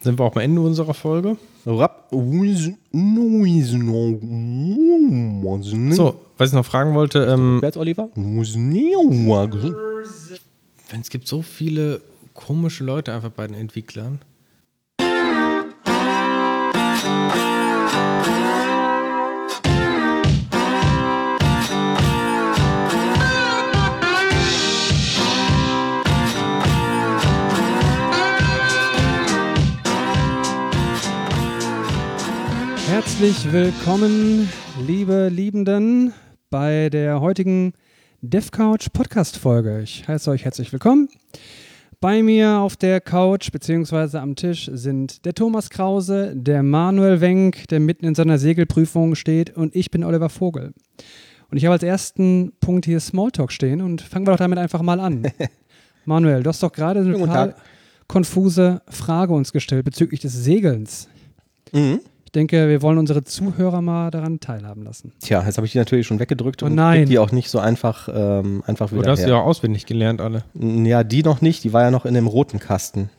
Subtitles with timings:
[0.00, 1.36] Sind wir auch am Ende unserer Folge?
[5.94, 7.24] So, was ich noch fragen wollte.
[7.24, 8.08] Ähm, Wer ist Oliver?
[11.00, 12.00] es gibt so viele
[12.34, 14.20] komische Leute einfach bei den Entwicklern.
[33.20, 34.48] Herzlich willkommen,
[34.86, 36.12] liebe Liebenden,
[36.50, 37.72] bei der heutigen
[38.20, 39.80] DevCouch Podcast Folge.
[39.82, 41.08] Ich heiße euch herzlich willkommen.
[42.00, 44.18] Bei mir auf der Couch bzw.
[44.18, 49.56] am Tisch sind der Thomas Krause, der Manuel Wenk, der mitten in seiner Segelprüfung steht,
[49.56, 50.72] und ich bin Oliver Vogel.
[51.50, 54.82] Und ich habe als ersten Punkt hier Smalltalk stehen und fangen wir doch damit einfach
[54.82, 55.26] mal an.
[56.04, 57.56] Manuel, du hast doch gerade eine total
[58.06, 61.08] konfuse Frage uns gestellt bezüglich des Segelns.
[61.72, 61.98] Mhm.
[62.38, 65.10] Ich denke, wir wollen unsere Zuhörer mal daran teilhaben lassen.
[65.20, 66.76] Tja, jetzt habe ich die natürlich schon weggedrückt Oh und
[67.08, 69.30] die auch nicht so einfach, ähm, einfach Du wieder hast her.
[69.30, 70.44] ja auch auswendig gelernt, alle.
[70.54, 73.10] Ja, die noch nicht, die war ja noch in dem roten Kasten.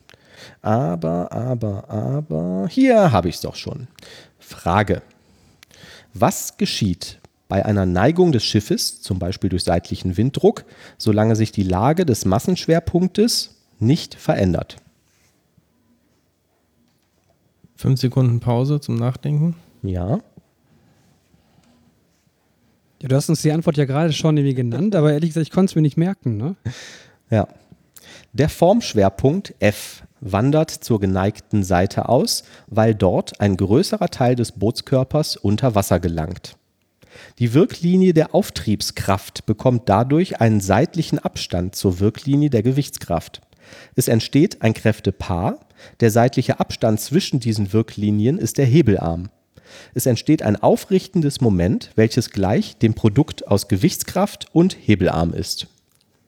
[0.61, 3.89] Aber, aber, aber, hier habe ich es doch schon.
[4.39, 5.01] Frage.
[6.13, 10.63] Was geschieht bei einer Neigung des Schiffes, zum Beispiel durch seitlichen Winddruck,
[10.97, 14.77] solange sich die Lage des Massenschwerpunktes nicht verändert?
[17.79, 19.55] Fünf Sekunden Pause zum Nachdenken.
[19.83, 20.19] Ja.
[23.01, 25.53] Ja, du hast uns die Antwort ja gerade schon irgendwie genannt, aber ehrlich gesagt, ich
[25.53, 26.35] konnte es mir nicht merken.
[26.35, 26.55] Ne?
[27.31, 27.47] Ja.
[28.33, 35.37] Der Formschwerpunkt F wandert zur geneigten Seite aus, weil dort ein größerer Teil des Bootskörpers
[35.37, 36.57] unter Wasser gelangt.
[37.37, 43.39] Die Wirklinie der Auftriebskraft bekommt dadurch einen seitlichen Abstand zur Wirklinie der Gewichtskraft.
[43.95, 45.59] Es entsteht ein Kräftepaar.
[45.99, 49.29] Der seitliche Abstand zwischen diesen Wirklinien ist der Hebelarm.
[49.93, 55.67] Es entsteht ein aufrichtendes Moment, welches gleich dem Produkt aus Gewichtskraft und Hebelarm ist.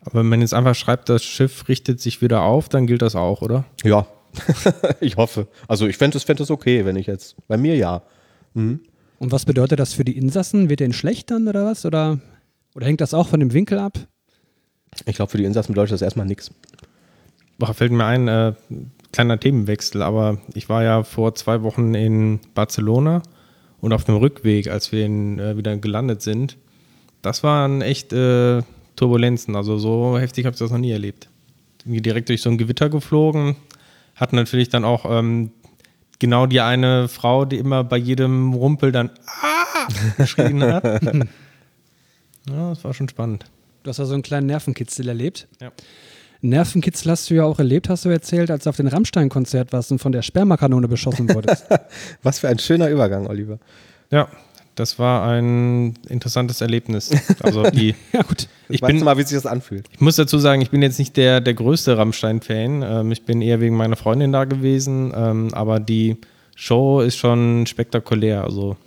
[0.02, 3.16] Aber wenn man jetzt einfach schreibt, das Schiff richtet sich wieder auf, dann gilt das
[3.16, 3.66] auch, oder?
[3.84, 4.08] Ja,
[5.00, 5.48] ich hoffe.
[5.68, 7.36] Also ich fände es fänd okay, wenn ich jetzt.
[7.48, 8.02] Bei mir ja.
[8.54, 10.70] Und was bedeutet das für die Insassen?
[10.70, 11.86] Wird denen schlecht dann oder was?
[11.86, 12.20] Oder,
[12.76, 14.00] oder hängt das auch von dem Winkel ab?
[15.06, 16.52] Ich glaube, für die Insassen bedeutet das erstmal nichts.
[17.58, 18.54] Boah, fällt mir ein, äh,
[19.12, 23.22] kleiner Themenwechsel, aber ich war ja vor zwei Wochen in Barcelona
[23.82, 26.58] und auf dem Rückweg, als wir in, äh, wieder gelandet sind,
[27.22, 28.62] das waren echt äh,
[28.96, 29.56] Turbulenzen.
[29.56, 31.30] Also so heftig habe ich das noch nie erlebt.
[31.84, 33.56] Irgendwie direkt durch so ein Gewitter geflogen,
[34.16, 35.52] hat natürlich dann auch ähm,
[36.20, 39.88] genau die eine Frau, die immer bei jedem Rumpel dann Ah!
[40.18, 40.84] geschrien hat.
[42.48, 43.46] ja, das war schon spannend.
[43.84, 45.48] Du hast ja so einen kleinen Nervenkitzel erlebt.
[45.60, 45.72] Ja.
[46.42, 49.92] Nervenkitzel hast du ja auch erlebt, hast du erzählt, als du auf dem Rammstein-Konzert warst
[49.92, 51.66] und von der Spermakanone beschossen wurdest.
[52.24, 53.60] Was für ein schöner Übergang, Oliver.
[54.10, 54.28] Ja,
[54.76, 57.12] das war ein interessantes Erlebnis.
[57.42, 58.48] Also die, ja, gut.
[58.70, 59.88] ich weißt bin, mal, wie sich das anfühlt.
[59.92, 62.82] ich muss dazu sagen, ich bin jetzt nicht der, der größte Rammstein-Fan.
[62.84, 66.18] Ähm, ich bin eher wegen meiner Freundin da gewesen, ähm, aber die
[66.56, 68.44] Show ist schon spektakulär.
[68.44, 68.78] Also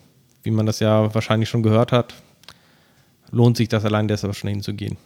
[0.42, 2.14] wie man das ja wahrscheinlich schon gehört hat,
[3.30, 4.96] lohnt sich das allein deshalb schon hinzugehen.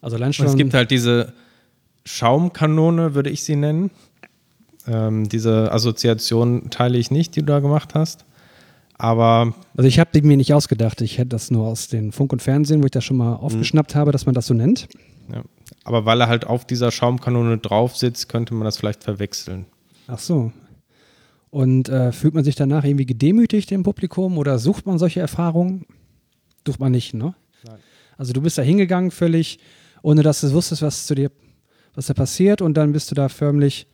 [0.00, 0.46] Also allein Und schon.
[0.46, 1.32] es gibt halt diese
[2.04, 3.90] Schaumkanone, würde ich sie nennen.
[4.86, 8.24] Ähm, diese Assoziation teile ich nicht, die du da gemacht hast.
[8.96, 11.00] Aber also ich habe die mir nicht ausgedacht.
[11.00, 13.94] Ich hätte das nur aus den Funk und Fernsehen, wo ich das schon mal aufgeschnappt
[13.94, 14.88] habe, dass man das so nennt.
[15.32, 15.42] Ja.
[15.84, 19.66] Aber weil er halt auf dieser Schaumkanone drauf sitzt, könnte man das vielleicht verwechseln.
[20.06, 20.52] Ach so.
[21.50, 25.86] Und äh, fühlt man sich danach irgendwie gedemütigt im Publikum oder sucht man solche Erfahrungen?
[26.66, 27.34] Sucht man nicht, ne?
[27.66, 27.78] Nein.
[28.16, 29.58] Also du bist da hingegangen völlig,
[30.02, 31.30] ohne dass du wusstest, was zu dir,
[31.94, 33.86] was da passiert und dann bist du da förmlich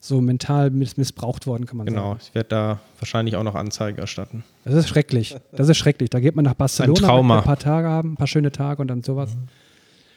[0.00, 2.20] so mental miss missbraucht worden, kann man Genau, sagen.
[2.22, 4.44] ich werde da wahrscheinlich auch noch Anzeige erstatten.
[4.64, 5.36] Das ist schrecklich.
[5.52, 6.10] Das ist schrecklich.
[6.10, 7.34] Da geht man nach Barcelona, Trauma.
[7.36, 9.30] möchte ein paar Tage haben, ein paar schöne Tage und dann sowas.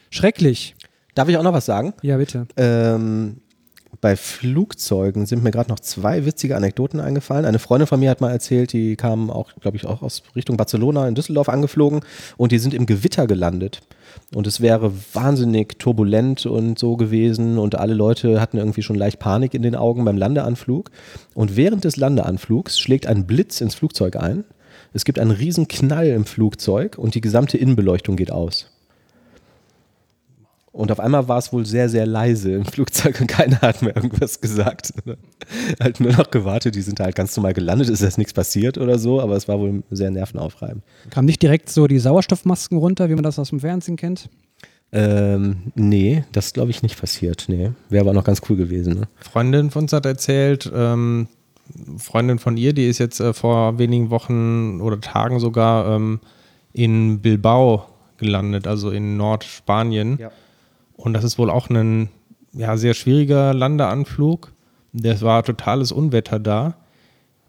[0.10, 0.76] Schrecklich.
[1.16, 1.94] Darf ich auch noch was sagen?
[2.02, 2.48] Ja, bitte.
[2.58, 3.38] Ähm,
[4.08, 7.44] bei Flugzeugen sind mir gerade noch zwei witzige Anekdoten eingefallen.
[7.44, 10.56] Eine Freundin von mir hat mal erzählt, die kam auch, glaube ich, auch aus Richtung
[10.56, 12.00] Barcelona in Düsseldorf angeflogen
[12.38, 13.82] und die sind im Gewitter gelandet.
[14.34, 19.20] Und es wäre wahnsinnig turbulent und so gewesen und alle Leute hatten irgendwie schon leicht
[19.20, 20.90] Panik in den Augen beim Landeanflug.
[21.34, 24.46] Und während des Landeanflugs schlägt ein Blitz ins Flugzeug ein.
[24.94, 28.68] Es gibt einen riesen Knall im Flugzeug und die gesamte Innenbeleuchtung geht aus.
[30.78, 33.96] Und auf einmal war es wohl sehr, sehr leise im Flugzeug und keiner hat mehr
[33.96, 34.94] irgendwas gesagt.
[35.80, 39.00] halt nur noch gewartet, die sind halt ganz normal gelandet, ist jetzt nichts passiert oder
[39.00, 40.84] so, aber es war wohl sehr nervenaufreibend.
[41.10, 44.30] Kam nicht direkt so die Sauerstoffmasken runter, wie man das aus dem Fernsehen kennt?
[44.92, 47.46] Ähm, nee, das glaube ich nicht passiert.
[47.48, 49.00] Nee, wäre aber noch ganz cool gewesen.
[49.00, 49.08] Ne?
[49.16, 51.28] Freundin von uns hat erzählt, ähm,
[51.98, 56.20] Freundin von ihr, die ist jetzt äh, vor wenigen Wochen oder Tagen sogar ähm,
[56.72, 57.88] in Bilbao
[58.18, 60.20] gelandet, also in Nordspanien.
[60.20, 60.32] Ja.
[60.98, 62.10] Und das ist wohl auch ein
[62.54, 64.52] ja, sehr schwieriger Landeanflug.
[64.94, 66.76] Das war totales Unwetter da.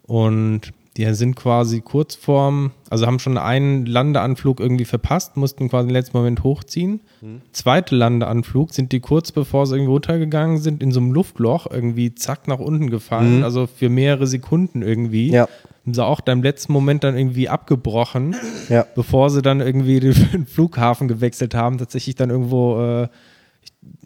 [0.03, 5.87] Und die sind quasi kurz vorm, also haben schon einen Landeanflug irgendwie verpasst, mussten quasi
[5.87, 6.99] im letzten Moment hochziehen.
[7.21, 7.41] Mhm.
[7.53, 12.15] Zweite Landeanflug sind die kurz bevor sie irgendwie runtergegangen sind, in so einem Luftloch irgendwie
[12.15, 13.37] zack nach unten gefallen.
[13.37, 13.43] Mhm.
[13.43, 15.31] Also für mehrere Sekunden irgendwie.
[15.31, 15.47] Ja.
[15.85, 18.35] Haben sie auch dann im letzten Moment dann irgendwie abgebrochen,
[18.67, 18.85] Ja.
[18.95, 19.99] bevor sie dann irgendwie
[20.33, 23.07] den Flughafen gewechselt haben, tatsächlich dann irgendwo, äh,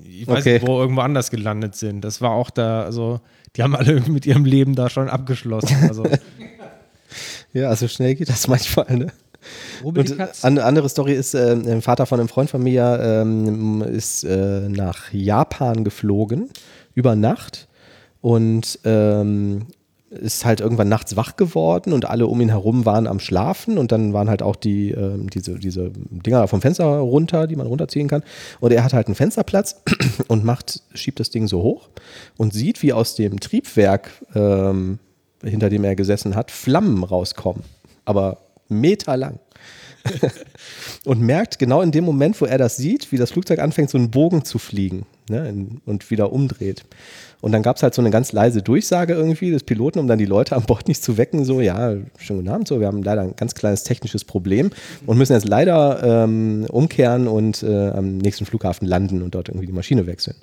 [0.03, 0.53] ich, ich weiß Okay.
[0.55, 2.01] nicht, wo irgendwo anders gelandet sind.
[2.01, 3.19] Das war auch da, also
[3.55, 5.75] die haben alle mit ihrem Leben da schon abgeschlossen.
[5.87, 6.03] Also
[7.53, 8.97] Ja, also schnell geht das manchmal.
[8.97, 9.07] Ne?
[9.83, 14.23] Und eine andere Story ist, äh, ein Vater von einem Freund von mir ähm, ist
[14.23, 16.49] äh, nach Japan geflogen
[16.95, 17.67] über Nacht
[18.21, 19.67] und ähm,
[20.21, 23.91] ist halt irgendwann nachts wach geworden und alle um ihn herum waren am Schlafen und
[23.91, 28.07] dann waren halt auch die, ähm, diese, diese Dinger vom Fenster runter, die man runterziehen
[28.07, 28.23] kann.
[28.59, 29.81] Und er hat halt einen Fensterplatz
[30.27, 31.89] und macht, schiebt das Ding so hoch
[32.37, 34.99] und sieht, wie aus dem Triebwerk, ähm,
[35.43, 37.63] hinter dem er gesessen hat, Flammen rauskommen.
[38.05, 38.37] Aber
[38.69, 39.39] meterlang.
[41.05, 43.97] und merkt genau in dem Moment, wo er das sieht, wie das Flugzeug anfängt, so
[43.97, 45.53] einen Bogen zu fliegen ne,
[45.85, 46.83] und wieder umdreht.
[47.41, 50.17] Und dann gab es halt so eine ganz leise Durchsage irgendwie des Piloten, um dann
[50.17, 53.03] die Leute an Bord nicht zu wecken, so, ja, schönen guten Abend, so, wir haben
[53.03, 54.71] leider ein ganz kleines technisches Problem
[55.05, 59.67] und müssen jetzt leider ähm, umkehren und äh, am nächsten Flughafen landen und dort irgendwie
[59.67, 60.37] die Maschine wechseln.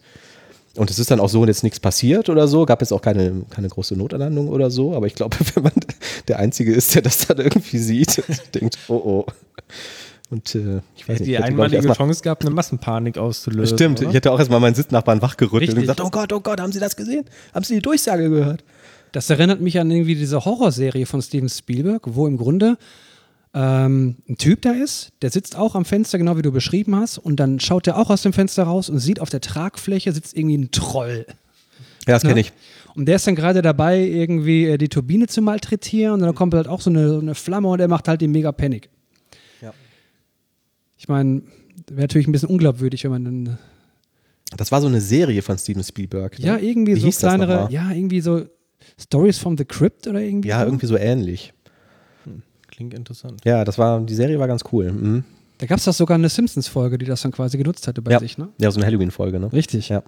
[0.76, 3.42] Und es ist dann auch so, jetzt nichts passiert oder so, gab jetzt auch keine,
[3.50, 5.72] keine große Notanlandung oder so, aber ich glaube, wenn man
[6.28, 9.26] der Einzige ist, der das dann irgendwie sieht und denkt, oh oh.
[10.30, 13.76] Und äh, ich weiß nicht, die ich ich, einmalige erstmal- Chance gehabt, eine Massenpanik auszulösen.
[13.76, 14.08] Stimmt, oder?
[14.10, 15.96] ich hätte auch erstmal meinen Sitznachbarn wachgerüttelt und Richtig.
[15.96, 17.24] gesagt, oh Gott, oh Gott, haben Sie das gesehen?
[17.52, 18.62] Haben Sie die Durchsage gehört?
[19.10, 22.78] Das erinnert mich an irgendwie diese Horrorserie von Steven Spielberg, wo im Grunde
[23.54, 27.18] ähm, ein Typ da ist, der sitzt auch am Fenster, genau wie du beschrieben hast,
[27.18, 30.36] und dann schaut er auch aus dem Fenster raus und sieht auf der Tragfläche sitzt
[30.36, 31.26] irgendwie ein Troll.
[32.06, 32.30] Ja, das Ne?
[32.30, 32.52] kenne ich.
[32.94, 36.54] Und der ist dann gerade dabei, irgendwie äh, die Turbine zu malträtieren und dann kommt
[36.54, 38.88] halt auch so eine, so eine Flamme und er macht halt die mega Panik.
[39.60, 39.72] Ja.
[40.98, 41.42] Ich meine,
[41.88, 43.58] wäre natürlich ein bisschen unglaubwürdig, wenn man dann
[44.56, 46.38] Das war so eine Serie von Steven Spielberg.
[46.38, 46.46] ne?
[46.46, 48.44] Ja, irgendwie Wie so kleinere, ja, irgendwie so
[48.98, 50.48] Stories from the Crypt oder irgendwie.
[50.48, 50.66] Ja, so.
[50.66, 51.52] irgendwie so ähnlich.
[52.80, 53.42] Klingt interessant.
[53.44, 54.90] Ja, das war, die Serie war ganz cool.
[54.90, 55.24] Mhm.
[55.58, 58.18] Da gab es doch sogar eine Simpsons-Folge, die das dann quasi genutzt hatte bei Ja.
[58.20, 58.48] sich, ne?
[58.56, 59.52] ja, so eine Halloween-Folge, ne?
[59.52, 59.90] Richtig.
[59.90, 60.02] Ja.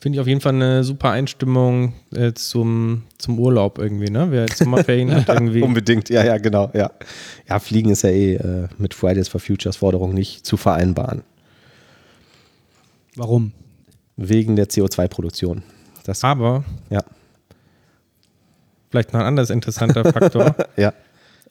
[0.00, 4.26] Finde ich auf jeden Fall eine super Einstimmung äh, zum, zum Urlaub irgendwie, ne?
[4.28, 5.62] Wer jetzt Sommerferien hat, irgendwie.
[5.62, 6.90] Unbedingt, ja, ja, genau, ja.
[7.48, 11.22] Ja, Fliegen ist ja eh äh, mit Fridays for Futures Forderung nicht zu vereinbaren.
[13.16, 13.52] Warum?
[14.18, 15.62] Wegen der CO2-Produktion.
[16.04, 17.00] Das, Aber ja,
[18.90, 20.54] vielleicht noch ein anderes interessanter Faktor.
[20.76, 20.92] ja.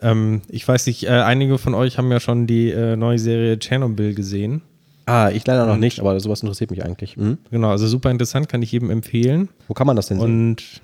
[0.04, 3.58] Ähm, ich weiß nicht, äh, einige von euch haben ja schon die äh, neue Serie
[3.58, 4.62] Tschernobyl gesehen.
[5.06, 7.18] Ah, ich leider noch nicht, aber sowas interessiert mich eigentlich.
[7.18, 7.38] Mhm.
[7.52, 9.50] Genau, also super interessant, kann ich jedem empfehlen.
[9.68, 10.26] Wo kann man das denn sehen?
[10.52, 10.82] Und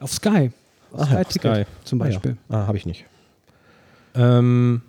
[0.00, 0.50] Auf Sky.
[0.92, 1.64] Auf Ah, Sky auf Ticket Sky.
[1.84, 2.10] zum Ah, ja.
[2.10, 2.36] Beispiel.
[2.50, 3.06] Ah, habe ich nicht.
[4.14, 4.82] Ähm,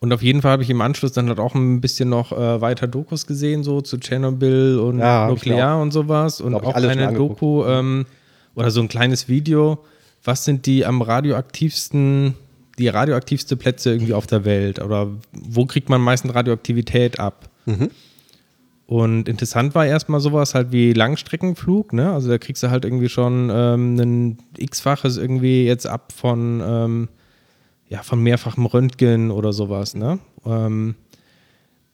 [0.00, 2.60] und auf jeden Fall habe ich im Anschluss dann halt auch ein bisschen noch äh,
[2.60, 6.40] weiter Dokus gesehen, so zu Tschernobyl und Ja, Nuklear und sowas.
[6.40, 7.12] Und auch eine.
[7.14, 8.06] Doku ähm,
[8.54, 9.78] oder so ein kleines Video.
[10.24, 12.34] Was sind die am radioaktivsten,
[12.80, 14.80] die radioaktivste Plätze irgendwie auf der Welt?
[14.80, 17.48] Oder wo kriegt man am meisten Radioaktivität ab?
[17.66, 17.90] Mhm.
[18.86, 22.12] Und interessant war erstmal sowas halt wie Langstreckenflug, ne?
[22.12, 27.08] Also da kriegst du halt irgendwie schon ähm, ein x-faches irgendwie jetzt ab von, ähm,
[27.88, 30.18] ja, von mehrfachem Röntgen oder sowas, ne?
[30.44, 30.96] Ähm,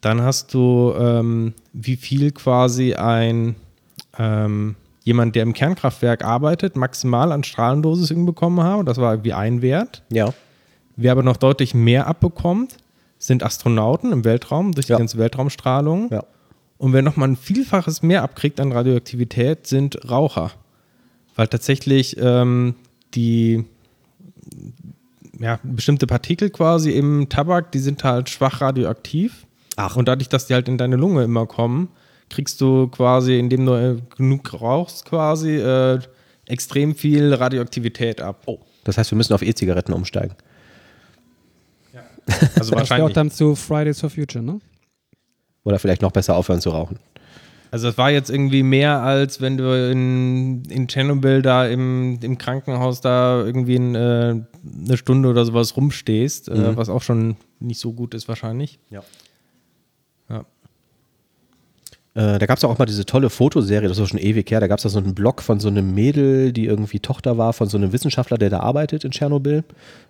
[0.01, 3.57] dann hast du, ähm, wie viel quasi ein
[4.19, 4.77] ähm,
[5.07, 8.89] jemand, der im Kernkraftwerk arbeitet, maximal an Strahlendosis irgendwie bekommen hat.
[8.89, 10.03] Das war irgendwie ein Wert.
[10.11, 10.33] Ja.
[10.97, 12.79] Wer aber noch deutlich mehr abbekommt,
[13.19, 14.99] sind Astronauten im Weltraum durch die Ja.
[14.99, 16.11] ganze Weltraumstrahlung.
[16.11, 16.25] Ja.
[16.79, 20.51] Und wer nochmal ein Vielfaches mehr abkriegt an Radioaktivität, sind Raucher.
[21.35, 22.75] Weil tatsächlich ähm,
[23.15, 23.65] die
[25.39, 29.47] ja, bestimmte Partikel quasi im Tabak, die sind halt schwach radioaktiv.
[29.77, 29.97] Ach.
[29.97, 31.89] Und dadurch, dass die halt in deine Lunge immer kommen,
[32.31, 35.99] kriegst du quasi, indem du äh, genug rauchst, quasi äh,
[36.47, 38.43] extrem viel Radioaktivität ab.
[38.47, 38.59] Oh.
[38.85, 40.35] Das heißt, wir müssen auf E-Zigaretten umsteigen.
[42.57, 43.13] Also wahrscheinlich.
[43.15, 44.59] dann zu Fridays for Future, ne?
[45.65, 46.99] Oder vielleicht noch besser aufhören zu rauchen.
[47.73, 52.39] Also es war jetzt irgendwie mehr, als wenn du in, in Tschernobyl da im, im
[52.39, 53.99] Krankenhaus da irgendwie in, äh,
[54.87, 56.77] eine Stunde oder sowas rumstehst, äh, Mhm.
[56.77, 58.79] was auch schon nicht so gut ist wahrscheinlich.
[58.91, 59.03] Ja.
[62.17, 64.59] Äh, da gab es auch mal diese tolle Fotoserie, das ist schon ewig her.
[64.61, 67.53] Da gab es da so einen Blog von so einem Mädel, die irgendwie Tochter war
[67.53, 69.65] von so einem Wissenschaftler, der da arbeitet in Tschernobyl.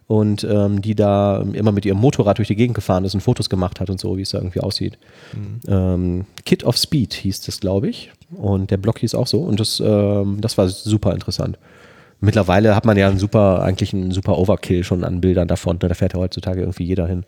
[0.06, 3.50] Und ähm, die da immer mit ihrem Motorrad durch die Gegend gefahren ist und Fotos
[3.50, 4.98] gemacht hat und so, wie es da irgendwie aussieht.
[5.32, 5.60] Mhm.
[5.66, 8.12] Ähm, Kid of Speed hieß das, glaube ich.
[8.36, 9.40] Und der Blog hieß auch so.
[9.40, 11.58] Und das, ähm, das war super interessant.
[12.20, 15.78] Mittlerweile hat man ja einen super, eigentlich einen super Overkill schon an Bildern davon.
[15.82, 15.88] Ne?
[15.88, 17.24] Da fährt ja heutzutage irgendwie jeder hin.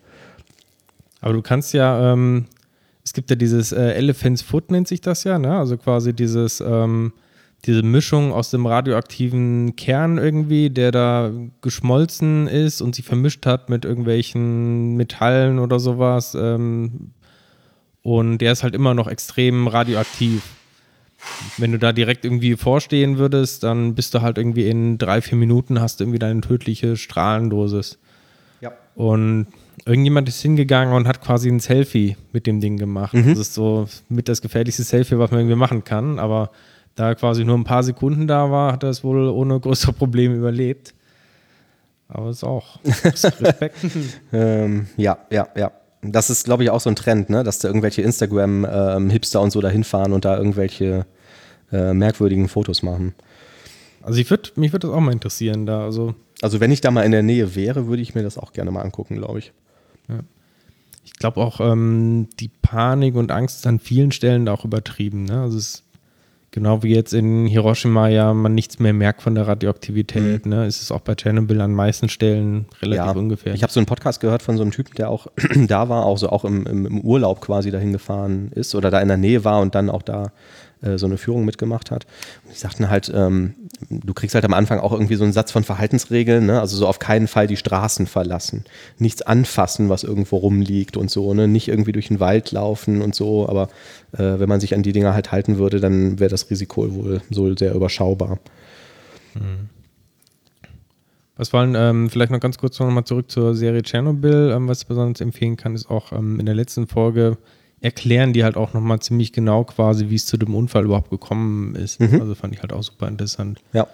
[1.19, 2.45] Aber du kannst ja, ähm,
[3.09, 5.57] es gibt ja dieses äh, Elephant's Foot, nennt sich das ja, ne?
[5.57, 7.11] Also quasi dieses, ähm,
[7.65, 13.67] diese Mischung aus dem radioaktiven Kern irgendwie, der da geschmolzen ist und sich vermischt hat
[13.67, 16.37] mit irgendwelchen Metallen oder sowas.
[16.39, 17.09] Ähm,
[18.03, 20.43] und der ist halt immer noch extrem radioaktiv.
[21.57, 25.39] Wenn du da direkt irgendwie vorstehen würdest, dann bist du halt irgendwie in drei, vier
[25.39, 27.97] Minuten hast du irgendwie deine tödliche Strahlendosis.
[28.61, 28.73] Ja.
[28.93, 29.47] Und
[29.85, 33.13] irgendjemand ist hingegangen und hat quasi ein Selfie mit dem Ding gemacht.
[33.13, 33.29] Mhm.
[33.29, 36.19] Das ist so mit das gefährlichste Selfie, was man irgendwie machen kann.
[36.19, 36.51] Aber
[36.95, 39.93] da er quasi nur ein paar Sekunden da war, hat er es wohl ohne größere
[39.93, 40.93] Probleme überlebt.
[42.07, 43.77] Aber ist auch Respekt.
[44.33, 45.71] ähm, ja, ja, ja.
[46.01, 47.43] Das ist, glaube ich, auch so ein Trend, ne?
[47.43, 51.05] dass da irgendwelche Instagram-Hipster ähm, und so dahin fahren und da irgendwelche
[51.71, 53.13] äh, merkwürdigen Fotos machen.
[54.01, 55.83] Also ich würd, mich würde das auch mal interessieren da.
[55.83, 58.53] Also, also wenn ich da mal in der Nähe wäre, würde ich mir das auch
[58.53, 59.51] gerne mal angucken, glaube ich.
[61.03, 65.23] Ich glaube auch, ähm, die Panik und Angst ist an vielen Stellen auch übertrieben.
[65.23, 65.41] Ne?
[65.41, 65.83] Also es
[66.51, 70.51] Genau wie jetzt in Hiroshima ja man nichts mehr merkt von der Radioaktivität, mhm.
[70.51, 73.53] ne, ist es auch bei Tschernobyl an meisten Stellen relativ ja, ungefähr.
[73.53, 75.27] Ich habe so einen Podcast gehört von so einem Typen, der auch
[75.67, 79.09] da war, auch so auch im, im, Urlaub quasi dahin gefahren ist oder da in
[79.09, 80.31] der Nähe war und dann auch da
[80.81, 82.07] äh, so eine Führung mitgemacht hat.
[82.45, 83.53] Und die sagten halt, ähm,
[83.89, 86.59] du kriegst halt am Anfang auch irgendwie so einen Satz von Verhaltensregeln, ne?
[86.59, 88.65] also so auf keinen Fall die Straßen verlassen,
[88.97, 91.47] nichts anfassen, was irgendwo rumliegt und so, ne?
[91.47, 93.69] nicht irgendwie durch den Wald laufen und so, aber
[94.13, 97.21] äh, wenn man sich an die Dinger halt halten würde, dann wäre das Risiko wohl
[97.29, 98.39] so sehr überschaubar.
[99.35, 99.69] Mhm.
[101.39, 104.51] Was wollen, ähm, vielleicht noch ganz kurz nochmal zurück zur Serie Tschernobyl.
[104.53, 107.37] Ähm, was ich besonders empfehlen kann, ist auch ähm, in der letzten Folge
[107.81, 111.75] erklären die halt auch nochmal ziemlich genau quasi, wie es zu dem Unfall überhaupt gekommen
[111.75, 111.99] ist.
[111.99, 112.21] Mhm.
[112.21, 113.59] Also fand ich halt auch super interessant.
[113.73, 113.87] Ja.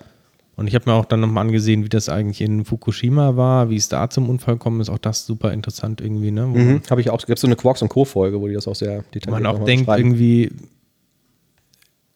[0.56, 3.76] Und ich habe mir auch dann nochmal angesehen, wie das eigentlich in Fukushima war, wie
[3.76, 4.90] es da zum Unfall gekommen ist.
[4.90, 6.46] Auch das super interessant irgendwie, ne?
[6.46, 7.20] Mhm, habe ich auch.
[7.20, 9.66] Es gibt so eine Quarks und Co-Folge, wo die das auch sehr detailliert Man auch
[9.66, 10.52] denkt irgendwie,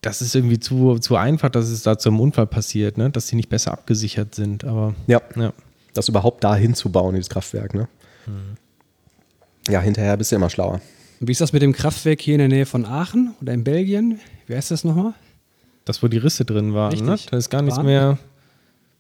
[0.02, 3.10] das ist irgendwie zu, zu einfach, dass es da zum Unfall passiert, ne?
[3.10, 4.64] Dass sie nicht besser abgesichert sind.
[4.64, 5.22] Aber ja.
[5.36, 5.52] ja.
[5.94, 7.90] Das überhaupt da hinzubauen, dieses Kraftwerk, ne?
[8.26, 8.56] Mhm.
[9.70, 10.80] Ja, hinterher bist du immer schlauer.
[11.20, 14.20] Wie ist das mit dem Kraftwerk hier in der Nähe von Aachen oder in Belgien?
[14.48, 15.14] Wie heißt das nochmal?
[15.84, 17.18] Das, wo die Risse drin waren, ne?
[17.30, 18.18] Da ist gar nichts mehr,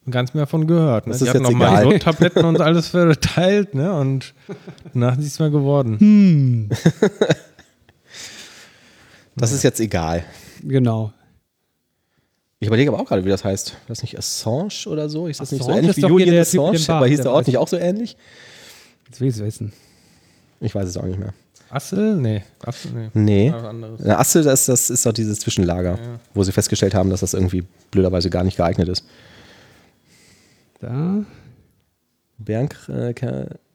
[0.09, 1.07] gar nichts mehr von gehört.
[1.07, 1.13] Ne?
[1.13, 3.93] Das die ist hatten noch mal Tabletten und alles verteilt, ne?
[3.93, 4.33] Und
[4.93, 5.97] danach ist nichts mehr geworden.
[5.99, 6.69] Hm.
[9.37, 10.25] das ist jetzt egal.
[10.63, 11.13] Genau.
[12.59, 13.77] Ich überlege aber auch gerade, wie das heißt.
[13.87, 15.27] Das ist nicht Assange oder so?
[15.27, 16.97] Ist das Assange nicht so ähnlich wie Julian Assange?
[16.97, 18.17] Aber hieß der Ort nicht auch so ähnlich?
[19.07, 19.71] Jetzt will ich es wissen.
[20.59, 21.33] Ich weiß es auch nicht mehr.
[21.69, 22.15] Assel?
[22.15, 22.43] Nee.
[22.63, 23.09] Assel, nee.
[23.13, 24.09] Nee.
[24.09, 26.19] Assel, das, das ist doch dieses Zwischenlager, ja.
[26.33, 29.05] wo sie festgestellt haben, dass das irgendwie blöderweise gar nicht geeignet ist.
[30.79, 31.23] Da.
[32.37, 33.13] Berg, äh,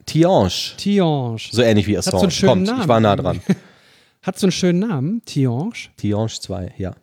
[0.07, 0.51] Tiange.
[0.77, 1.37] Tiange.
[1.51, 2.15] So ähnlich wie Assange.
[2.15, 2.83] Hat so einen schönen Kommt, Namen.
[2.83, 3.41] ich war nah dran.
[4.23, 5.73] Hat so einen schönen Namen, Tiange.
[5.99, 6.95] Tiange 2, ja.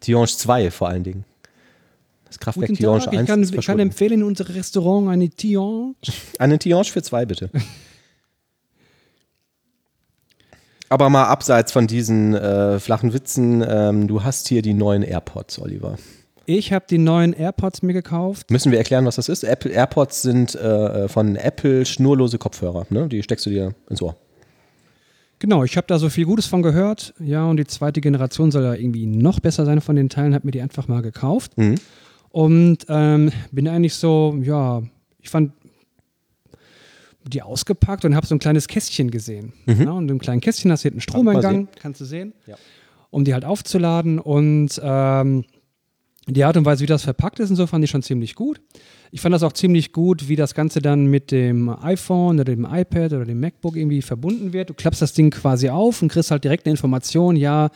[0.00, 1.24] Tiange 2 vor allen Dingen.
[2.26, 5.30] Das Kraftwerk Guten Tiange Tag, 1 ich kann, ich kann empfehlen, in unserem Restaurant eine
[5.30, 5.94] Tiange.
[6.38, 7.50] Eine Tiange für zwei, bitte.
[10.94, 15.58] Aber mal abseits von diesen äh, flachen Witzen, ähm, du hast hier die neuen AirPods,
[15.58, 15.96] Oliver.
[16.46, 18.48] Ich habe die neuen AirPods mir gekauft.
[18.48, 19.42] Müssen wir erklären, was das ist?
[19.42, 22.86] Apple AirPods sind äh, von Apple schnurlose Kopfhörer.
[22.90, 23.08] Ne?
[23.08, 24.14] Die steckst du dir ins Ohr.
[25.40, 27.12] Genau, ich habe da so viel Gutes von gehört.
[27.18, 30.32] Ja, und die zweite Generation soll ja irgendwie noch besser sein von den Teilen.
[30.32, 31.58] Habe mir die einfach mal gekauft.
[31.58, 31.74] Mhm.
[32.30, 34.80] Und ähm, bin eigentlich so, ja,
[35.18, 35.50] ich fand
[37.24, 39.52] die ausgepackt und habe so ein kleines Kästchen gesehen.
[39.66, 39.82] Mhm.
[39.82, 42.56] Ja, und im kleinen Kästchen hast du hinten Stromeingang, kannst du sehen, ja.
[43.10, 44.18] um die halt aufzuladen.
[44.18, 45.44] Und ähm,
[46.26, 48.60] die Art und Weise, wie das verpackt ist und so, fand ich schon ziemlich gut.
[49.10, 52.64] Ich fand das auch ziemlich gut, wie das Ganze dann mit dem iPhone oder dem
[52.64, 54.70] iPad oder dem MacBook irgendwie verbunden wird.
[54.70, 57.70] Du klappst das Ding quasi auf und kriegst halt direkt eine Information, ja,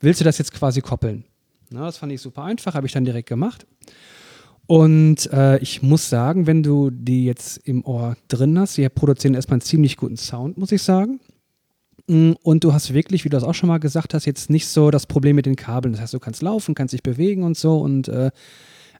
[0.00, 1.24] willst du das jetzt quasi koppeln?
[1.70, 3.66] Na, das fand ich super einfach, habe ich dann direkt gemacht.
[4.70, 9.34] Und äh, ich muss sagen, wenn du die jetzt im Ohr drin hast, die produzieren
[9.34, 11.18] erstmal einen ziemlich guten Sound, muss ich sagen.
[12.06, 14.68] Mm, und du hast wirklich, wie du das auch schon mal gesagt hast, jetzt nicht
[14.68, 15.90] so das Problem mit den Kabeln.
[15.90, 18.30] Das heißt, du kannst laufen, kannst dich bewegen und so und äh,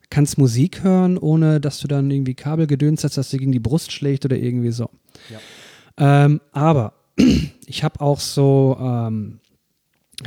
[0.09, 3.93] kannst Musik hören, ohne dass du dann irgendwie Kabelgedöns hast, dass dir gegen die Brust
[3.93, 4.89] schlägt oder irgendwie so.
[5.29, 6.25] Ja.
[6.25, 6.95] Ähm, aber
[7.65, 9.39] ich habe auch so ähm,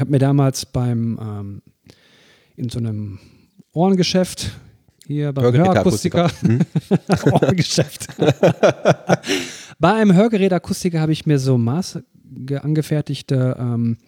[0.01, 1.63] habe mir damals beim ähm,
[2.57, 3.19] in so einem
[3.75, 4.53] Ohrengeschäft
[5.07, 6.61] hier beim Hörakustiker, hm?
[7.33, 8.09] Ohrengeschäft.
[9.79, 13.99] Bei einem Hörgerätakustiker habe ich mir so maßangefertigte ähm,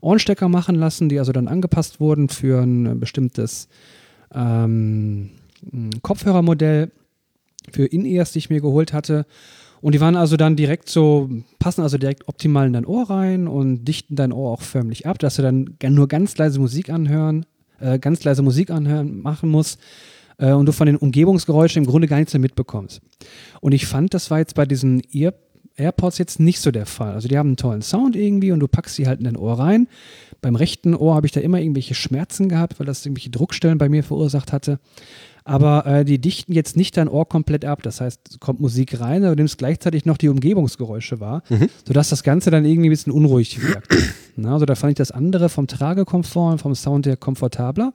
[0.00, 3.68] Ohrenstecker machen lassen, die also dann angepasst wurden für ein bestimmtes
[4.34, 5.30] ähm,
[6.02, 6.90] Kopfhörermodell
[7.70, 9.26] für In-Ears, die ich mir geholt hatte.
[9.82, 13.48] Und die waren also dann direkt so, passen also direkt optimal in dein Ohr rein
[13.48, 17.46] und dichten dein Ohr auch förmlich ab, dass du dann nur ganz leise Musik anhören,
[17.78, 19.80] äh, ganz leise Musik anhören machen musst
[20.40, 23.00] äh, und du von den Umgebungsgeräuschen im Grunde gar nichts mehr mitbekommst.
[23.60, 25.34] Und ich fand, das war jetzt bei diesen Ear
[25.76, 27.14] AirPods jetzt nicht so der Fall.
[27.14, 29.58] Also die haben einen tollen Sound irgendwie und du packst sie halt in dein Ohr
[29.58, 29.88] rein.
[30.42, 33.88] Beim rechten Ohr habe ich da immer irgendwelche Schmerzen gehabt, weil das irgendwelche Druckstellen bei
[33.88, 34.78] mir verursacht hatte
[35.44, 37.82] aber äh, die dichten jetzt nicht dein Ohr komplett ab.
[37.82, 41.68] Das heißt, es kommt Musik rein, aber du nimmst gleichzeitig noch die Umgebungsgeräusche wahr, mhm.
[41.86, 43.94] sodass das Ganze dann irgendwie ein bisschen unruhig wirkt.
[44.36, 47.92] Na, also da fand ich das andere vom Tragekomfort und vom Sound her komfortabler.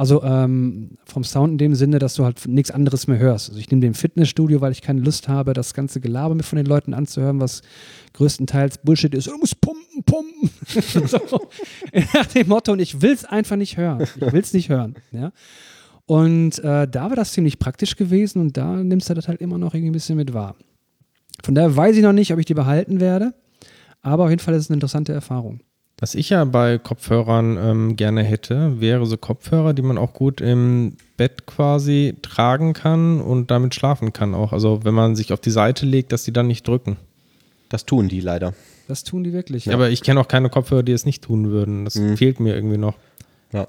[0.00, 3.50] Also ähm, vom Sound in dem Sinne, dass du halt nichts anderes mehr hörst.
[3.50, 6.56] Also ich nehme den Fitnessstudio, weil ich keine Lust habe, das ganze Gelaber mir von
[6.56, 7.60] den Leuten anzuhören, was
[8.14, 9.26] größtenteils Bullshit ist.
[9.26, 10.48] Du musst pumpen, pumpen.
[11.06, 11.50] so,
[12.14, 14.00] nach dem Motto, und ich will es einfach nicht hören.
[14.00, 14.94] Ich will es nicht hören.
[15.12, 15.32] Ja?
[16.06, 19.58] Und äh, da war das ziemlich praktisch gewesen und da nimmst du das halt immer
[19.58, 20.56] noch irgendwie ein bisschen mit wahr.
[21.44, 23.34] Von daher weiß ich noch nicht, ob ich die behalten werde,
[24.00, 25.60] aber auf jeden Fall ist es eine interessante Erfahrung.
[26.00, 30.40] Was ich ja bei Kopfhörern ähm, gerne hätte, wäre so Kopfhörer, die man auch gut
[30.40, 34.54] im Bett quasi tragen kann und damit schlafen kann auch.
[34.54, 36.96] Also wenn man sich auf die Seite legt, dass die dann nicht drücken.
[37.68, 38.54] Das tun die leider.
[38.88, 39.66] Das tun die wirklich.
[39.66, 39.74] Ja.
[39.74, 41.84] Aber ich kenne auch keine Kopfhörer, die es nicht tun würden.
[41.84, 42.16] Das mhm.
[42.16, 42.94] fehlt mir irgendwie noch.
[43.52, 43.66] Ja.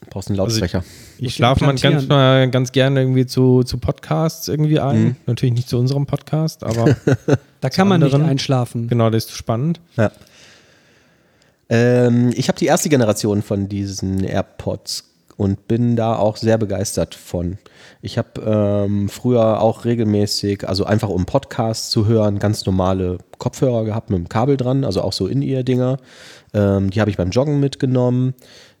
[0.00, 0.78] Du brauchst einen Lautsprecher.
[0.78, 5.02] Also ich, ich schlafe manchmal ganz gerne irgendwie zu, zu Podcasts irgendwie ein.
[5.02, 5.16] Mhm.
[5.26, 6.96] Natürlich nicht zu unserem Podcast, aber.
[7.60, 8.22] da kann man anderen.
[8.22, 8.88] nicht einschlafen.
[8.88, 9.80] Genau, das ist spannend.
[9.96, 10.10] Ja.
[11.68, 15.04] Ähm, ich habe die erste Generation von diesen AirPods
[15.36, 17.58] und bin da auch sehr begeistert von.
[18.00, 23.84] Ich habe ähm, früher auch regelmäßig, also einfach um Podcasts zu hören, ganz normale Kopfhörer
[23.84, 25.98] gehabt mit dem Kabel dran, also auch so In-Ear-Dinger.
[26.54, 28.34] Ähm, die habe ich beim Joggen mitgenommen.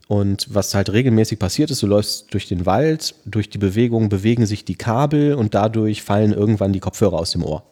[0.08, 4.46] Und was halt regelmäßig passiert ist, du läufst durch den Wald, durch die Bewegung bewegen
[4.46, 7.64] sich die Kabel und dadurch fallen irgendwann die Kopfhörer aus dem Ohr.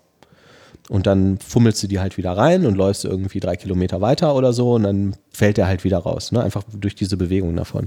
[0.91, 4.53] Und dann fummelst du die halt wieder rein und läufst irgendwie drei Kilometer weiter oder
[4.53, 6.43] so und dann fällt der halt wieder raus, ne?
[6.43, 7.87] einfach durch diese Bewegung davon.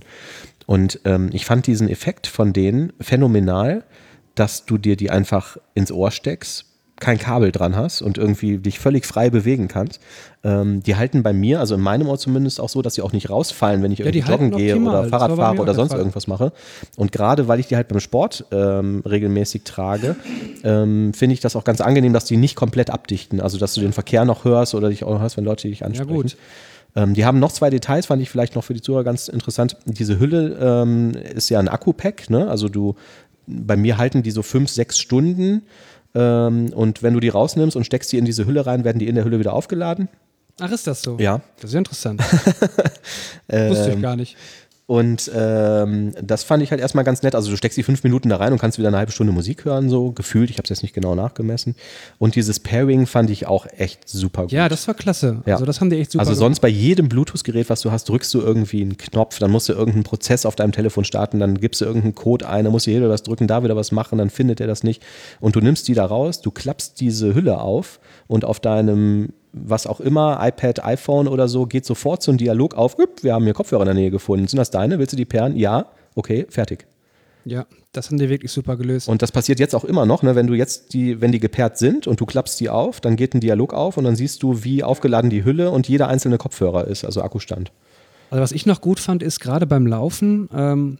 [0.65, 3.83] Und ähm, ich fand diesen Effekt von denen phänomenal,
[4.33, 6.65] dass du dir die einfach ins Ohr steckst,
[6.99, 9.99] kein Kabel dran hast und irgendwie dich völlig frei bewegen kannst.
[10.43, 13.11] Ähm, die halten bei mir, also in meinem Ohr zumindest, auch so, dass sie auch
[13.11, 16.51] nicht rausfallen, wenn ich irgendwie ja, joggen gehe oder Fahrrad fahre oder sonst irgendwas mache.
[16.95, 20.15] Und gerade weil ich die halt beim Sport ähm, regelmäßig trage,
[20.63, 23.41] ähm, finde ich das auch ganz angenehm, dass die nicht komplett abdichten.
[23.41, 25.85] Also dass du den Verkehr noch hörst oder dich auch noch hörst, wenn Leute dich
[25.85, 26.09] ansprechen.
[26.09, 26.37] Ja, gut.
[26.95, 29.77] Ähm, die haben noch zwei Details, fand ich vielleicht noch für die Zuhörer ganz interessant.
[29.85, 32.49] Diese Hülle ähm, ist ja ein Akku-Pack, ne?
[32.49, 32.95] Also du,
[33.45, 35.63] bei mir halten die so fünf, sechs Stunden.
[36.17, 39.07] Ähm, und wenn du die rausnimmst und steckst die in diese Hülle rein, werden die
[39.07, 40.09] in der Hülle wieder aufgeladen.
[40.59, 41.17] Ach, ist das so?
[41.19, 41.41] Ja.
[41.57, 42.21] Das ist ja interessant.
[43.47, 44.35] Wusste ich gar nicht.
[44.87, 47.35] Und ähm, das fand ich halt erstmal ganz nett.
[47.35, 49.65] Also du steckst die fünf Minuten da rein und kannst wieder eine halbe Stunde Musik
[49.65, 50.49] hören, so gefühlt.
[50.49, 51.75] Ich habe es jetzt nicht genau nachgemessen.
[52.19, 54.53] Und dieses Pairing fand ich auch echt super gut.
[54.53, 55.41] Ja, das war klasse.
[55.45, 55.55] Ja.
[55.55, 58.33] Also das haben die echt super Also sonst bei jedem Bluetooth-Gerät, was du hast, drückst
[58.33, 61.81] du irgendwie einen Knopf, dann musst du irgendeinen Prozess auf deinem Telefon starten, dann gibst
[61.81, 64.17] du irgendeinen Code ein, dann musst du hier wieder was drücken, da wieder was machen,
[64.17, 65.03] dann findet er das nicht.
[65.41, 69.87] Und du nimmst die da raus, du klappst diese Hülle auf und auf deinem was
[69.87, 73.53] auch immer, iPad, iPhone oder so, geht sofort so ein Dialog auf, wir haben hier
[73.53, 74.47] Kopfhörer in der Nähe gefunden.
[74.47, 74.99] Sind das deine?
[74.99, 75.55] Willst du die Perlen?
[75.55, 76.85] Ja, okay, fertig.
[77.45, 79.07] Ja, das haben die wirklich super gelöst.
[79.07, 80.35] Und das passiert jetzt auch immer noch, ne?
[80.35, 83.33] wenn du jetzt die, wenn die gepaart sind und du klappst die auf, dann geht
[83.33, 86.87] ein Dialog auf und dann siehst du, wie aufgeladen die Hülle und jeder einzelne Kopfhörer
[86.87, 87.71] ist, also Akkustand.
[88.29, 90.97] Also was ich noch gut fand, ist gerade beim Laufen, ähm,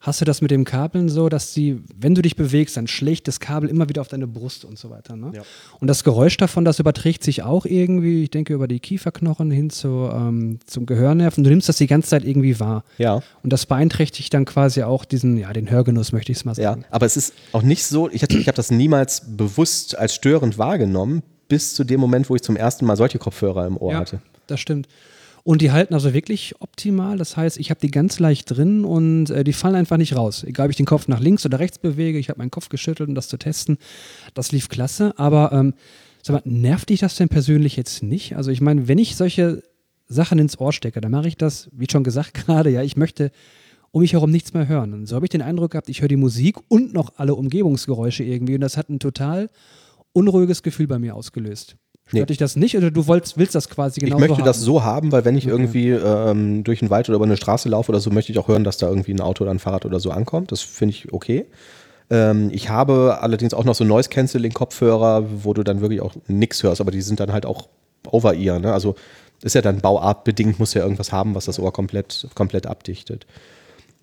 [0.00, 3.28] hast du das mit dem Kabeln so, dass die, wenn du dich bewegst, dann schlägt
[3.28, 5.16] das Kabel immer wieder auf deine Brust und so weiter.
[5.16, 5.32] Ne?
[5.34, 5.42] Ja.
[5.80, 9.70] Und das Geräusch davon, das überträgt sich auch irgendwie, ich denke, über die Kieferknochen hin
[9.70, 11.42] zu, ähm, zum Gehörnerven.
[11.42, 12.84] Du nimmst das die ganze Zeit irgendwie wahr.
[12.98, 13.22] Ja.
[13.42, 16.82] Und das beeinträchtigt dann quasi auch diesen, ja, den Hörgenuss, möchte ich es mal sagen.
[16.82, 20.58] Ja, aber es ist auch nicht so, ich, ich habe das niemals bewusst als störend
[20.58, 23.98] wahrgenommen, bis zu dem Moment, wo ich zum ersten Mal solche Kopfhörer im Ohr ja,
[24.00, 24.20] hatte.
[24.46, 24.88] Das stimmt.
[25.46, 27.18] Und die halten also wirklich optimal.
[27.18, 30.42] Das heißt, ich habe die ganz leicht drin und äh, die fallen einfach nicht raus.
[30.42, 33.08] Egal, ob ich den Kopf nach links oder rechts bewege, ich habe meinen Kopf geschüttelt,
[33.08, 33.78] um das zu testen.
[34.34, 35.16] Das lief klasse.
[35.18, 35.74] Aber ähm,
[36.20, 38.34] sag mal, nervt dich das denn persönlich jetzt nicht?
[38.34, 39.62] Also ich meine, wenn ich solche
[40.08, 43.30] Sachen ins Ohr stecke, dann mache ich das, wie schon gesagt gerade, ja, ich möchte
[43.92, 44.94] um mich herum nichts mehr hören.
[44.94, 48.24] Und so habe ich den Eindruck gehabt, ich höre die Musik und noch alle Umgebungsgeräusche
[48.24, 49.48] irgendwie und das hat ein total
[50.12, 51.76] unruhiges Gefühl bei mir ausgelöst.
[52.08, 52.26] Stört Nee.
[52.26, 54.84] dich das nicht oder du wolltest, willst das quasi genau ich möchte so das so
[54.84, 55.50] haben, weil wenn ich Okay.
[55.52, 58.46] irgendwie ähm, durch den Wald oder über eine Straße laufe oder so, möchte ich auch
[58.46, 60.52] hören, dass da irgendwie ein Auto oder ein Fahrrad oder so ankommt.
[60.52, 61.46] Das finde ich okay.
[62.08, 66.80] Ähm, ich habe allerdings auch noch so Noise-Canceling-Kopfhörer, wo du dann wirklich auch nichts hörst,
[66.80, 67.66] aber die sind dann halt auch
[68.08, 68.60] over-ear.
[68.60, 68.72] Ne?
[68.72, 68.94] Also
[69.42, 73.26] ist ja dann bauartbedingt, muss ja irgendwas haben, was das Ohr komplett, komplett abdichtet.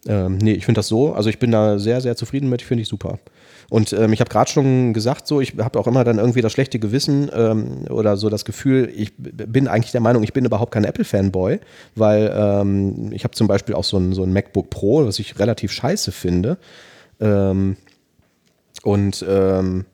[0.05, 2.81] Ähm, nee, ich finde das so, also ich bin da sehr, sehr zufrieden mit, finde
[2.81, 3.19] ich super.
[3.69, 6.51] Und ähm, ich habe gerade schon gesagt, so, ich habe auch immer dann irgendwie das
[6.51, 10.71] schlechte Gewissen ähm, oder so das Gefühl, ich bin eigentlich der Meinung, ich bin überhaupt
[10.71, 11.59] kein Apple-Fanboy,
[11.95, 15.39] weil ähm, ich habe zum Beispiel auch so ein, so ein MacBook Pro, was ich
[15.39, 16.57] relativ scheiße finde.
[17.19, 17.77] Ähm,
[18.83, 19.85] und ähm,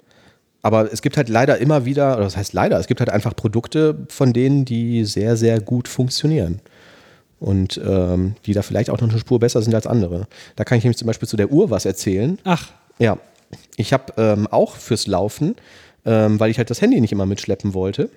[0.62, 3.36] aber es gibt halt leider immer wieder, oder das heißt leider, es gibt halt einfach
[3.36, 6.60] Produkte von denen, die sehr, sehr gut funktionieren.
[7.40, 10.28] Und ähm, die da vielleicht auch noch eine Spur besser sind als andere.
[10.58, 12.38] Da kann ich nämlich zum Beispiel zu der Uhr was erzählen.
[12.44, 13.18] Ach, Ja,
[13.78, 15.56] ich habe ähm, auch fürs Laufen,
[16.06, 18.10] ähm, weil ich halt das Handy nicht immer mitschleppen wollte,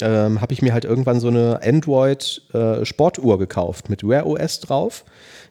[0.00, 5.04] ähm, habe ich mir halt irgendwann so eine Android-Sportuhr gekauft mit Wear OS drauf,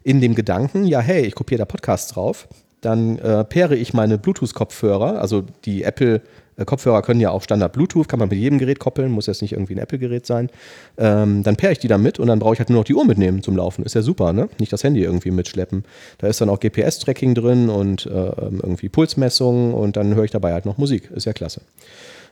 [0.04, 2.48] in dem Gedanken, ja hey, ich kopiere da Podcasts drauf,
[2.86, 6.22] dann äh, paire ich meine Bluetooth-Kopfhörer, also die Apple
[6.58, 9.42] äh, Kopfhörer können ja auch Standard Bluetooth, kann man mit jedem Gerät koppeln, muss jetzt
[9.42, 10.50] nicht irgendwie ein Apple-Gerät sein.
[10.98, 13.06] Ähm, dann paire ich die damit und dann brauche ich halt nur noch die Uhr
[13.06, 13.84] mitnehmen zum Laufen.
[13.84, 14.50] Ist ja super, ne?
[14.60, 15.84] Nicht das Handy irgendwie mitschleppen.
[16.20, 20.54] Da ist dann auch GPS-Tracking drin und äh, irgendwie Pulsmessung und dann höre ich dabei
[20.54, 21.10] halt noch Musik.
[21.12, 21.62] Ist ja klasse.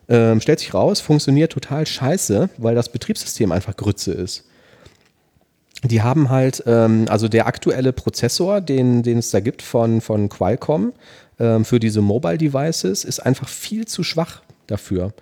[0.09, 4.45] Ähm, stellt sich raus, funktioniert total scheiße, weil das Betriebssystem einfach Grütze ist.
[5.83, 10.29] Die haben halt, ähm, also der aktuelle Prozessor, den, den es da gibt von, von
[10.29, 10.93] Qualcomm
[11.39, 15.13] ähm, für diese Mobile Devices, ist einfach viel zu schwach dafür.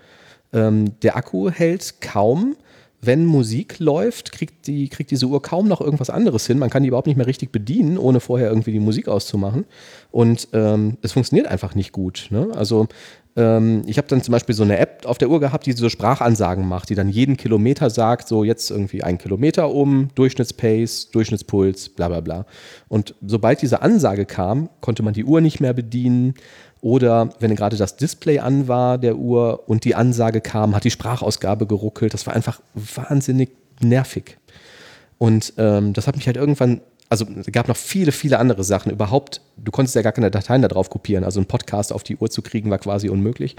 [0.51, 2.55] Ähm, der Akku hält kaum,
[3.01, 6.59] wenn Musik läuft, kriegt, die, kriegt diese Uhr kaum noch irgendwas anderes hin.
[6.59, 9.65] Man kann die überhaupt nicht mehr richtig bedienen, ohne vorher irgendwie die Musik auszumachen.
[10.11, 12.27] Und ähm, es funktioniert einfach nicht gut.
[12.29, 12.49] Ne?
[12.53, 12.87] Also
[13.35, 16.67] ich habe dann zum Beispiel so eine App auf der Uhr gehabt, die so Sprachansagen
[16.67, 22.09] macht, die dann jeden Kilometer sagt, so jetzt irgendwie ein Kilometer um, Durchschnittspace, Durchschnittspuls, bla
[22.09, 22.45] bla bla.
[22.89, 26.33] Und sobald diese Ansage kam, konnte man die Uhr nicht mehr bedienen.
[26.81, 30.91] Oder wenn gerade das Display an war der Uhr und die Ansage kam, hat die
[30.91, 32.13] Sprachausgabe geruckelt.
[32.13, 34.37] Das war einfach wahnsinnig nervig.
[35.17, 38.91] Und ähm, das hat mich halt irgendwann, also es gab noch viele, viele andere Sachen.
[38.91, 41.23] Überhaupt, du konntest ja gar keine Dateien da drauf kopieren.
[41.23, 43.55] Also einen Podcast auf die Uhr zu kriegen, war quasi unmöglich.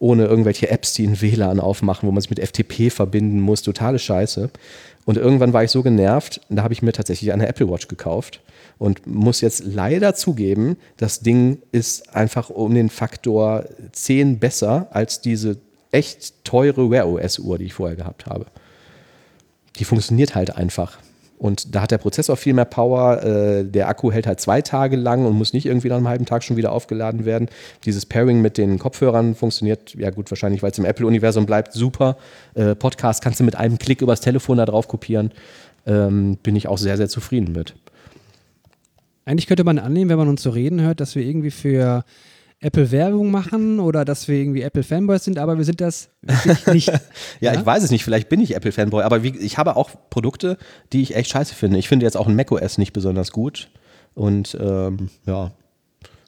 [0.00, 3.62] Ohne irgendwelche Apps, die ein WLAN aufmachen, wo man sich mit FTP verbinden muss.
[3.62, 4.50] Totale Scheiße.
[5.04, 8.42] Und irgendwann war ich so genervt, da habe ich mir tatsächlich eine Apple Watch gekauft
[8.78, 15.20] und muss jetzt leider zugeben, das Ding ist einfach um den Faktor 10 besser als
[15.20, 15.56] diese
[15.90, 18.46] echt teure Wear OS Uhr, die ich vorher gehabt habe
[19.80, 20.98] die funktioniert halt einfach.
[21.40, 23.22] Und da hat der Prozessor viel mehr Power.
[23.22, 26.26] Äh, der Akku hält halt zwei Tage lang und muss nicht irgendwie nach einem halben
[26.26, 27.48] Tag schon wieder aufgeladen werden.
[27.86, 32.18] Dieses Pairing mit den Kopfhörern funktioniert, ja gut, wahrscheinlich, weil es im Apple-Universum bleibt, super.
[32.52, 35.32] Äh, Podcast kannst du mit einem Klick übers Telefon da drauf kopieren.
[35.86, 37.74] Ähm, bin ich auch sehr, sehr zufrieden mit.
[39.24, 42.04] eigentlich könnte man annehmen, wenn man uns so reden hört, dass wir irgendwie für
[42.62, 46.66] Apple Werbung machen oder dass wir irgendwie Apple Fanboys sind, aber wir sind das wirklich
[46.66, 46.88] nicht.
[47.40, 47.60] Ja, Ja?
[47.60, 50.58] ich weiß es nicht, vielleicht bin ich Apple-Fanboy, aber wie, ich habe auch Produkte,
[50.92, 51.78] die ich echt scheiße finde.
[51.78, 53.70] Ich finde jetzt auch ein macOS nicht besonders gut.
[54.14, 55.52] Und ähm, ja,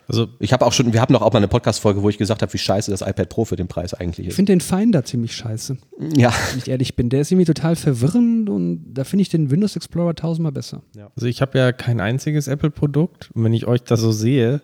[0.08, 2.40] Also Ich habe auch schon, wir hatten doch auch mal eine Podcast-Folge, wo ich gesagt
[2.40, 4.36] habe, wie scheiße das iPad Pro für den Preis eigentlich Ich ist.
[4.36, 5.76] finde den Finder ziemlich scheiße,
[6.16, 6.32] Ja.
[6.52, 7.10] wenn ich ehrlich bin.
[7.10, 10.82] Der ist irgendwie total verwirrend und da finde ich den Windows Explorer tausendmal besser.
[11.14, 13.30] Also ich habe ja kein einziges Apple-Produkt.
[13.34, 14.62] Und wenn ich euch das so sehe,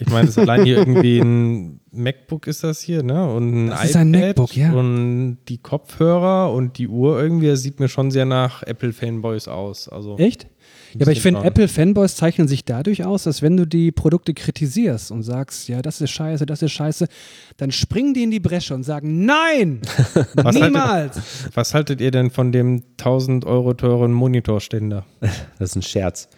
[0.00, 3.32] ich meine, das ist allein hier irgendwie ein MacBook ist das hier, ne?
[3.32, 4.72] Und ein Das ist ein MacBook, ja.
[4.72, 9.88] Und die Kopfhörer und die Uhr irgendwie, das sieht mir schon sehr nach Apple-Fanboys aus.
[9.88, 10.46] Also Echt?
[10.94, 11.48] Ja, aber ich finde, schon.
[11.48, 16.00] Apple-Fanboys zeichnen sich dadurch aus, dass wenn du die Produkte kritisierst und sagst, ja, das
[16.00, 17.08] ist scheiße, das ist scheiße,
[17.56, 19.80] dann springen die in die Bresche und sagen, nein,
[20.34, 21.20] Was niemals.
[21.54, 25.04] Was haltet ihr denn von dem 1000 Euro teuren Monitorständer?
[25.58, 26.28] Das ist ein Scherz.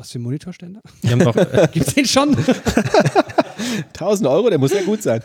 [0.00, 0.80] Was für ein Monitorständer?
[1.02, 2.34] Die haben doch, äh, Gibt's den schon?
[3.88, 5.20] 1000 Euro, der muss ja gut sein.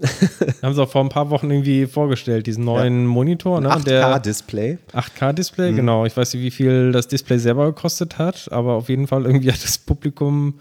[0.62, 3.80] haben sie auch vor ein paar Wochen irgendwie vorgestellt, diesen neuen Monitor, ne?
[3.86, 4.78] Der 8K-Display.
[4.92, 6.06] 8K-Display, genau.
[6.06, 9.52] Ich weiß nicht, wie viel das Display selber gekostet hat, aber auf jeden Fall irgendwie
[9.52, 10.58] hat das Publikum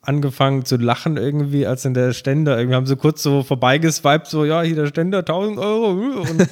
[0.00, 4.46] angefangen zu lachen irgendwie, als in der Ständer, irgendwie haben sie kurz so vorbeigeswiped, so,
[4.46, 5.90] ja, hier der Ständer, 1000 Euro.
[6.22, 6.48] Und,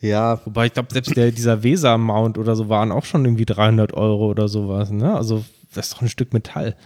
[0.00, 3.94] Ja, wobei ich glaube, selbst der, dieser Weser-Mount oder so waren auch schon irgendwie 300
[3.94, 5.14] Euro oder sowas, ne?
[5.16, 6.76] Also, das ist doch ein Stück Metall.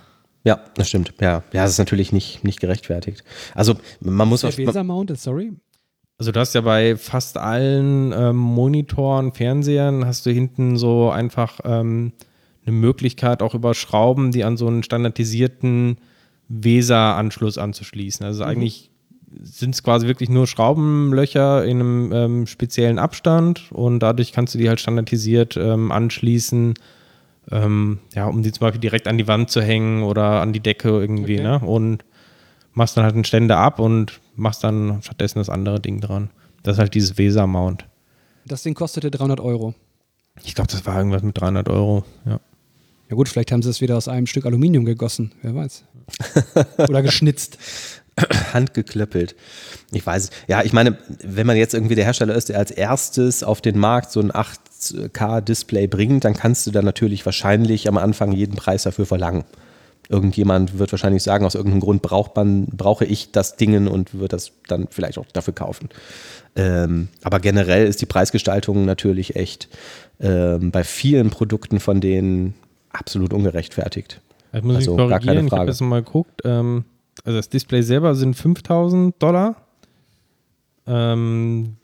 [0.44, 1.12] ja, das stimmt.
[1.20, 3.24] Ja, ja, das ist natürlich nicht, nicht gerechtfertigt.
[3.54, 5.52] Also man muss Der auf, Weser Mounted, sorry.
[6.18, 11.60] Also du hast ja bei fast allen ähm, Monitoren, Fernsehern, hast du hinten so einfach
[11.64, 12.12] ähm,
[12.66, 15.98] eine Möglichkeit, auch über Schrauben, die an so einen standardisierten
[16.48, 18.26] Weser-Anschluss anzuschließen.
[18.26, 18.89] Also eigentlich
[19.42, 24.58] sind es quasi wirklich nur Schraubenlöcher in einem ähm, speziellen Abstand und dadurch kannst du
[24.58, 26.74] die halt standardisiert ähm, anschließen,
[27.50, 30.60] ähm, ja, um die zum Beispiel direkt an die Wand zu hängen oder an die
[30.60, 31.42] Decke irgendwie, Okay.
[31.42, 31.58] ne?
[31.60, 32.04] Und
[32.72, 36.30] machst dann halt einen Ständer ab und machst dann stattdessen das andere Ding dran.
[36.62, 37.86] Das ist halt dieses Weser-Mount.
[38.46, 39.74] Das Ding kostete 300 Euro.
[40.44, 42.04] Ich glaube, das war irgendwas mit 300 Euro.
[42.24, 42.40] Ja.
[43.08, 45.84] Ja gut, vielleicht haben sie es wieder aus einem Stück Aluminium gegossen, wer weiß.
[46.88, 47.58] Oder geschnitzt.
[48.52, 49.34] handgeklöppelt.
[49.92, 50.30] Ich weiß, es.
[50.48, 53.78] ja, ich meine, wenn man jetzt irgendwie der Hersteller ist, der als erstes auf den
[53.78, 58.84] Markt so ein 8K-Display bringt, dann kannst du da natürlich wahrscheinlich am Anfang jeden Preis
[58.84, 59.44] dafür verlangen.
[60.08, 64.32] Irgendjemand wird wahrscheinlich sagen, aus irgendeinem Grund braucht man, brauche ich das Dingen und wird
[64.32, 65.88] das dann vielleicht auch dafür kaufen.
[66.56, 69.68] Ähm, aber generell ist die Preisgestaltung natürlich echt
[70.18, 72.54] ähm, bei vielen Produkten von denen
[72.90, 74.20] absolut ungerechtfertigt.
[74.52, 76.42] Ich muss Also, keine korrigieren, ich habe jetzt mal geguckt.
[76.44, 76.84] Ähm,
[77.24, 79.56] also das Display selber sind 5000 Dollar.
[80.86, 81.76] Ähm,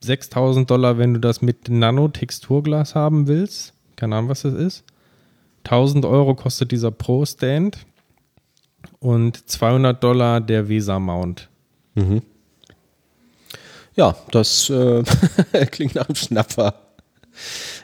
[0.00, 3.72] 6000 Dollar, wenn du das mit Nano-Texturglas haben willst.
[3.96, 4.84] Keine Ahnung, was das ist.
[5.64, 7.78] 1000 Euro kostet dieser Pro-Stand.
[9.00, 11.48] Und 200 Dollar der Weser-Mount.
[13.96, 15.02] Ja, das äh,
[15.70, 16.74] klingt nach einem Schnapper.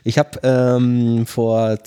[0.05, 1.79] Ich habe ähm, vor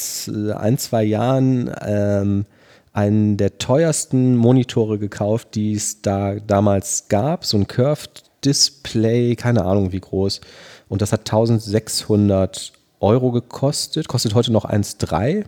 [0.55, 2.45] ein, zwei Jahren ähm,
[2.93, 7.43] einen der teuersten Monitore gekauft, die es da damals gab.
[7.45, 10.41] So ein Curved Display, keine Ahnung wie groß.
[10.89, 15.45] Und das hat 1600 Euro gekostet, kostet heute noch 1,3.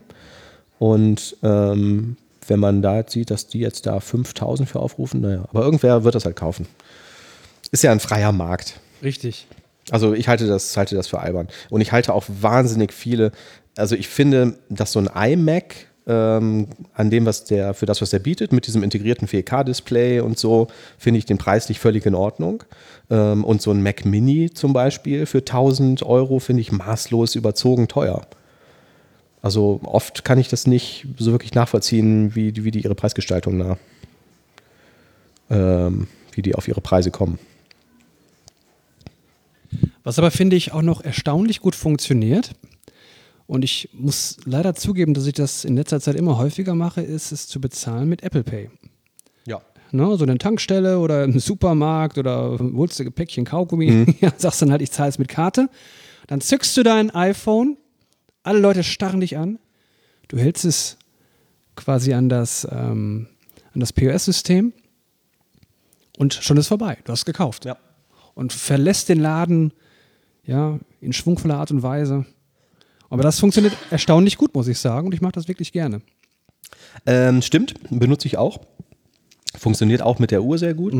[0.80, 5.46] Und ähm, wenn man da jetzt sieht, dass die jetzt da 5000 für aufrufen, naja,
[5.50, 6.68] aber irgendwer wird das halt kaufen.
[7.72, 8.80] Ist ja ein freier Markt.
[9.04, 9.48] Richtig.
[9.92, 11.48] Also ich halte das, halte das für albern.
[11.70, 13.32] Und ich halte auch wahnsinnig viele,
[13.78, 15.76] also ich finde, dass so ein iMac
[16.08, 20.38] ähm, an dem, was der, für das, was der bietet, mit diesem integrierten 4K-Display und
[20.38, 22.64] so, finde ich den preislich völlig in Ordnung.
[23.10, 27.88] Ähm, und so ein Mac Mini zum Beispiel für 1000 Euro finde ich maßlos überzogen
[27.88, 28.22] teuer.
[29.42, 33.60] Also oft kann ich das nicht so wirklich nachvollziehen, wie, die- wie die ihre Preisgestaltung
[33.60, 33.78] da,
[35.50, 37.38] ähm, wie die auf ihre Preise kommen.
[40.04, 42.52] Was aber, finde ich, auch noch erstaunlich gut funktioniert.
[43.48, 47.32] Und ich muss leider zugeben, dass ich das in letzter Zeit immer häufiger mache, ist
[47.32, 48.70] es zu bezahlen mit Apple Pay.
[49.46, 49.62] Ja.
[49.92, 54.62] Ne, so eine Tankstelle oder im Supermarkt oder holst du ein Päckchen Kaugummi, ja, sagst
[54.62, 55.70] dann halt, ich zahle es mit Karte.
[56.28, 57.78] Dann zückst du dein iPhone,
[58.42, 59.60] alle Leute starren dich an,
[60.28, 60.98] du hältst es
[61.76, 63.28] quasi an das, ähm,
[63.74, 64.74] an das POS-System
[66.18, 66.98] und schon ist vorbei.
[67.04, 67.66] Du hast gekauft.
[67.66, 67.78] Ja.
[68.34, 69.72] Und verlässt den Laden
[70.46, 72.26] ja, in schwungvoller Art und Weise.
[73.10, 75.08] Aber das funktioniert erstaunlich gut, muss ich sagen.
[75.08, 76.02] Und ich mache das wirklich gerne.
[77.06, 78.60] Ähm, stimmt, benutze ich auch.
[79.58, 80.94] Funktioniert auch mit der Uhr sehr gut.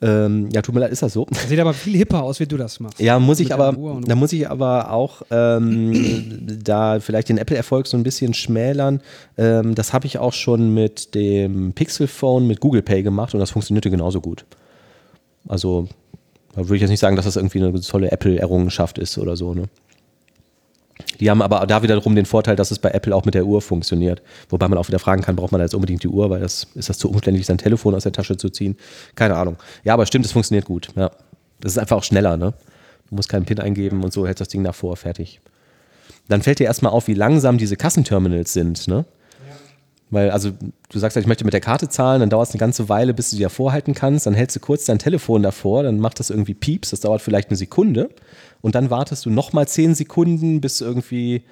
[0.00, 1.26] Ähm, ja, tut mir leid, ist das so?
[1.28, 3.00] Das sieht aber viel hipper aus, wie du das machst.
[3.00, 7.96] Ja, muss ich aber, da muss ich aber auch ähm, da vielleicht den Apple-Erfolg so
[7.96, 9.00] ein bisschen schmälern.
[9.36, 13.40] Ähm, das habe ich auch schon mit dem Pixel Phone mit Google Pay gemacht und
[13.40, 14.44] das funktionierte genauso gut.
[15.48, 15.88] Also
[16.54, 19.52] da würde ich jetzt nicht sagen, dass das irgendwie eine tolle Apple-Errungenschaft ist oder so.
[19.54, 19.64] Ne?
[21.20, 23.60] Die haben aber da wiederum den Vorteil, dass es bei Apple auch mit der Uhr
[23.60, 24.22] funktioniert.
[24.48, 26.66] Wobei man auch wieder fragen kann, braucht man da jetzt unbedingt die Uhr, weil das
[26.74, 28.76] ist das zu umständlich, sein Telefon aus der Tasche zu ziehen?
[29.14, 29.56] Keine Ahnung.
[29.84, 30.88] Ja, aber stimmt, es funktioniert gut.
[30.96, 31.10] Ja.
[31.60, 32.54] Das ist einfach auch schneller, ne?
[33.08, 35.40] Du musst keinen PIN eingeben und so hältst das Ding davor, fertig.
[36.28, 39.06] Dann fällt dir erstmal auf, wie langsam diese Kassenterminals sind, ne?
[40.10, 40.50] Weil, also,
[40.88, 43.12] du sagst halt, ich möchte mit der Karte zahlen, dann dauert es eine ganze Weile,
[43.12, 46.18] bis du die davor halten kannst, dann hältst du kurz dein Telefon davor, dann macht
[46.20, 48.08] das irgendwie Pieps, das dauert vielleicht eine Sekunde
[48.62, 51.42] und dann wartest du nochmal zehn Sekunden, bis irgendwie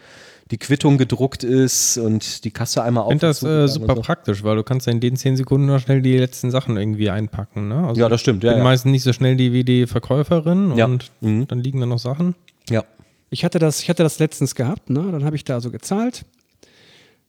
[0.51, 3.13] die Quittung gedruckt ist und die Kasse einmal auf.
[3.13, 4.03] Ich finde das äh, super so.
[4.03, 7.11] praktisch, weil du kannst ja in den 10 Sekunden noch schnell die letzten Sachen irgendwie
[7.11, 7.67] einpacken.
[7.69, 7.89] Ne?
[7.89, 8.65] Also Ja, das stimmt, ja, bin ja.
[8.65, 10.85] meistens nicht so schnell die, wie die Verkäuferin Ja.
[10.87, 11.49] und Mhm.
[11.49, 12.37] dann liegen da noch Sachen.
[12.71, 12.85] Ja.
[13.29, 15.05] Ich hatte das, ich hatte das letztens gehabt, ne?
[15.11, 16.25] Dann habe ich da so gezahlt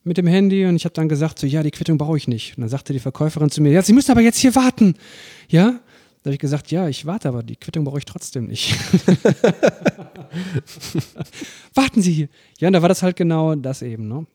[0.07, 2.57] mit dem Handy und ich habe dann gesagt, so ja, die Quittung brauche ich nicht.
[2.57, 4.95] Und dann sagte die Verkäuferin zu mir, ja, Sie müssen aber jetzt hier warten.
[5.49, 5.79] Ja?
[6.23, 8.73] Da habe ich gesagt, ja, ich warte, aber die Quittung brauche ich trotzdem nicht.
[11.73, 12.29] Warten Sie hier.
[12.59, 14.25] Ja, und da war das halt genau das eben, ne?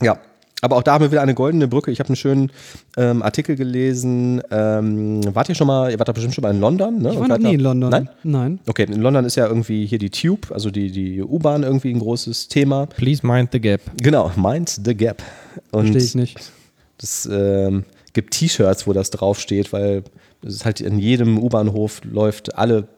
[0.00, 0.20] Ja,
[0.60, 1.90] aber auch da haben wir wieder eine goldene Brücke.
[1.90, 2.50] Ich habe einen schönen
[2.96, 4.42] ähm, Artikel gelesen.
[4.50, 7.12] Ähm, wart ihr schon mal, ihr wart da bestimmt schon mal in London, ne?
[7.12, 7.90] Ich war noch nie in London.
[7.90, 8.08] Nein?
[8.24, 8.58] Nein.
[8.66, 12.00] Okay, in London ist ja irgendwie hier die Tube, also die, die U-Bahn irgendwie ein
[12.00, 12.86] großes Thema.
[12.86, 13.80] Please mind the gap.
[14.02, 15.22] Genau, Mind the Gap.
[15.70, 16.52] Und Verstehe ich nicht.
[17.00, 20.02] es ähm, gibt T-Shirts, wo das draufsteht, weil
[20.42, 22.88] es ist halt in jedem U-Bahnhof läuft alle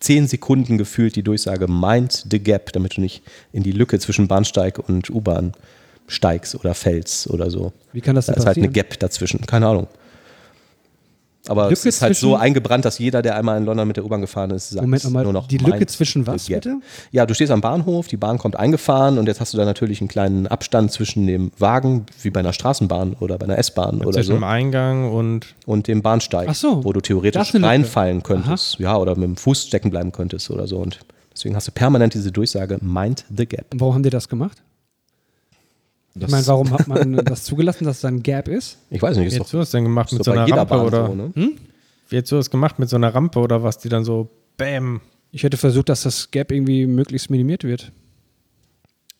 [0.00, 3.22] zehn Sekunden gefühlt die Durchsage Mind the Gap, damit du nicht
[3.52, 5.52] in die Lücke zwischen Bahnsteig und U-Bahn
[6.12, 7.72] steigst oder fällst oder so.
[7.92, 8.88] Wie kann das Da denn ist halt eine passieren?
[8.88, 9.86] Gap dazwischen, keine Ahnung.
[11.48, 13.96] Aber Lücke es ist halt so zwischen- eingebrannt, dass jeder, der einmal in London mit
[13.96, 16.62] der U-Bahn gefahren ist, sagt Moment nochmal, nur noch die Lücke zwischen was Gap.
[16.62, 16.76] bitte?
[17.10, 20.00] Ja, du stehst am Bahnhof, die Bahn kommt eingefahren und jetzt hast du da natürlich
[20.00, 24.12] einen kleinen Abstand zwischen dem Wagen, wie bei einer Straßenbahn oder bei einer S-Bahn oder
[24.12, 28.78] Zwischen so, dem Eingang und und dem Bahnsteig, Ach so, wo du theoretisch reinfallen könntest.
[28.78, 30.76] Ja, oder mit dem Fuß stecken bleiben könntest oder so.
[30.78, 31.00] Und
[31.34, 33.66] deswegen hast du permanent diese Durchsage, mind the gap.
[33.72, 34.62] Und warum haben die das gemacht?
[36.14, 38.78] Das, ich meine, warum hat man das zugelassen, dass es ein Gap ist?
[38.90, 40.86] ich weiß nicht, ist wie hättest du das denn gemacht mit so einer Rampe Bahn
[40.86, 41.32] oder so, ne?
[42.08, 45.00] wie hättest du das gemacht mit so einer Rampe oder was, die dann so Bäm.
[45.30, 47.90] Ich hätte versucht, dass das Gap irgendwie möglichst minimiert wird.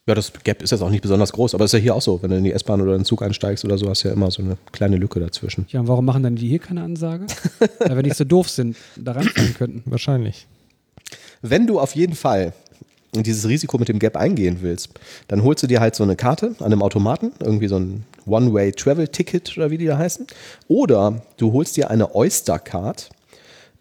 [0.07, 2.21] Ja, das Gap ist jetzt auch nicht besonders groß, aber ist ja hier auch so.
[2.23, 4.15] Wenn du in die S-Bahn oder in den Zug einsteigst oder so, hast du ja
[4.15, 5.67] immer so eine kleine Lücke dazwischen.
[5.71, 7.27] Ja, und warum machen dann die hier keine Ansage?
[7.79, 9.83] Weil wir nicht so doof sind, da reinfallen könnten.
[9.87, 10.49] Wahrscheinlich.
[11.41, 12.53] Wenn du auf jeden Fall
[13.15, 14.89] dieses Risiko mit dem Gap eingehen willst,
[15.29, 19.57] dann holst du dir halt so eine Karte an einem Automaten, irgendwie so ein One-Way-Travel-Ticket
[19.59, 20.27] oder wie die da heißen.
[20.69, 23.11] Oder du holst dir eine Oyster-Card.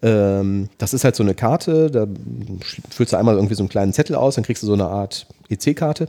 [0.02, 2.06] Ähm, das ist halt so eine Karte, da
[2.90, 5.26] füllst du einmal irgendwie so einen kleinen Zettel aus, dann kriegst du so eine Art
[5.48, 6.08] EC-Karte.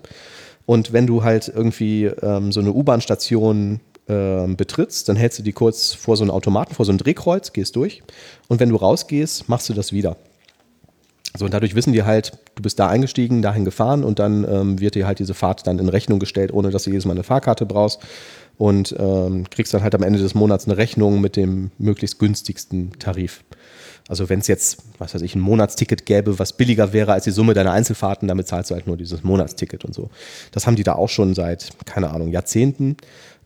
[0.66, 5.54] Und wenn du halt irgendwie ähm, so eine U-Bahn-Station ähm, betrittst, dann hältst du die
[5.54, 8.04] kurz vor so einem Automaten, vor so einem Drehkreuz, gehst durch.
[8.50, 10.18] Und wenn du rausgehst, machst du das wieder.
[11.36, 14.80] So, und dadurch wissen die halt, du bist da eingestiegen, dahin gefahren und dann ähm,
[14.80, 17.24] wird dir halt diese Fahrt dann in Rechnung gestellt, ohne dass du jedes Mal eine
[17.24, 18.00] Fahrkarte brauchst.
[18.56, 22.92] Und ähm, kriegst dann halt am Ende des Monats eine Rechnung mit dem möglichst günstigsten
[23.00, 23.44] Tarif.
[24.08, 27.32] Also wenn es jetzt, was weiß ich, ein Monatsticket gäbe, was billiger wäre als die
[27.32, 30.10] Summe deiner Einzelfahrten, damit zahlst du halt nur dieses Monatsticket und so.
[30.52, 32.98] Das haben die da auch schon seit, keine Ahnung, Jahrzehnten.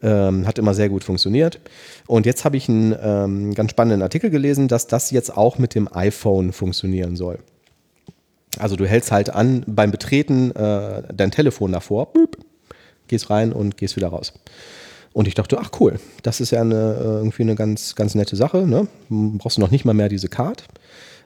[0.01, 1.59] Ähm, hat immer sehr gut funktioniert.
[2.05, 5.73] Und jetzt habe ich einen ähm, ganz spannenden Artikel gelesen, dass das jetzt auch mit
[5.73, 7.39] dem iPhone funktionieren soll.
[8.59, 12.37] Also du hältst halt an beim Betreten äh, dein Telefon davor, boop,
[13.07, 14.33] gehst rein und gehst wieder raus.
[15.13, 18.35] Und ich dachte, ach cool, das ist ja eine, äh, irgendwie eine ganz, ganz nette
[18.35, 18.67] Sache.
[18.67, 18.87] Ne?
[19.09, 20.63] Brauchst du noch nicht mal mehr diese Card.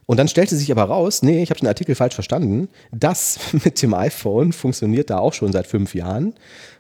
[0.06, 2.70] Und dann stellte sich aber raus, nee, ich habe den Artikel falsch verstanden.
[2.92, 6.34] Das mit dem iPhone funktioniert da auch schon seit fünf Jahren.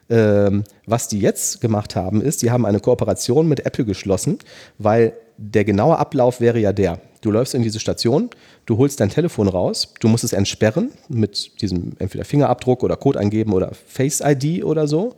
[0.10, 4.40] Ähm, was die jetzt gemacht haben, ist, die haben eine Kooperation mit Apple geschlossen,
[4.78, 7.00] weil der genaue Ablauf wäre ja der.
[7.22, 8.30] Du läufst in diese Station,
[8.72, 13.20] du holst dein Telefon raus, du musst es entsperren mit diesem entweder Fingerabdruck oder Code
[13.20, 15.16] eingeben oder Face ID oder so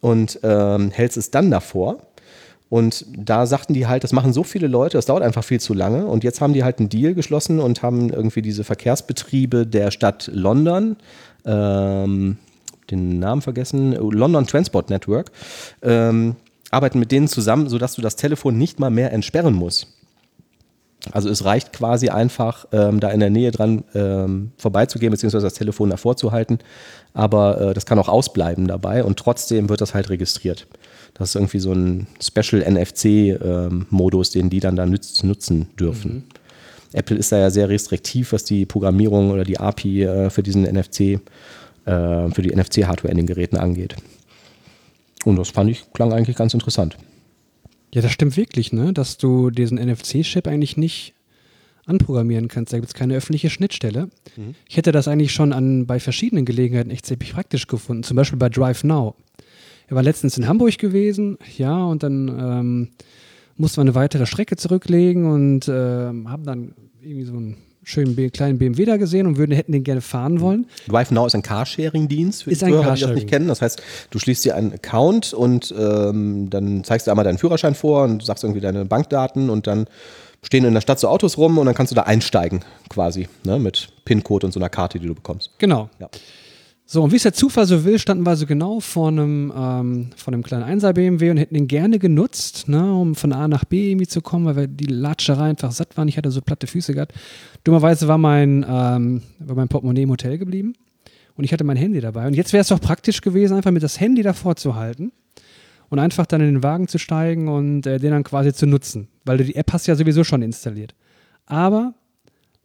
[0.00, 1.98] und ähm, hältst es dann davor.
[2.70, 5.74] Und da sagten die halt, das machen so viele Leute, das dauert einfach viel zu
[5.74, 6.06] lange.
[6.06, 10.30] Und jetzt haben die halt einen Deal geschlossen und haben irgendwie diese Verkehrsbetriebe der Stadt
[10.32, 10.96] London,
[11.44, 12.38] ähm,
[12.92, 15.32] den Namen vergessen, London Transport Network,
[15.82, 16.36] ähm,
[16.70, 19.88] arbeiten mit denen zusammen, sodass du das Telefon nicht mal mehr entsperren musst.
[21.12, 25.54] Also es reicht quasi einfach, ähm, da in der Nähe dran ähm, vorbeizugehen, beziehungsweise das
[25.54, 26.58] Telefon davor zu halten.
[27.12, 30.66] Aber äh, das kann auch ausbleiben dabei und trotzdem wird das halt registriert.
[31.14, 36.24] Das ist irgendwie so ein Special NFC-Modus, den die dann da nütz, nutzen dürfen.
[36.92, 40.62] Apple ist da ja sehr restriktiv, was die Programmierung oder die API äh, für diesen
[40.62, 41.18] NFC, äh,
[41.84, 43.96] für die NFC-Hardware in den Geräten angeht.
[45.24, 46.96] Und das fand ich, klang eigentlich ganz interessant.
[47.94, 48.92] Ja, das stimmt wirklich, ne?
[48.92, 51.14] Dass du diesen NFC-Chip eigentlich nicht
[51.86, 52.72] anprogrammieren kannst.
[52.72, 54.10] Da gibt es keine öffentliche Schnittstelle.
[54.68, 58.02] Ich hätte das eigentlich schon an, bei verschiedenen Gelegenheiten echt ziemlich praktisch gefunden.
[58.02, 59.14] Zum Beispiel bei Drive Now.
[59.86, 62.88] Er war letztens in Hamburg gewesen, ja, und dann ähm,
[63.56, 68.30] mussten wir eine weitere Strecke zurücklegen und ähm, haben dann irgendwie so einen schönen B
[68.30, 70.66] kleinen BMW da gesehen und würden, hätten den gerne fahren wollen.
[70.88, 73.14] Drive Now ist ein Carsharing-Dienst, für Ist die ein Zuhörer, die das Carsharing.
[73.14, 73.48] nicht kennen.
[73.48, 77.74] Das heißt, du schließt dir einen Account und ähm, dann zeigst du einmal deinen Führerschein
[77.74, 79.86] vor und sagst irgendwie deine Bankdaten und dann
[80.42, 83.58] stehen in der Stadt so Autos rum und dann kannst du da einsteigen quasi, ne,
[83.58, 85.50] mit PIN-Code und so einer Karte, die du bekommst.
[85.58, 85.88] Genau.
[85.98, 86.08] Ja.
[86.86, 90.10] So, und wie es der Zufall so will, standen wir so genau vor einem, ähm,
[90.16, 93.64] vor einem kleinen 1er BMW und hätten den gerne genutzt, ne, um von A nach
[93.64, 96.08] B irgendwie zu kommen, weil wir die Latscherei einfach satt waren.
[96.08, 97.14] Ich hatte so platte Füße gehabt.
[97.64, 100.74] Dummerweise war mein, ähm, war mein Portemonnaie im Hotel geblieben
[101.36, 102.26] und ich hatte mein Handy dabei.
[102.26, 105.10] Und jetzt wäre es doch praktisch gewesen, einfach mit das Handy davor zu halten
[105.88, 109.08] und einfach dann in den Wagen zu steigen und äh, den dann quasi zu nutzen,
[109.24, 110.94] weil du die App hast ja sowieso schon installiert.
[111.46, 111.94] Aber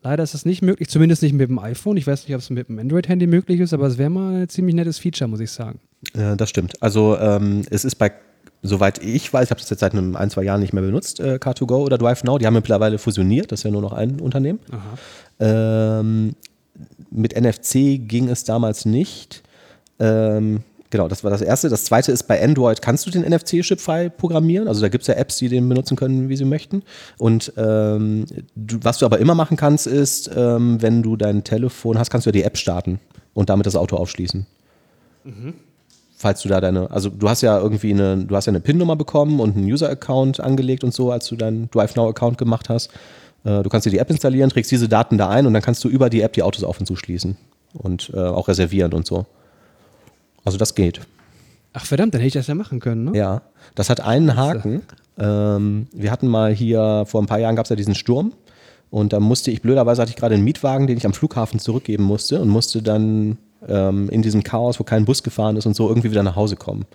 [0.01, 1.97] Leider ist es nicht möglich, zumindest nicht mit dem iPhone.
[1.97, 4.49] Ich weiß nicht, ob es mit dem Android-Handy möglich ist, aber es wäre mal ein
[4.49, 5.79] ziemlich nettes Feature, muss ich sagen.
[6.13, 6.81] Äh, das stimmt.
[6.81, 8.13] Also ähm, es ist bei,
[8.61, 11.19] soweit ich weiß, ich habe das jetzt seit einem, ein, zwei Jahren nicht mehr benutzt,
[11.19, 12.37] äh, Car2Go oder Drive Now.
[12.37, 14.59] Die haben mittlerweile fusioniert, das ist ja nur noch ein Unternehmen.
[15.39, 16.35] Ähm,
[17.11, 19.43] mit NFC ging es damals nicht.
[19.99, 21.69] Ähm, genau, das war das Erste.
[21.69, 24.67] Das Zweite ist, bei Android kannst du den NFC-Chip frei programmieren.
[24.67, 26.83] Also da gibt es ja Apps, die den benutzen können, wie sie möchten.
[27.17, 28.25] Und ähm,
[28.55, 32.25] du, was du aber immer machen kannst, ist, ähm, wenn du dein Telefon hast, kannst
[32.25, 32.99] du ja die App starten
[33.33, 34.45] und damit das Auto aufschließen.
[36.19, 38.97] falls du da deine, also du hast ja irgendwie eine, du hast ja eine PIN-Nummer
[38.97, 42.91] bekommen und einen User-Account angelegt und so, als du deinen DriveNow-Account gemacht hast.
[43.45, 45.81] Äh, du kannst dir die App installieren, trägst diese Daten da ein und dann kannst
[45.85, 47.37] du über die App die Autos auf und zuschließen
[47.73, 49.25] und äh, auch reservieren und so.
[50.45, 51.01] Also das geht.
[51.73, 53.17] Ach verdammt, dann hätte ich das ja machen können, ne?
[53.17, 53.41] Ja,
[53.75, 54.81] das hat einen Haken.
[55.17, 58.33] Ähm, wir hatten mal hier, vor ein paar Jahren gab es ja diesen Sturm
[58.89, 62.03] und da musste ich, blöderweise hatte ich gerade einen Mietwagen, den ich am Flughafen zurückgeben
[62.03, 63.37] musste und musste dann
[63.67, 66.55] ähm, in diesem Chaos, wo kein Bus gefahren ist und so, irgendwie wieder nach Hause
[66.55, 66.85] kommen.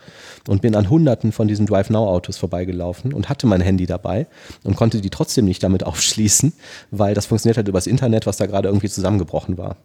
[0.49, 4.27] Und bin an hunderten von diesen Drive-Now-Autos vorbeigelaufen und hatte mein Handy dabei
[4.65, 6.53] und konnte die trotzdem nicht damit aufschließen,
[6.91, 9.77] weil das funktioniert halt übers Internet, was da gerade irgendwie zusammengebrochen war.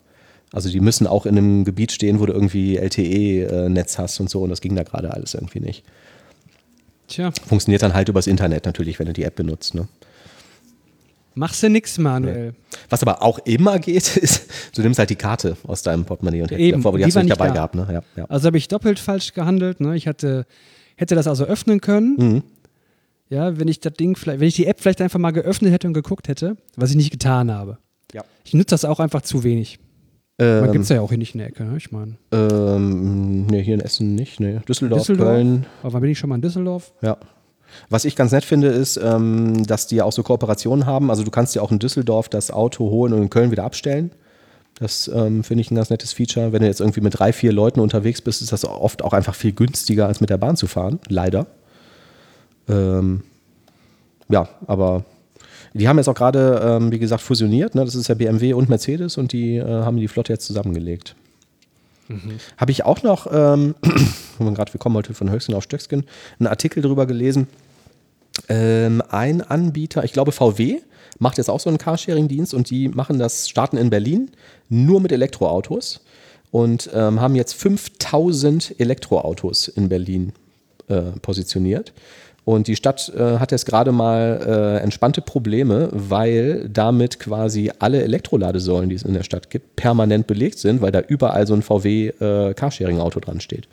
[0.52, 4.42] Also die müssen auch in einem Gebiet stehen, wo du irgendwie LTE-Netz hast und so
[4.42, 5.84] und das ging da gerade alles irgendwie nicht.
[7.08, 9.76] Tja, Funktioniert dann halt übers Internet natürlich, wenn du die App benutzt.
[9.76, 9.88] Ne?
[11.40, 12.54] machst du nix, Manuel.
[12.90, 16.52] Was aber auch immer geht, ist, du nimmst halt die Karte aus deinem Portemonnaie und
[16.52, 17.54] Eben, davor, die die hast du nicht dabei da.
[17.54, 17.76] gehabt.
[17.76, 17.88] Ne?
[17.92, 18.26] Ja, ja.
[18.26, 19.80] Also habe ich doppelt falsch gehandelt.
[19.80, 19.96] Ne?
[19.96, 20.46] Ich hatte,
[20.96, 22.16] hätte das also öffnen können.
[22.18, 22.44] Mhm.
[23.30, 25.88] Ja, wenn ich das Ding vielleicht, wenn ich die App vielleicht einfach mal geöffnet hätte
[25.88, 27.78] und geguckt hätte, was ich nicht getan habe.
[28.12, 28.24] Ja.
[28.44, 29.80] Ich nutze das auch einfach zu wenig.
[30.40, 31.76] Man Ähm, gibt es ja auch hier nicht in der Ecke, ne?
[31.78, 32.16] ich meine.
[32.32, 34.40] ähm, nee, hier in Essen nicht.
[34.40, 34.60] Nee.
[34.68, 35.28] Düsseldorf, Düsseldorf.
[35.28, 35.66] Köln.
[35.84, 36.94] Aber bin ich schon mal in Düsseldorf?
[37.02, 37.18] Ja.
[37.90, 41.10] Was ich ganz nett finde, ist, ähm, dass die ja auch so Kooperationen haben.
[41.10, 44.12] Also du kannst ja auch in Düsseldorf das Auto holen und in Köln wieder abstellen.
[44.80, 46.54] Das ähm, finde ich ein ganz nettes Feature.
[46.54, 49.36] Wenn du jetzt irgendwie mit drei, vier Leuten unterwegs bist, ist das oft auch einfach
[49.36, 51.00] viel günstiger, als mit der Bahn zu fahren.
[51.10, 51.48] Leider.
[52.70, 53.24] Ähm,
[54.30, 55.04] ja, aber
[55.74, 57.76] die haben jetzt auch gerade, ähm, wie gesagt, fusioniert.
[57.76, 57.86] Ne?
[57.86, 61.16] Das ist ja BMW und Mercedes und die äh, haben die Flotte jetzt zusammengelegt.
[62.58, 63.76] Habe ich auch noch, ähm,
[64.40, 66.06] gerade, wir kommen heute von Höchsten auf Stöckskin,
[66.40, 67.48] einen Artikel darüber gelesen.
[68.48, 70.80] Ähm, ein Anbieter, ich glaube VW,
[71.20, 74.32] macht jetzt auch so einen Carsharing-Dienst und die machen das, starten in Berlin
[74.70, 76.02] nur mit Elektroautos
[76.52, 80.34] und ähm, haben jetzt 5000 Elektroautos in Berlin
[80.88, 81.94] äh, positioniert.
[82.50, 88.02] Und die Stadt äh, hat jetzt gerade mal äh, entspannte Probleme, weil damit quasi alle
[88.02, 91.62] Elektroladesäulen, die es in der Stadt gibt, permanent belegt sind, weil da überall so ein
[91.62, 93.68] VW äh, Carsharing-Auto dran steht.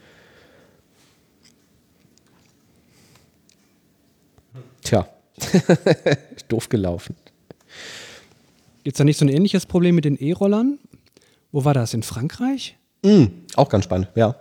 [4.82, 5.08] Tja,
[6.48, 7.16] doof gelaufen.
[8.84, 10.78] Gibt es da nicht so ein ähnliches Problem mit den E-Rollern?
[11.50, 11.94] Wo war das?
[11.94, 12.76] In Frankreich?
[13.02, 13.24] Mm,
[13.54, 14.36] auch ganz spannend, ja.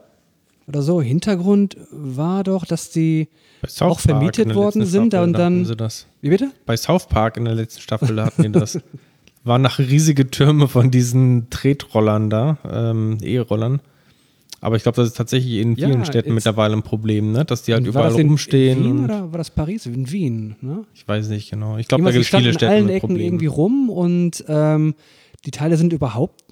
[0.67, 1.01] Oder so?
[1.01, 3.27] Hintergrund war doch, dass die
[3.79, 5.65] auch Park in vermietet worden sind Staffel, und dann.
[5.65, 6.07] Sie das.
[6.21, 6.51] Wie bitte?
[6.65, 8.79] Bei South Park in der letzten Staffel hatten die das.
[9.43, 13.79] Waren nach riesige Türme von diesen Tretrollern da, ähm, E-Rollern.
[14.59, 17.45] Aber ich glaube, das ist tatsächlich in Ja, vielen Städten jetzt- mittlerweile ein Problem, ne?
[17.45, 18.79] dass die halt überall das in, rumstehen.
[18.79, 19.85] In Wien oder war das Paris?
[19.85, 20.83] In Wien, ne?
[20.95, 21.77] ich weiß nicht genau.
[21.77, 23.25] Ich glaube, da die gibt es standen viele in Städte allen mit Ecken Problemen.
[23.27, 24.95] irgendwie rum und ähm,
[25.45, 26.43] die Teile sind überhaupt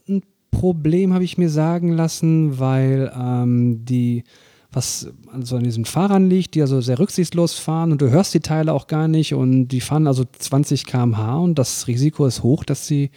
[0.53, 4.23] Problem, habe ich mir sagen lassen, weil ähm, die,
[4.71, 8.39] was also an diesen Fahrern liegt, die also sehr rücksichtslos fahren und du hörst die
[8.39, 12.63] Teile auch gar nicht und die fahren also 20 km/h und das Risiko ist hoch,
[12.63, 13.11] dass sie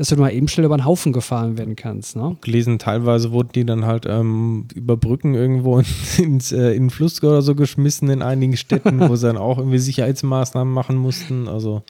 [0.00, 2.16] dass du mal eben schnell über den Haufen gefahren werden kannst.
[2.16, 2.34] Ne?
[2.40, 5.78] gelesen, teilweise wurden die dann halt ähm, über Brücken irgendwo
[6.16, 9.36] in, ins, äh, in den Fluss oder so geschmissen in einigen Städten, wo sie dann
[9.36, 11.48] auch irgendwie Sicherheitsmaßnahmen machen mussten.
[11.48, 11.82] Also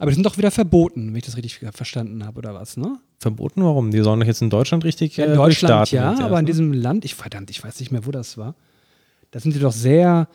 [0.00, 2.98] Aber die sind doch wieder verboten, wenn ich das richtig verstanden habe, oder was, ne?
[3.22, 3.90] Verboten, warum?
[3.90, 6.44] Die sollen doch jetzt in Deutschland richtig Ja, in äh, Deutschland ja, erst, aber in
[6.44, 6.50] ne?
[6.50, 8.54] diesem Land, ich verdammt, ich weiß nicht mehr, wo das war.
[9.30, 10.28] Da sind die doch sehr,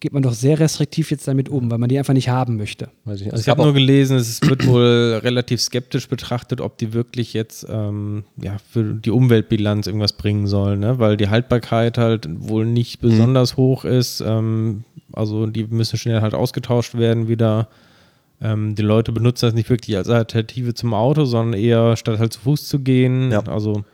[0.00, 2.90] geht man doch sehr restriktiv jetzt damit um, weil man die einfach nicht haben möchte.
[3.06, 6.92] Weiß ich, Also ich habe nur gelesen, es wird wohl relativ skeptisch betrachtet, ob die
[6.92, 10.98] wirklich jetzt ähm, ja, für die Umweltbilanz irgendwas bringen sollen, ne?
[10.98, 13.08] weil die Haltbarkeit halt wohl nicht Mhm.
[13.08, 14.20] besonders hoch ist.
[14.20, 17.68] Ähm, also die müssen schnell halt ausgetauscht werden wieder.
[18.40, 22.32] Ähm, die Leute benutzen das nicht wirklich als Alternative zum Auto, sondern eher statt halt
[22.32, 23.30] zu Fuß zu gehen.
[23.32, 23.42] Ja.
[23.46, 23.84] Also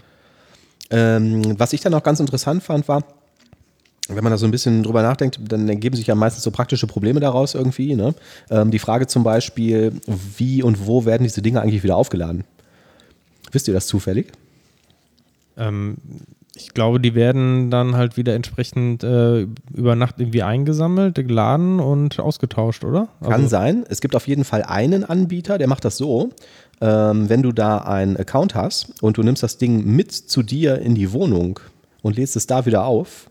[0.91, 3.05] Ähm, was ich dann auch ganz interessant fand, war,
[4.09, 6.89] wenn man da so ein bisschen drüber nachdenkt, dann ergeben sich ja meistens so praktische
[6.89, 7.95] Probleme daraus irgendwie.
[7.95, 8.15] Ne?
[8.51, 9.93] Ähm, die Frage zum Beispiel,
[10.37, 12.45] wie und wo werden diese Dinge eigentlich wieder aufgeladen?
[13.53, 14.33] Wisst ihr das zufällig?
[15.61, 15.97] ähm,
[16.61, 22.19] ich glaube, die werden dann halt wieder entsprechend äh, über Nacht irgendwie eingesammelt, geladen und
[22.21, 23.09] ausgetauscht, oder?
[23.23, 23.85] Kann Also- sein.
[23.89, 26.31] Es gibt auf jeden Fall einen Anbieter, der macht das so.
[26.83, 30.79] Ähm, wenn du da einen Account hast und du nimmst das Ding mit zu dir
[30.79, 31.61] in die Wohnung
[32.03, 33.30] und lädst es da wieder auf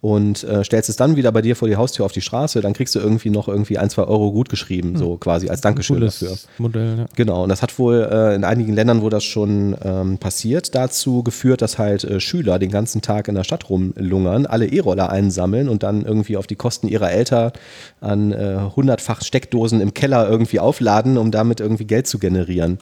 [0.00, 2.72] und äh, stellst es dann wieder bei dir vor die Haustür auf die Straße, dann
[2.72, 6.20] kriegst du irgendwie noch irgendwie ein, zwei Euro gut geschrieben, so quasi als Dankeschön Cooles
[6.20, 6.36] dafür.
[6.58, 7.06] Modell, ja.
[7.16, 11.24] Genau, und das hat wohl äh, in einigen Ländern, wo das schon ähm, passiert, dazu
[11.24, 15.68] geführt, dass halt äh, Schüler den ganzen Tag in der Stadt rumlungern, alle E-Roller einsammeln
[15.68, 17.50] und dann irgendwie auf die Kosten ihrer Eltern
[18.00, 22.78] an äh, hundertfach Steckdosen im Keller irgendwie aufladen, um damit irgendwie Geld zu generieren.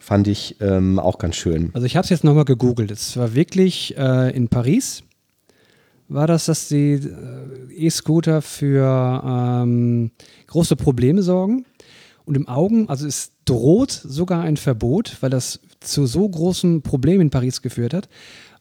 [0.00, 1.68] Fand ich ähm, auch ganz schön.
[1.74, 2.90] Also ich habe es jetzt nochmal gegoogelt.
[2.90, 5.02] Es war wirklich äh, in Paris
[6.08, 10.10] war das, dass die äh, E-Scooter für ähm,
[10.46, 11.64] große Probleme sorgen.
[12.24, 17.22] Und im Augen, also es droht sogar ein Verbot, weil das zu so großen Problemen
[17.22, 18.08] in Paris geführt hat.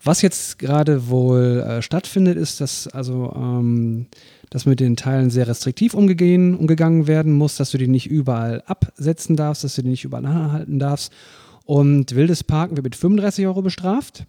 [0.03, 4.07] Was jetzt gerade wohl äh, stattfindet, ist, dass also ähm,
[4.49, 8.61] dass mit den Teilen sehr restriktiv umgehen, umgegangen werden muss, dass du die nicht überall
[8.65, 11.11] absetzen darfst, dass du die nicht überall anhalten darfst.
[11.65, 14.25] Und wildes Parken wird mit 35 Euro bestraft.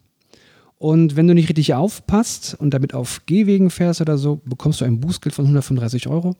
[0.79, 4.85] Und wenn du nicht richtig aufpasst und damit auf Gehwegen fährst oder so, bekommst du
[4.85, 6.37] ein Bußgeld von 135 Euro.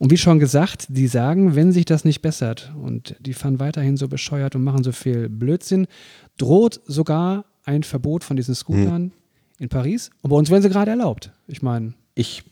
[0.00, 3.96] Und wie schon gesagt, die sagen, wenn sich das nicht bessert und die fahren weiterhin
[3.96, 5.86] so bescheuert und machen so viel Blödsinn,
[6.38, 9.12] droht sogar ein Verbot von diesen Scootern hm.
[9.60, 10.10] in Paris.
[10.22, 11.30] Und bei uns werden sie gerade erlaubt.
[11.46, 11.94] Ich meine.
[12.16, 12.42] Ich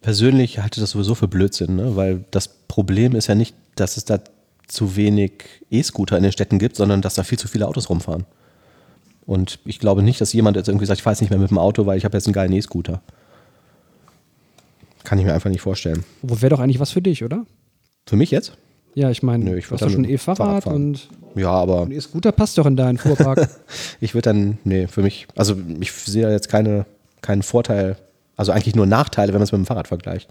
[0.00, 1.94] persönlich halte das sowieso für Blödsinn, ne?
[1.94, 4.18] weil das Problem ist ja nicht, dass es da
[4.66, 8.24] zu wenig E-Scooter in den Städten gibt, sondern dass da viel zu viele Autos rumfahren.
[9.26, 11.50] Und ich glaube nicht, dass jemand jetzt irgendwie sagt, ich fahre jetzt nicht mehr mit
[11.50, 13.00] dem Auto, weil ich habe jetzt einen geilen E-Scooter.
[15.04, 16.04] Kann ich mir einfach nicht vorstellen.
[16.22, 17.44] Wo wäre doch eigentlich was für dich, oder?
[18.06, 18.56] Für mich jetzt?
[18.94, 22.66] Ja, ich meine, ich du hast doch schon E-Fahrrad und ja, aber E-Scooter passt doch
[22.66, 23.48] in deinen Fuhrpark.
[24.00, 26.84] ich würde dann, nee, für mich, also ich sehe jetzt keine,
[27.22, 27.96] keinen Vorteil,
[28.36, 30.28] also eigentlich nur Nachteile, wenn man es mit dem Fahrrad vergleicht.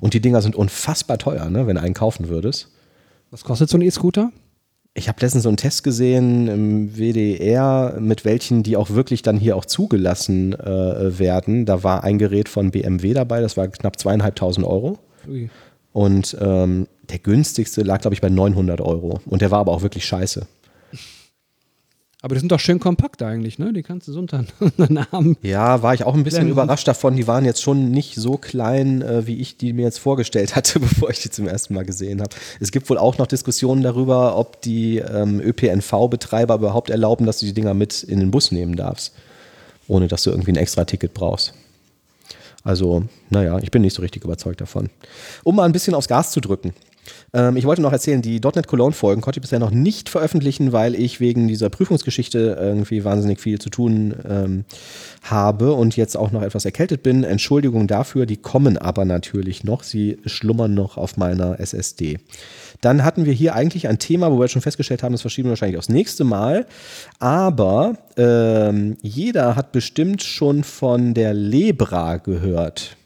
[0.00, 2.68] Und die Dinger sind unfassbar teuer, ne, wenn du einen kaufen würdest.
[3.30, 4.32] Was kostet so ein E-Scooter?
[4.96, 9.36] Ich habe letztens so einen Test gesehen im WDR, mit welchen die auch wirklich dann
[9.36, 11.66] hier auch zugelassen äh, werden.
[11.66, 14.98] Da war ein Gerät von BMW dabei, das war knapp zweieinhalbtausend Euro.
[15.28, 15.50] Ui.
[15.92, 19.20] Und ähm, der günstigste lag, glaube ich, bei 900 Euro.
[19.26, 20.46] Und der war aber auch wirklich scheiße.
[22.24, 23.74] Aber die sind doch schön kompakt eigentlich, ne?
[23.74, 24.46] Die kannst du so unter
[24.78, 25.36] den Arm.
[25.42, 27.16] Ja, war ich auch ein bisschen überrascht davon.
[27.16, 30.80] Die waren jetzt schon nicht so klein, äh, wie ich die mir jetzt vorgestellt hatte,
[30.80, 32.34] bevor ich die zum ersten Mal gesehen habe.
[32.60, 37.44] Es gibt wohl auch noch Diskussionen darüber, ob die ähm, ÖPNV-Betreiber überhaupt erlauben, dass du
[37.44, 39.12] die Dinger mit in den Bus nehmen darfst,
[39.86, 41.52] ohne dass du irgendwie ein extra Ticket brauchst.
[42.62, 44.88] Also, naja, ich bin nicht so richtig überzeugt davon.
[45.42, 46.72] Um mal ein bisschen aufs Gas zu drücken.
[47.32, 50.72] Ähm, ich wollte noch erzählen, die .NET Cologne Folgen konnte ich bisher noch nicht veröffentlichen,
[50.72, 54.64] weil ich wegen dieser Prüfungsgeschichte irgendwie wahnsinnig viel zu tun ähm,
[55.22, 57.24] habe und jetzt auch noch etwas erkältet bin.
[57.24, 59.82] Entschuldigung dafür, die kommen aber natürlich noch.
[59.82, 62.18] Sie schlummern noch auf meiner SSD.
[62.80, 65.52] Dann hatten wir hier eigentlich ein Thema, wo wir schon festgestellt haben, das verschieben wir
[65.52, 66.66] wahrscheinlich aufs nächste Mal.
[67.18, 72.96] Aber ähm, jeder hat bestimmt schon von der Lebra gehört.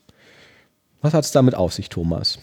[1.01, 2.39] Was hat es damit auf sich, Thomas?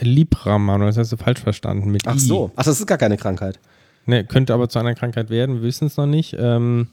[0.00, 1.90] Libra, Manuel, das hast du falsch verstanden.
[1.90, 3.58] Mit Ach so, ach, das ist gar keine Krankheit.
[4.06, 6.36] Ne, könnte aber zu einer Krankheit werden, wir wissen es noch nicht.
[6.38, 6.88] Ähm,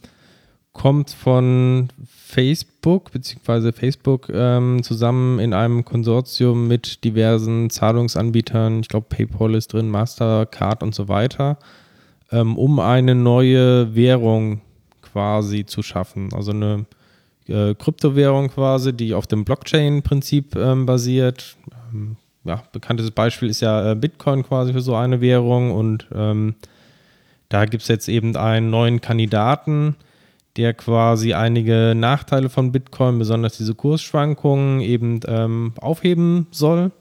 [0.73, 9.07] kommt von Facebook, beziehungsweise Facebook ähm, zusammen in einem Konsortium mit diversen Zahlungsanbietern, ich glaube
[9.09, 11.57] PayPal ist drin, Mastercard und so weiter,
[12.31, 14.61] ähm, um eine neue Währung
[15.01, 16.29] quasi zu schaffen.
[16.33, 16.85] Also eine
[17.47, 21.57] äh, Kryptowährung quasi, die auf dem Blockchain-Prinzip ähm, basiert.
[22.43, 26.55] Ja, bekanntes Beispiel ist ja äh, Bitcoin quasi für so eine Währung und ähm,
[27.49, 29.95] da gibt es jetzt eben einen neuen Kandidaten,
[30.57, 36.91] der quasi einige Nachteile von Bitcoin, besonders diese Kursschwankungen, eben ähm, aufheben soll,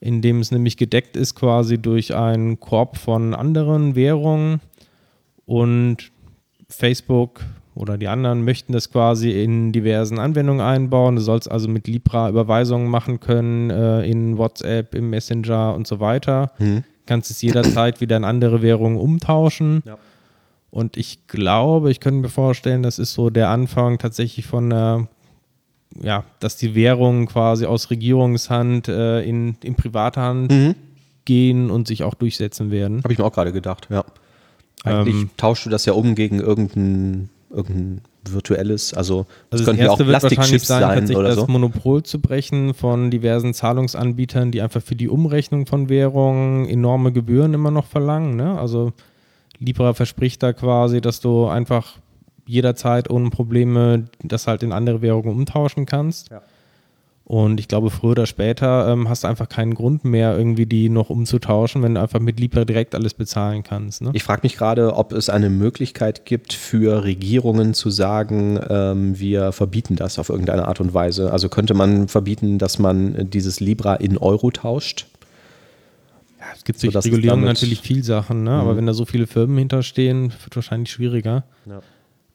[0.00, 4.60] indem es nämlich gedeckt ist quasi durch einen Korb von anderen Währungen
[5.46, 6.10] und
[6.68, 7.42] Facebook
[7.74, 11.16] oder die anderen möchten das quasi in diversen Anwendungen einbauen.
[11.16, 15.98] Du sollst also mit Libra Überweisungen machen können äh, in WhatsApp, im Messenger und so
[15.98, 16.52] weiter.
[16.58, 16.84] Mhm.
[17.06, 19.82] Kannst es jederzeit wieder in andere Währungen umtauschen.
[19.86, 19.96] Ja.
[20.70, 25.08] Und ich glaube, ich könnte mir vorstellen, das ist so der Anfang tatsächlich von einer,
[26.00, 30.74] ja, dass die Währungen quasi aus Regierungshand äh, in, in private Hand mhm.
[31.24, 33.02] gehen und sich auch durchsetzen werden.
[33.02, 34.04] Habe ich mir auch gerade gedacht, ja.
[34.84, 39.90] Eigentlich ähm, tauschst du das ja um gegen irgendeinen irgendein virtuelles, also also könnten ja
[39.90, 41.46] auch Plastikchips sein, sein oder das so.
[41.46, 47.54] Monopol zu brechen von diversen Zahlungsanbietern, die einfach für die Umrechnung von Währungen enorme Gebühren
[47.54, 48.36] immer noch verlangen.
[48.36, 48.58] Ne?
[48.58, 48.92] Also
[49.58, 51.98] Libra verspricht da quasi, dass du einfach
[52.46, 56.30] jederzeit ohne Probleme das halt in andere Währungen umtauschen kannst.
[56.30, 56.42] Ja.
[57.24, 60.88] Und ich glaube, früher oder später ähm, hast du einfach keinen Grund mehr, irgendwie die
[60.88, 64.02] noch umzutauschen, wenn du einfach mit Libra direkt alles bezahlen kannst.
[64.02, 64.10] Ne?
[64.12, 69.52] Ich frage mich gerade, ob es eine Möglichkeit gibt für Regierungen zu sagen, ähm, wir
[69.52, 71.32] verbieten das auf irgendeine Art und Weise.
[71.32, 75.06] Also könnte man verbieten, dass man dieses Libra in Euro tauscht?
[76.40, 78.50] Ja, es gibt durch Regulierung natürlich viel Sachen, ne?
[78.50, 78.56] Mhm.
[78.56, 81.44] aber wenn da so viele Firmen hinterstehen, wird es wahrscheinlich schwieriger.
[81.66, 81.80] Ja.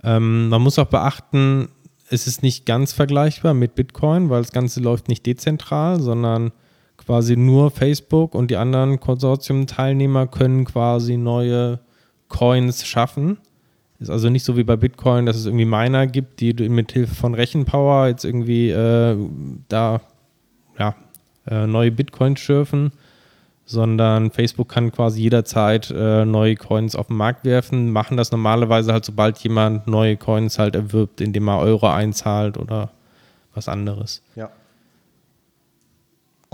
[0.03, 1.69] Ähm, man muss auch beachten,
[2.09, 6.51] es ist nicht ganz vergleichbar mit Bitcoin, weil das Ganze läuft nicht dezentral, sondern
[6.97, 11.79] quasi nur Facebook und die anderen Konsortiumteilnehmer können quasi neue
[12.27, 13.37] Coins schaffen.
[13.99, 17.15] Ist also nicht so wie bei Bitcoin, dass es irgendwie Miner gibt, die mit Hilfe
[17.15, 19.17] von Rechenpower jetzt irgendwie äh,
[19.69, 20.01] da
[20.77, 20.95] ja,
[21.47, 22.91] äh, neue Bitcoins schürfen,
[23.67, 28.93] sondern Facebook kann quasi jederzeit äh, neue Coins auf den Markt werfen, machen das normalerweise
[28.93, 32.91] halt, sobald jemand neue Coins halt erwirbt, indem er Euro einzahlt oder
[33.53, 34.21] was anderes.
[34.35, 34.49] Ja.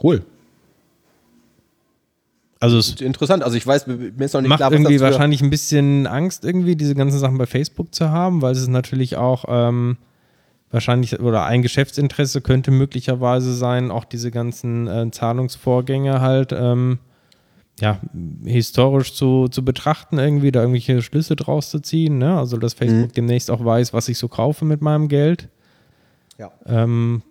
[0.01, 0.25] Cool.
[2.59, 3.43] Also es Interessant.
[3.43, 6.43] Also ich weiß, mir ist noch nicht macht klar, was irgendwie wahrscheinlich ein bisschen Angst,
[6.43, 9.97] irgendwie diese ganzen Sachen bei Facebook zu haben, weil es ist natürlich auch ähm,
[10.73, 16.99] wahrscheinlich oder ein Geschäftsinteresse könnte möglicherweise sein, auch diese ganzen äh, Zahlungsvorgänge halt ähm,
[17.79, 17.99] ja,
[18.43, 22.17] historisch zu, zu betrachten, irgendwie da irgendwelche Schlüsse draus zu ziehen.
[22.17, 22.37] Ne?
[22.37, 23.13] Also dass Facebook Mhm.
[23.13, 25.49] demnächst auch weiß, was ich so kaufe mit meinem Geld.
[26.37, 26.51] Ja.
[26.65, 27.21] Ähm,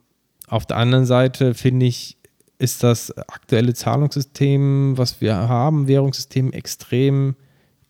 [0.49, 2.17] auf der anderen Seite finde ich,
[2.59, 7.35] ist das aktuelle Zahlungssystem, was wir haben, Währungssystem, extrem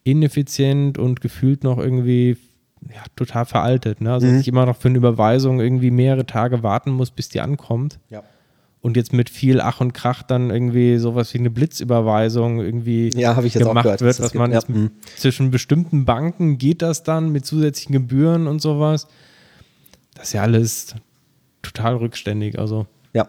[0.05, 2.37] ineffizient und gefühlt noch irgendwie
[2.89, 4.01] ja, total veraltet.
[4.01, 4.13] Ne?
[4.13, 7.41] Also, dass ich immer noch für eine Überweisung irgendwie mehrere Tage warten muss, bis die
[7.41, 7.99] ankommt.
[8.11, 8.23] Ja.
[8.81, 13.35] Und jetzt mit viel Ach und Krach dann irgendwie sowas wie eine Blitzüberweisung irgendwie Ja,
[13.35, 14.69] gemacht gehört, dass wird, was man gibt.
[14.69, 14.91] jetzt Ja, mhm.
[15.17, 19.07] zwischen bestimmten Banken geht das dann mit zusätzlichen Gebühren und sowas.
[20.15, 20.97] Das ist ja alles
[21.63, 22.59] total rückständig.
[22.59, 23.29] Also Ja.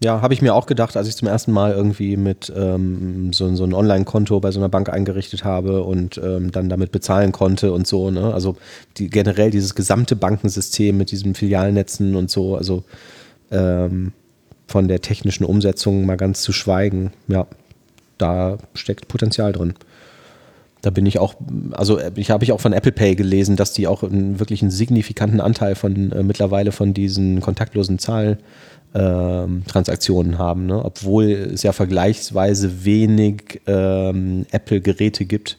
[0.00, 3.52] Ja, habe ich mir auch gedacht, als ich zum ersten Mal irgendwie mit ähm, so,
[3.56, 7.72] so ein Online-Konto bei so einer Bank eingerichtet habe und ähm, dann damit bezahlen konnte
[7.72, 8.12] und so.
[8.12, 8.32] Ne?
[8.32, 8.56] Also
[8.96, 12.84] die, generell dieses gesamte Bankensystem mit diesen Filialnetzen und so, also
[13.50, 14.12] ähm,
[14.68, 17.48] von der technischen Umsetzung mal ganz zu schweigen, ja,
[18.18, 19.74] da steckt Potenzial drin.
[20.80, 21.34] Da bin ich auch,
[21.72, 24.62] also äh, ich habe ich auch von Apple Pay gelesen, dass die auch einen, wirklich
[24.62, 27.98] einen signifikanten Anteil von äh, mittlerweile von diesen kontaktlosen
[28.92, 30.84] Zahltransaktionen haben, ne?
[30.84, 35.58] obwohl es ja vergleichsweise wenig ähm, Apple-Geräte gibt.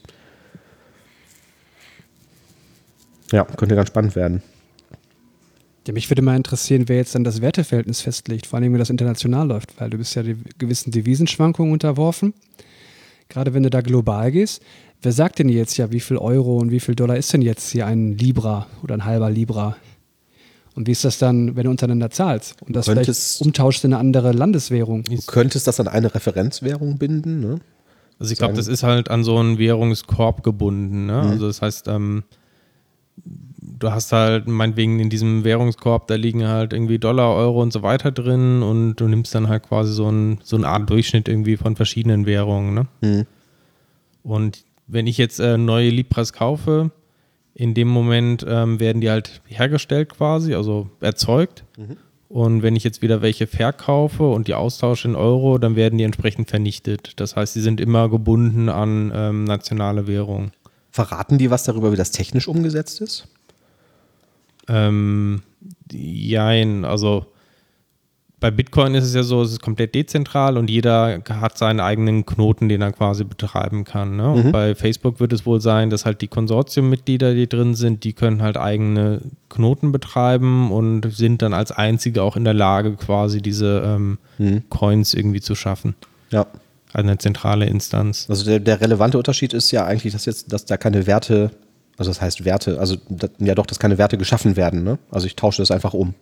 [3.32, 4.42] Ja, könnte ganz spannend werden.
[5.88, 8.90] Ja, mich würde mal interessieren, wer jetzt dann das Werteverhältnis festlegt, vor allem wenn das
[8.90, 10.24] international läuft, weil du bist ja
[10.58, 12.34] gewissen Devisenschwankungen unterworfen.
[13.30, 14.64] Gerade wenn du da global gehst,
[15.02, 17.70] wer sagt denn jetzt ja, wie viel Euro und wie viel Dollar ist denn jetzt
[17.72, 19.78] hier ein Libra oder ein halber Libra?
[20.76, 23.94] Und wie ist das dann, wenn du untereinander zahlst und das Könntest- vielleicht umtauscht in
[23.94, 25.04] eine andere Landeswährung?
[25.04, 27.60] Du könntest das an eine Referenzwährung binden, ne?
[28.20, 31.06] Also ich glaube, das ist halt an so einen Währungskorb gebunden.
[31.06, 31.22] Ne?
[31.24, 31.30] Mhm.
[31.30, 32.24] Also das heißt, ähm,
[33.62, 37.82] du hast halt meinetwegen in diesem Währungskorb, da liegen halt irgendwie Dollar, Euro und so
[37.82, 41.56] weiter drin und du nimmst dann halt quasi so, ein, so eine Art Durchschnitt irgendwie
[41.56, 42.74] von verschiedenen Währungen.
[42.74, 42.88] Ne?
[43.02, 43.26] Mhm.
[44.24, 46.92] Und wenn ich jetzt äh, neue Libras kaufe,
[47.60, 51.66] in dem Moment ähm, werden die halt hergestellt quasi, also erzeugt.
[52.30, 56.06] Und wenn ich jetzt wieder welche verkaufe und die austausche in Euro, dann werden die
[56.06, 57.20] entsprechend vernichtet.
[57.20, 60.52] Das heißt, sie sind immer gebunden an ähm, nationale Währung.
[60.90, 63.28] Verraten die was darüber, wie das technisch umgesetzt ist?
[64.70, 65.42] Ähm,
[65.92, 67.26] jein, also
[68.40, 72.26] bei Bitcoin ist es ja so, es ist komplett dezentral und jeder hat seinen eigenen
[72.26, 74.16] Knoten, den er quasi betreiben kann.
[74.16, 74.32] Ne?
[74.32, 78.14] Und bei Facebook wird es wohl sein, dass halt die Konsortiummitglieder, die drin sind, die
[78.14, 83.42] können halt eigene Knoten betreiben und sind dann als einzige auch in der Lage, quasi
[83.42, 85.96] diese ähm, Coins irgendwie zu schaffen.
[86.32, 86.48] Ja.
[86.94, 88.26] Also eine zentrale Instanz.
[88.30, 91.52] Also der, der relevante Unterschied ist ja eigentlich, dass jetzt, dass da keine Werte,
[91.98, 92.96] also das heißt Werte, also
[93.40, 94.98] ja doch, dass keine Werte geschaffen werden, ne?
[95.12, 96.16] Also ich tausche das einfach um.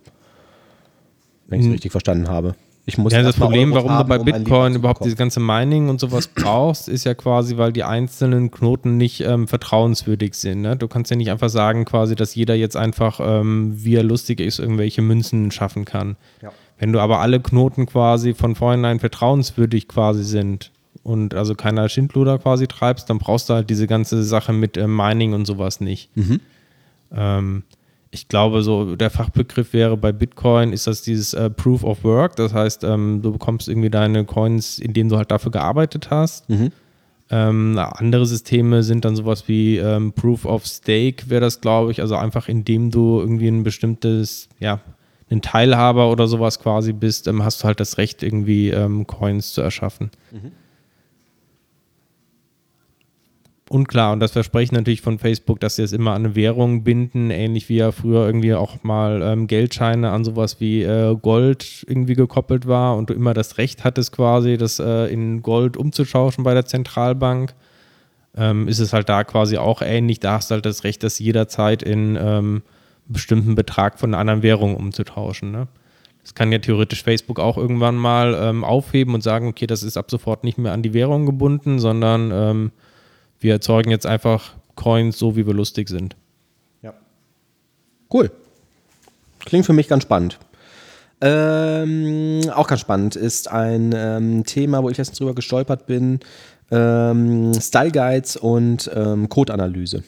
[1.48, 2.56] Wenn ich es richtig verstanden habe.
[2.90, 5.08] Ich muss Ja, das Problem, Euros warum du haben, bei ein Libra Bitcoin überhaupt bekommen.
[5.10, 9.48] diese ganze Mining und sowas brauchst, ist ja quasi, weil die einzelnen Knoten nicht ähm,
[9.50, 10.62] vertrauenswürdig sind.
[10.62, 10.78] Ne?
[10.78, 14.40] Du kannst ja nicht einfach sagen, quasi, dass jeder jetzt einfach, ähm, wie er lustig
[14.40, 16.16] ist, irgendwelche Münzen schaffen kann.
[16.42, 16.54] Ja.
[16.80, 20.72] Wenn du aber alle Knoten quasi von vornherein vertrauenswürdig quasi sind
[21.04, 24.96] und also keiner Schindluder quasi treibst, dann brauchst du halt diese ganze Sache mit ähm,
[24.96, 26.10] Mining und sowas nicht.
[27.14, 27.64] Ähm,
[28.12, 32.36] ich glaube, so der Fachbegriff wäre bei Bitcoin, ist das dieses äh, Proof of Work.
[32.38, 36.50] Das heißt, ähm, du bekommst irgendwie deine Coins, in denen du halt dafür gearbeitet hast.
[37.30, 42.00] Ähm, andere Systeme sind dann sowas wie ähm, Proof of Stake, wäre das, glaube ich.
[42.02, 44.80] Also einfach, indem du irgendwie ein bestimmtes, ja,
[45.30, 49.52] ein Teilhaber oder sowas quasi bist, ähm, hast du halt das Recht, irgendwie ähm, Coins
[49.52, 50.10] zu erschaffen.
[50.32, 50.52] Und
[53.88, 57.32] klar, und das Versprechen natürlich von Facebook, dass sie es immer an eine Währung binden,
[57.32, 62.16] ähnlich wie ja früher irgendwie auch mal ähm, Geldscheine an sowas wie äh, Gold irgendwie
[62.16, 66.54] gekoppelt war und du immer das Recht hattest quasi, das äh, in Gold umzutauschen bei
[66.54, 67.54] der Zentralbank,
[68.38, 70.20] ähm, ist es halt da quasi auch ähnlich.
[70.20, 72.62] Da hast du halt das Recht, das jederzeit in ähm,
[73.08, 75.52] bestimmten Betrag von einer anderen Währung umzutauschen.
[75.52, 75.68] Ne?
[76.22, 79.98] Das kann ja theoretisch Facebook auch irgendwann mal ähm, aufheben und sagen, okay, das ist
[79.98, 82.72] ab sofort nicht mehr an die Währung gebunden, sondern ähm,
[83.40, 86.16] wir erzeugen jetzt einfach Coins so, wie wir lustig sind.
[86.82, 86.94] Ja.
[88.12, 88.32] Cool.
[89.40, 90.40] Klingt für mich ganz spannend.
[91.20, 96.20] Ähm, auch ganz spannend ist ein ähm, Thema, wo ich jetzt drüber gestolpert bin:
[96.70, 100.04] ähm, Style Guides und ähm, Codeanalyse.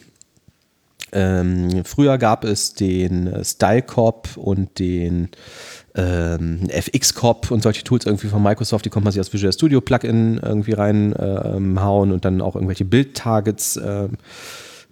[1.12, 5.30] Ähm, früher gab es den Style Cop und den
[5.94, 9.52] ähm, FX Cop und solche Tools irgendwie von Microsoft, die konnte man sich als Visual
[9.52, 14.08] Studio Plugin irgendwie reinhauen und dann auch irgendwelche Bild-Targets äh,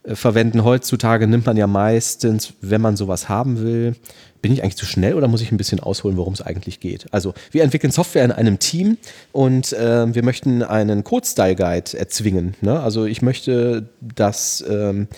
[0.05, 0.65] verwenden.
[0.65, 3.95] Heutzutage nimmt man ja meistens, wenn man sowas haben will,
[4.41, 7.07] bin ich eigentlich zu schnell oder muss ich ein bisschen ausholen, worum es eigentlich geht?
[7.13, 8.97] Also, wir entwickeln Software in einem Team
[9.33, 12.55] und äh, wir möchten einen Code-Style-Guide erzwingen.
[12.61, 12.79] Ne?
[12.79, 15.09] Also, ich möchte, dass ähm,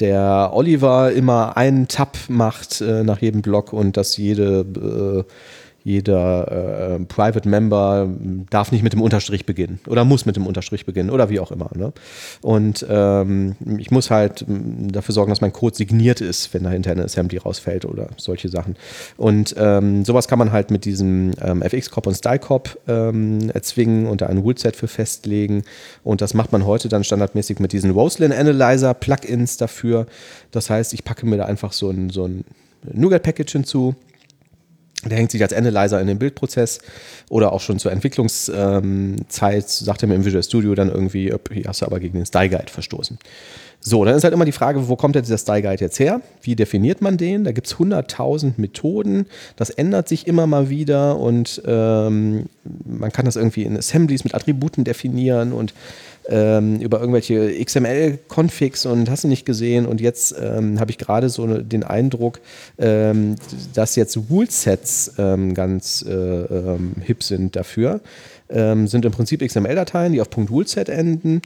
[0.00, 5.32] der Oliver immer einen Tab macht äh, nach jedem Block und dass jede äh,
[5.88, 8.08] jeder äh, Private Member
[8.50, 11.50] darf nicht mit dem Unterstrich beginnen oder muss mit dem Unterstrich beginnen oder wie auch
[11.50, 11.70] immer.
[11.74, 11.94] Ne?
[12.42, 17.04] Und ähm, ich muss halt dafür sorgen, dass mein Code signiert ist, wenn dahinter eine
[17.04, 18.76] Assembly rausfällt oder solche Sachen.
[19.16, 24.20] Und ähm, sowas kann man halt mit diesem ähm, FX-Cop und Style-Cop ähm, erzwingen und
[24.20, 25.62] da ein Rule-Set für festlegen.
[26.04, 30.06] Und das macht man heute dann standardmäßig mit diesen Roslyn Analyzer Plugins dafür.
[30.50, 32.44] Das heißt, ich packe mir da einfach so ein, so ein
[32.92, 33.94] Nougat-Package hinzu
[35.04, 36.80] der hängt sich als Analyzer in den Bildprozess
[37.30, 41.64] oder auch schon zur Entwicklungszeit, ähm, sagt er mir im Visual Studio dann irgendwie, hier
[41.66, 43.18] hast du aber gegen den Style Guide verstoßen.
[43.80, 46.20] So, dann ist halt immer die Frage, wo kommt denn dieser Style Guide jetzt her?
[46.42, 47.44] Wie definiert man den?
[47.44, 49.26] Da gibt es 100.000 Methoden.
[49.54, 52.46] Das ändert sich immer mal wieder und ähm,
[52.84, 55.74] man kann das irgendwie in Assemblies mit Attributen definieren und
[56.28, 59.86] ähm, über irgendwelche XML-Configs und hast du nicht gesehen.
[59.86, 62.40] Und jetzt ähm, habe ich gerade so den Eindruck,
[62.78, 63.36] ähm,
[63.74, 68.00] dass jetzt Rule-Sets ähm, ganz äh, ähm, hip sind dafür.
[68.50, 71.42] Ähm, sind im Prinzip XML-Dateien, die auf .ruleset enden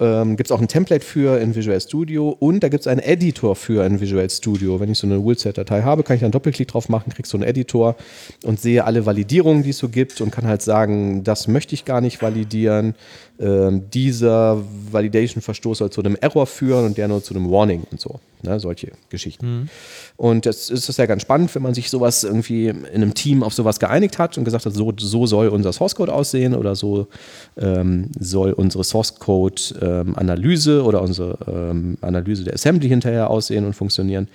[0.00, 3.00] ähm, gibt es auch ein Template für in Visual Studio und da gibt es einen
[3.00, 4.78] Editor für in Visual Studio.
[4.80, 7.44] Wenn ich so eine Rule-Set-Datei habe, kann ich einen Doppelklick drauf machen, kriege so einen
[7.44, 7.96] Editor
[8.44, 11.84] und sehe alle Validierungen, die es so gibt und kann halt sagen, das möchte ich
[11.84, 12.94] gar nicht validieren.
[13.40, 14.60] Ähm, dieser
[14.90, 18.18] Validation-Verstoß soll zu einem Error führen und der nur zu einem Warning und so.
[18.42, 19.46] Ne, solche Geschichten.
[19.46, 19.68] Mhm.
[20.16, 23.52] Und das ist ja ganz spannend, wenn man sich sowas irgendwie in einem Team auf
[23.52, 27.08] sowas geeinigt hat und gesagt hat, so, so soll unser Source Code aussehen oder so
[27.56, 33.64] ähm, soll unsere Source Code ähm, Analyse oder unsere ähm, Analyse der Assembly hinterher aussehen
[33.64, 34.28] und funktionieren.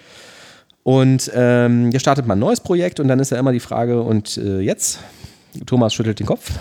[0.84, 4.01] Und ähm, hier startet man ein neues Projekt und dann ist ja immer die Frage,
[4.01, 4.99] und äh, jetzt?
[5.66, 6.51] Thomas schüttelt den Kopf.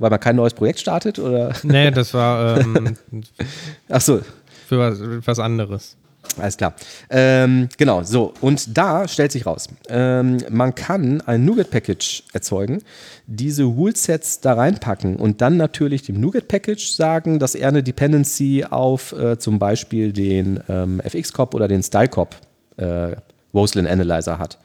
[0.00, 1.18] Weil man kein neues Projekt startet?
[1.18, 1.52] Oder?
[1.62, 2.58] Nee, das war.
[2.58, 2.96] Ähm,
[3.88, 4.20] Ach so,
[4.66, 5.96] für was, was anderes.
[6.38, 6.74] Alles klar.
[7.10, 8.32] Ähm, genau, so.
[8.40, 12.82] Und da stellt sich raus, ähm, man kann ein Nougat-Package erzeugen,
[13.26, 19.12] diese Rule-Sets da reinpacken und dann natürlich dem Nougat-Package sagen, dass er eine Dependency auf
[19.12, 22.36] äh, zum Beispiel den ähm, FX-Cop oder den Style-Cop
[22.76, 23.16] äh,
[23.52, 24.58] Roslyn Analyzer hat.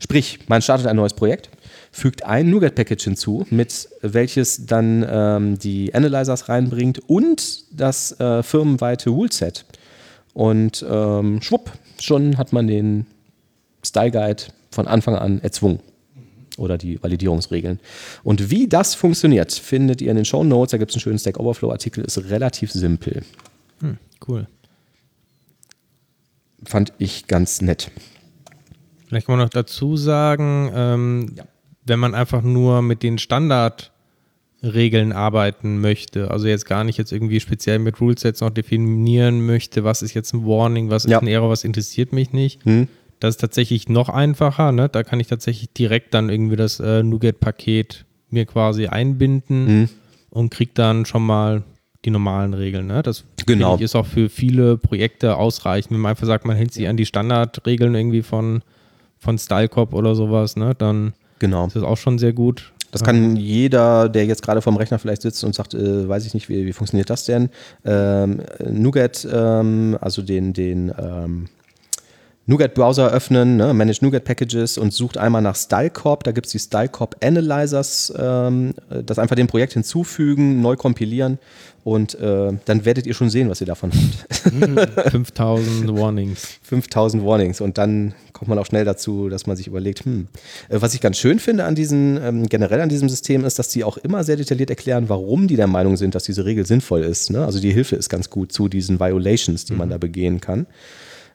[0.00, 1.50] Sprich, man startet ein neues Projekt,
[1.96, 9.08] fügt ein Nougat-Package hinzu, mit welches dann ähm, die Analyzers reinbringt und das äh, firmenweite
[9.08, 9.64] Rule-Set.
[10.34, 13.06] Und ähm, schwupp, schon hat man den
[13.82, 15.80] Style Guide von Anfang an erzwungen.
[16.58, 17.80] Oder die Validierungsregeln.
[18.22, 20.72] Und wie das funktioniert, findet ihr in den Show Notes.
[20.72, 23.22] Da gibt es einen schönen Stack Overflow-Artikel, ist relativ simpel.
[23.80, 23.96] Hm,
[24.28, 24.46] cool.
[26.64, 27.90] Fand ich ganz nett.
[29.06, 31.44] Vielleicht kann man noch dazu sagen, ähm, ja
[31.86, 37.40] wenn man einfach nur mit den Standardregeln arbeiten möchte, also jetzt gar nicht jetzt irgendwie
[37.40, 41.20] speziell mit Rulesets noch definieren möchte, was ist jetzt ein Warning, was ist ja.
[41.20, 42.64] ein Error, was interessiert mich nicht.
[42.64, 42.88] Hm.
[43.20, 44.72] Das ist tatsächlich noch einfacher.
[44.72, 44.90] Ne?
[44.90, 49.88] Da kann ich tatsächlich direkt dann irgendwie das äh, NuGet-Paket mir quasi einbinden hm.
[50.30, 51.62] und kriege dann schon mal
[52.04, 52.86] die normalen Regeln.
[52.86, 53.02] Ne?
[53.02, 53.76] Das genau.
[53.76, 55.92] ich, ist auch für viele Projekte ausreichend.
[55.92, 58.62] Wenn man einfach sagt, man hält sich an die Standardregeln irgendwie von,
[59.18, 60.74] von StyleCop oder sowas, ne?
[60.76, 61.66] dann Genau.
[61.66, 62.72] Das ist auch schon sehr gut.
[62.92, 66.32] Das kann jeder, der jetzt gerade vorm Rechner vielleicht sitzt und sagt, äh, weiß ich
[66.32, 67.50] nicht, wie, wie funktioniert das denn?
[67.84, 71.48] Ähm, Nougat, ähm, also den, den ähm,
[72.46, 76.24] NuGet-Browser öffnen, ne, Manage NuGet-Packages und sucht einmal nach StyleCorp.
[76.24, 78.72] Da gibt es die StyleCorp Analyzers, ähm,
[79.04, 81.38] das einfach dem Projekt hinzufügen, neu kompilieren
[81.86, 85.10] und äh, dann werdet ihr schon sehen, was ihr davon habt.
[85.12, 86.58] 5000 Warnings.
[86.62, 90.26] 5000 Warnings und dann kommt man auch schnell dazu, dass man sich überlegt, hm,
[90.68, 93.68] äh, was ich ganz schön finde an diesen, ähm, generell an diesem System ist, dass
[93.68, 97.04] die auch immer sehr detailliert erklären, warum die der Meinung sind, dass diese Regel sinnvoll
[97.04, 97.30] ist.
[97.30, 97.44] Ne?
[97.44, 99.78] Also die Hilfe ist ganz gut zu diesen Violations, die mhm.
[99.78, 100.66] man da begehen kann.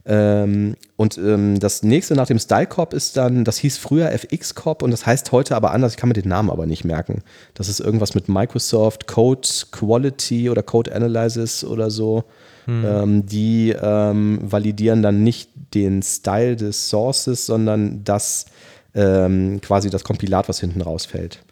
[0.05, 4.55] Ähm, und ähm, das nächste nach dem Style Corp ist dann, das hieß früher FX
[4.55, 5.93] Corp und das heißt heute aber anders.
[5.93, 7.23] Ich kann mir den Namen aber nicht merken.
[7.53, 12.23] Das ist irgendwas mit Microsoft Code Quality oder Code Analysis oder so.
[12.65, 12.85] Hm.
[12.85, 18.45] Ähm, die ähm, validieren dann nicht den Style des Sources, sondern das
[18.93, 21.43] ähm, quasi das Kompilat, was hinten rausfällt.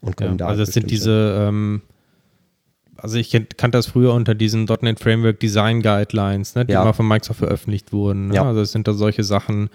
[0.00, 1.48] Und ja, da also es sind diese
[3.02, 6.84] also ich kannte das früher unter diesen .NET Framework Design Guidelines, ne, die ja.
[6.84, 8.28] mal von Microsoft veröffentlicht wurden.
[8.28, 8.36] Ne?
[8.36, 8.44] Ja.
[8.44, 9.70] Also es sind da solche Sachen,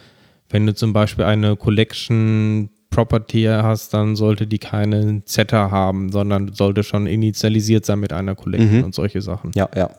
[0.49, 6.53] wenn du zum Beispiel eine Collection Property hast, dann sollte die keine Zetter haben, sondern
[6.53, 8.83] sollte schon initialisiert sein mit einer Collection mhm.
[8.85, 9.51] und solche Sachen.
[9.55, 9.89] Ja, ja.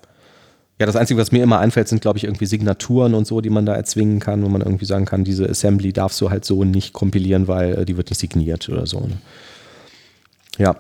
[0.81, 3.51] Ja, das Einzige, was mir immer einfällt, sind, glaube ich, irgendwie Signaturen und so, die
[3.51, 6.63] man da erzwingen kann, wo man irgendwie sagen kann, diese Assembly darfst du halt so
[6.63, 9.01] nicht kompilieren, weil äh, die wird nicht signiert oder so.
[9.01, 9.19] Ne?
[10.57, 10.77] Ja,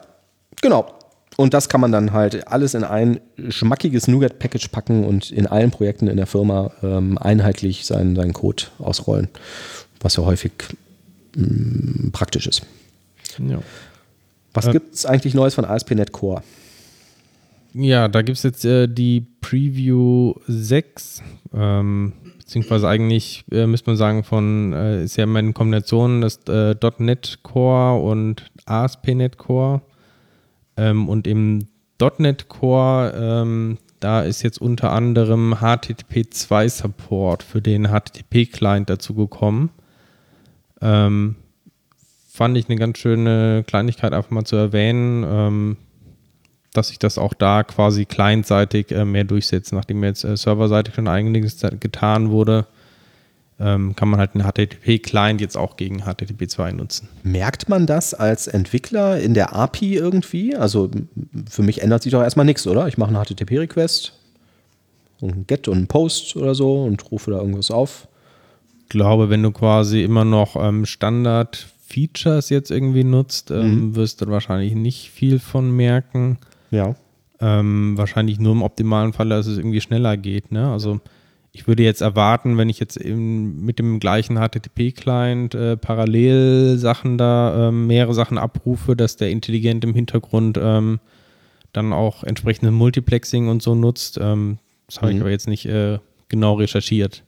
[0.62, 0.97] genau.
[1.40, 5.70] Und das kann man dann halt alles in ein schmackiges Nougat-Package packen und in allen
[5.70, 9.28] Projekten in der Firma ähm, einheitlich seinen, seinen Code ausrollen,
[10.00, 10.50] was ja häufig
[11.36, 12.62] mh, mm, praktisch ist.
[13.38, 13.60] Ja.
[14.52, 16.42] Was äh, gibt es eigentlich Neues von ASP.NET Core?
[17.72, 21.22] Ja, da gibt es jetzt äh, die Preview 6,
[21.54, 26.40] ähm, beziehungsweise eigentlich äh, müsste man sagen, von äh, ist ja immer in Kombination das
[26.48, 29.82] äh, .NET Core und ASP.NET Core.
[30.78, 31.66] Ähm, und im
[32.18, 38.88] .NET Core, ähm, da ist jetzt unter anderem HTTP 2 Support für den HTTP Client
[38.88, 39.70] dazu gekommen.
[40.80, 41.34] Ähm,
[42.30, 45.76] fand ich eine ganz schöne Kleinigkeit einfach mal zu erwähnen, ähm,
[46.72, 51.08] dass sich das auch da quasi clientseitig äh, mehr durchsetzt, nachdem jetzt äh, serverseitig schon
[51.08, 52.66] einiges getan wurde
[53.60, 57.08] ähm, kann man halt einen HTTP-Client jetzt auch gegen HTTP 2 nutzen.
[57.24, 60.54] Merkt man das als Entwickler in der API irgendwie?
[60.54, 60.90] Also
[61.50, 62.86] für mich ändert sich doch erstmal nichts, oder?
[62.86, 64.12] Ich mache einen HTTP-Request,
[65.22, 68.06] ein Get und ein Post oder so und rufe da irgendwas auf.
[68.82, 73.96] Ich glaube, wenn du quasi immer noch ähm, Standard-Features jetzt irgendwie nutzt, ähm, mhm.
[73.96, 76.38] wirst du wahrscheinlich nicht viel von merken.
[76.70, 76.94] Ja.
[77.40, 80.52] Ähm, wahrscheinlich nur im optimalen Fall, dass es irgendwie schneller geht.
[80.52, 80.70] Ne?
[80.70, 81.00] Also
[81.52, 87.18] ich würde jetzt erwarten, wenn ich jetzt in, mit dem gleichen HTTP-Client äh, parallel Sachen
[87.18, 91.00] da, äh, mehrere Sachen abrufe, dass der intelligent im Hintergrund ähm,
[91.72, 94.18] dann auch entsprechende Multiplexing und so nutzt.
[94.20, 95.16] Ähm, das habe mhm.
[95.16, 97.24] ich aber jetzt nicht äh, genau recherchiert.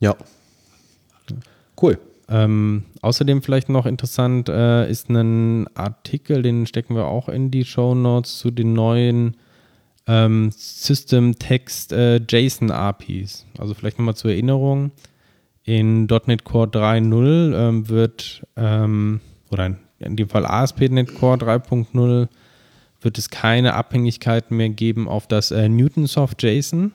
[0.00, 0.16] Ja.
[1.80, 1.98] Cool.
[2.28, 7.64] Ähm, außerdem vielleicht noch interessant äh, ist ein Artikel, den stecken wir auch in die
[7.64, 9.36] Show Notes zu den neuen
[10.06, 13.46] ähm, System Text äh, JSON APIs.
[13.58, 14.92] Also vielleicht nochmal zur Erinnerung.
[15.64, 22.28] In .NET Core 3.0 ähm, wird, ähm, oder in dem Fall ASP.NET Core 3.0,
[23.00, 26.92] wird es keine Abhängigkeiten mehr geben auf das äh, Newtonsoft JSON,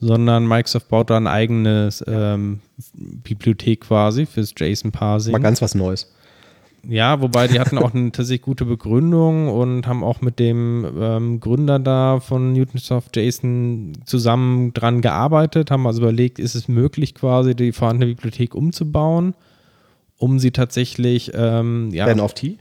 [0.00, 2.60] sondern Microsoft baut da ein eigenes ähm,
[2.94, 5.32] Bibliothek quasi fürs JSON-Parsing.
[5.32, 6.12] Mal ganz was Neues.
[6.88, 11.40] Ja, wobei die hatten auch eine tatsächlich gute Begründung und haben auch mit dem ähm,
[11.40, 17.54] Gründer da von Newtonsoft, Jason, zusammen dran gearbeitet, haben also überlegt, ist es möglich, quasi
[17.54, 19.34] die vorhandene Bibliothek umzubauen,
[20.18, 22.58] um sie tatsächlich ähm, ja, Ben of T?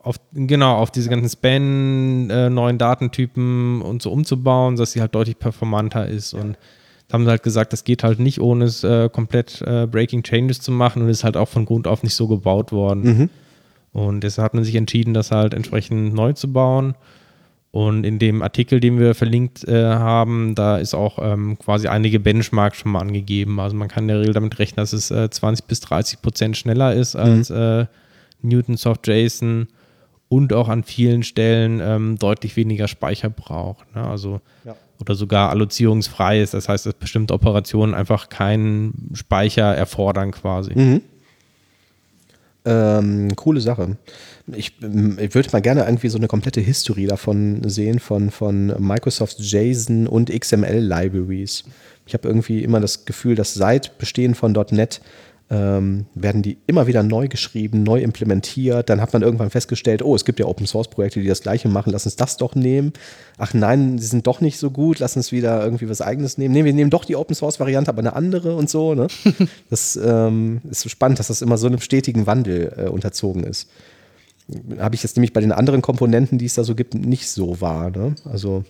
[0.00, 5.14] Auf, genau, auf diese ganzen Span, äh, neuen Datentypen und so umzubauen, dass sie halt
[5.14, 6.56] deutlich performanter ist und
[7.12, 10.60] haben sie halt gesagt, das geht halt nicht, ohne es äh, komplett äh, Breaking Changes
[10.60, 13.02] zu machen und ist halt auch von Grund auf nicht so gebaut worden.
[13.02, 13.30] Mhm.
[13.92, 16.94] Und deshalb hat man sich entschieden, das halt entsprechend neu zu bauen.
[17.70, 22.18] Und in dem Artikel, den wir verlinkt äh, haben, da ist auch ähm, quasi einige
[22.18, 23.60] Benchmarks schon mal angegeben.
[23.60, 26.56] Also man kann in der Regel damit rechnen, dass es äh, 20 bis 30 Prozent
[26.56, 27.20] schneller ist mhm.
[27.20, 27.86] als äh,
[28.42, 29.68] Newtonsoft JSON
[30.28, 33.94] und auch an vielen Stellen ähm, deutlich weniger Speicher braucht.
[33.94, 34.06] Ne?
[34.06, 36.54] Also ja oder sogar allozierungsfrei ist.
[36.54, 40.72] Das heißt, dass bestimmte Operationen einfach keinen Speicher erfordern quasi.
[40.74, 41.00] Mhm.
[42.64, 43.96] Ähm, coole Sache.
[44.52, 49.38] Ich, ich, würde mal gerne irgendwie so eine komplette History davon sehen, von, von Microsoft
[49.38, 51.62] JSON und XML Libraries.
[52.06, 55.00] Ich habe irgendwie immer das Gefühl, dass seit Bestehen von .NET
[55.48, 58.90] ähm, werden die immer wieder neu geschrieben, neu implementiert.
[58.90, 61.68] Dann hat man irgendwann festgestellt, oh, es gibt ja Open Source Projekte, die das gleiche
[61.68, 62.92] machen, lass uns das doch nehmen.
[63.38, 66.52] Ach nein, sie sind doch nicht so gut, lass uns wieder irgendwie was eigenes nehmen.
[66.52, 68.94] Nee, wir nehmen doch die Open Source Variante, aber eine andere und so.
[68.94, 69.06] Ne?
[69.70, 73.70] das ähm, ist so spannend, dass das immer so einem stetigen Wandel äh, unterzogen ist.
[74.78, 77.60] Habe ich jetzt nämlich bei den anderen Komponenten, die es da so gibt, nicht so
[77.60, 77.90] wahr.
[77.90, 78.16] Ne?
[78.24, 78.64] Also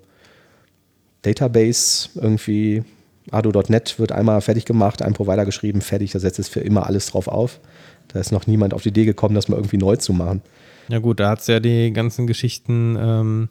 [1.23, 2.85] Database irgendwie
[3.31, 7.07] Ado.net wird einmal fertig gemacht, ein Provider geschrieben, fertig, da setzt es für immer alles
[7.07, 7.61] drauf auf.
[8.09, 10.43] Da ist noch niemand auf die Idee gekommen, das mal irgendwie neu zu machen.
[10.89, 13.49] Ja gut, da hat es ja die ganzen Geschichten ähm,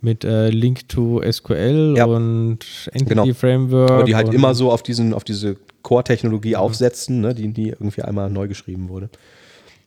[0.00, 2.06] mit äh, Link to SQL Ja.
[2.06, 2.58] und
[2.92, 3.34] Entity Genau.
[3.34, 3.90] Framework.
[3.90, 8.02] Aber die halt immer so auf, diesen, auf diese Core-Technologie aufsetzen, ne, die nie irgendwie
[8.02, 9.10] einmal neu geschrieben wurde.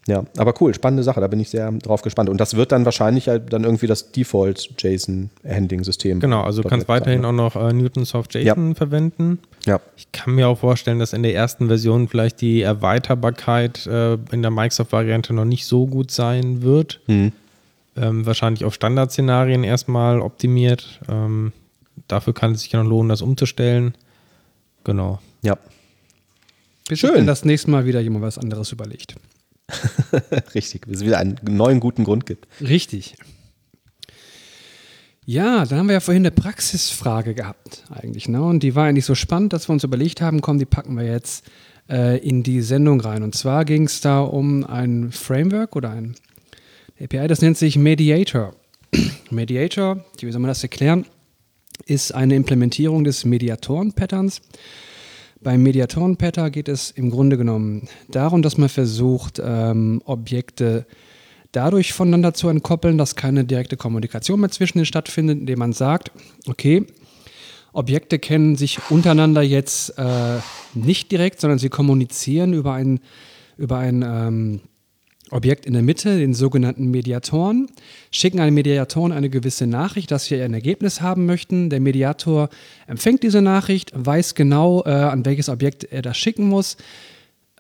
[0.10, 2.30] Ja, aber cool, spannende Sache, da bin ich sehr drauf gespannt.
[2.30, 6.20] Und das wird dann wahrscheinlich halt dann irgendwie das Default-JSON-Handling-System.
[6.20, 7.28] Genau, also du kannst .NET sein, weiterhin ne?
[7.28, 9.38] auch noch äh, Newtonsoft JSON verwenden.
[9.68, 14.16] Ja, Ich kann mir auch vorstellen, dass in der ersten Version vielleicht die Erweiterbarkeit äh,
[14.32, 17.02] in der Microsoft-Variante noch nicht so gut sein wird.
[17.06, 17.32] Mhm.
[17.96, 21.02] Ähm, wahrscheinlich auf Standardszenarien erstmal optimiert.
[21.08, 21.52] Ähm,
[22.08, 23.94] dafür kann es sich ja noch lohnen, das umzustellen.
[24.84, 25.20] Genau.
[25.44, 25.56] ja.
[26.88, 27.28] Bis Schön.
[27.28, 29.14] das nächste Mal wieder jemand was anderes überlegt.
[30.56, 32.48] Richtig, bis es wieder einen neuen guten Grund gibt.
[32.62, 33.16] Richtig.
[35.26, 38.28] Ja, dann haben wir ja vorhin eine Praxisfrage gehabt eigentlich.
[38.28, 38.42] Ne?
[38.42, 41.06] Und die war eigentlich so spannend, dass wir uns überlegt haben, komm, die packen wir
[41.06, 41.46] jetzt
[41.88, 43.22] äh, in die Sendung rein.
[43.22, 46.16] Und zwar ging es da um ein Framework oder ein
[47.00, 48.56] API, das nennt sich Mediator.
[49.30, 51.06] Mediator, wie soll man das erklären,
[51.86, 54.42] ist eine Implementierung des Mediatoren-Patterns.
[55.42, 60.86] Beim Mediatoren-Pattern geht es im Grunde genommen darum, dass man versucht, ähm, Objekte
[61.54, 66.12] dadurch voneinander zu entkoppeln, dass keine direkte Kommunikation mehr zwischen ihnen stattfindet, indem man sagt,
[66.48, 66.86] okay,
[67.72, 70.40] Objekte kennen sich untereinander jetzt äh,
[70.74, 73.00] nicht direkt, sondern sie kommunizieren über ein,
[73.58, 74.62] über ein ähm,
[75.32, 77.68] Objekt in der Mitte, den sogenannten Mediatoren,
[78.12, 81.70] schicken einem Mediatoren eine gewisse Nachricht, dass wir ein Ergebnis haben möchten.
[81.70, 82.50] Der Mediator
[82.88, 86.78] empfängt diese Nachricht, weiß genau, äh, an welches Objekt er das schicken muss.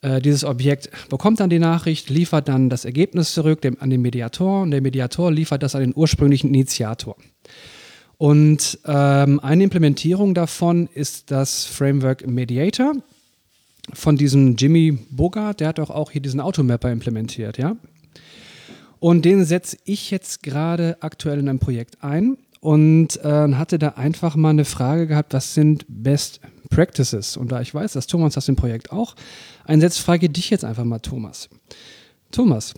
[0.01, 4.01] Äh, dieses Objekt bekommt dann die Nachricht, liefert dann das Ergebnis zurück dem, an den
[4.01, 7.15] Mediator und der Mediator liefert das an den ursprünglichen Initiator.
[8.17, 12.93] Und ähm, eine Implementierung davon ist das Framework Mediator
[13.93, 17.75] von diesem Jimmy Bogart, der hat doch auch hier diesen Automapper implementiert, ja.
[18.99, 23.89] Und den setze ich jetzt gerade aktuell in einem Projekt ein und äh, hatte da
[23.89, 27.37] einfach mal eine Frage gehabt, was sind Best Practices?
[27.37, 29.15] Und da ich weiß, dass Thomas das im Projekt auch
[29.65, 31.49] einsetzt, frage ich dich jetzt einfach mal, Thomas.
[32.31, 32.75] Thomas,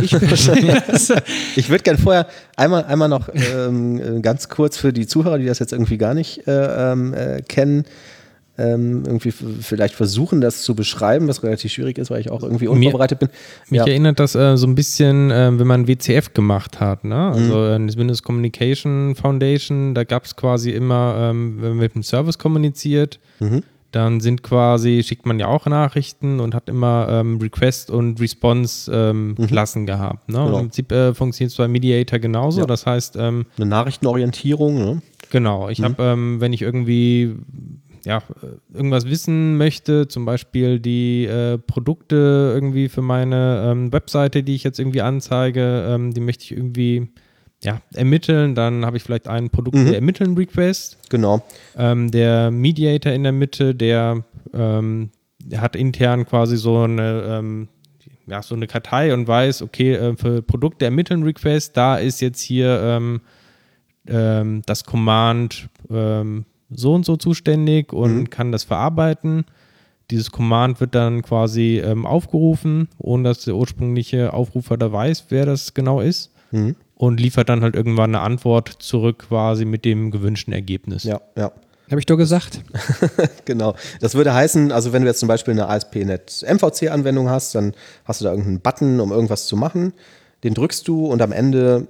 [0.00, 1.12] ich verstehe das.
[1.56, 5.46] Ich würde gerne vorher einmal, einmal noch ähm, äh, ganz kurz für die Zuhörer, die
[5.46, 7.84] das jetzt irgendwie gar nicht äh, ähm, äh, kennen,
[8.56, 12.68] ähm, irgendwie vielleicht versuchen, das zu beschreiben, was relativ schwierig ist, weil ich auch irgendwie
[12.68, 13.28] unvorbereitet bin.
[13.68, 13.86] Mich Ja.
[13.86, 17.14] erinnert das äh, so ein bisschen, äh, wenn man WCF gemacht hat, ne?
[17.14, 17.32] Mhm.
[17.32, 21.94] Also äh, das Windows Communication Foundation, da gab es quasi immer, ähm, wenn man mit
[21.94, 23.62] dem Service kommuniziert, Mhm.
[23.90, 28.90] dann sind quasi, schickt man ja auch Nachrichten und hat immer ähm, Request und Response
[28.92, 30.28] ähm, Klassen gehabt.
[30.28, 30.34] Ne?
[30.38, 30.48] Genau.
[30.58, 32.60] im Prinzip äh, funktioniert es bei Mediator genauso.
[32.60, 32.66] Ja.
[32.66, 35.02] Das heißt, ähm, Eine Nachrichtenorientierung, ne?
[35.30, 37.34] Genau, ich habe, ähm, wenn ich irgendwie
[38.04, 38.22] ja,
[38.72, 44.64] irgendwas wissen möchte, zum Beispiel die äh, Produkte irgendwie für meine ähm, Webseite, die ich
[44.64, 47.08] jetzt irgendwie anzeige, ähm, die möchte ich irgendwie
[47.62, 49.86] ja, ermitteln, dann habe ich vielleicht einen Produkt Mhm.
[49.86, 50.98] der ermitteln Request.
[51.08, 51.42] Genau.
[51.76, 55.10] Ähm, der Mediator in der Mitte, der, ähm,
[55.42, 57.68] der hat intern quasi so eine, ähm,
[58.26, 62.40] ja, so eine Kartei und weiß, okay, äh, für Produkte ermitteln Request, da ist jetzt
[62.40, 63.20] hier ähm,
[64.08, 66.44] ähm, das Command ähm,
[66.78, 68.30] so und so zuständig und Mhm.
[68.30, 69.44] kann das verarbeiten.
[70.10, 75.46] Dieses Command wird dann quasi ähm, aufgerufen, ohne dass der ursprüngliche Aufrufer da weiß, wer
[75.46, 76.30] das genau ist.
[76.50, 76.76] Mhm.
[76.96, 81.04] Und liefert dann halt irgendwann eine Antwort zurück, quasi mit dem gewünschten Ergebnis.
[81.04, 81.50] Ja, ja.
[81.90, 82.62] Habe ich doch gesagt.
[83.44, 83.74] Genau.
[84.00, 87.72] Das würde heißen, also wenn du jetzt zum Beispiel eine ASP.NET MVC-Anwendung hast, dann
[88.04, 89.92] hast du da irgendeinen Button, um irgendwas zu machen.
[90.44, 91.86] Den drückst du und am Ende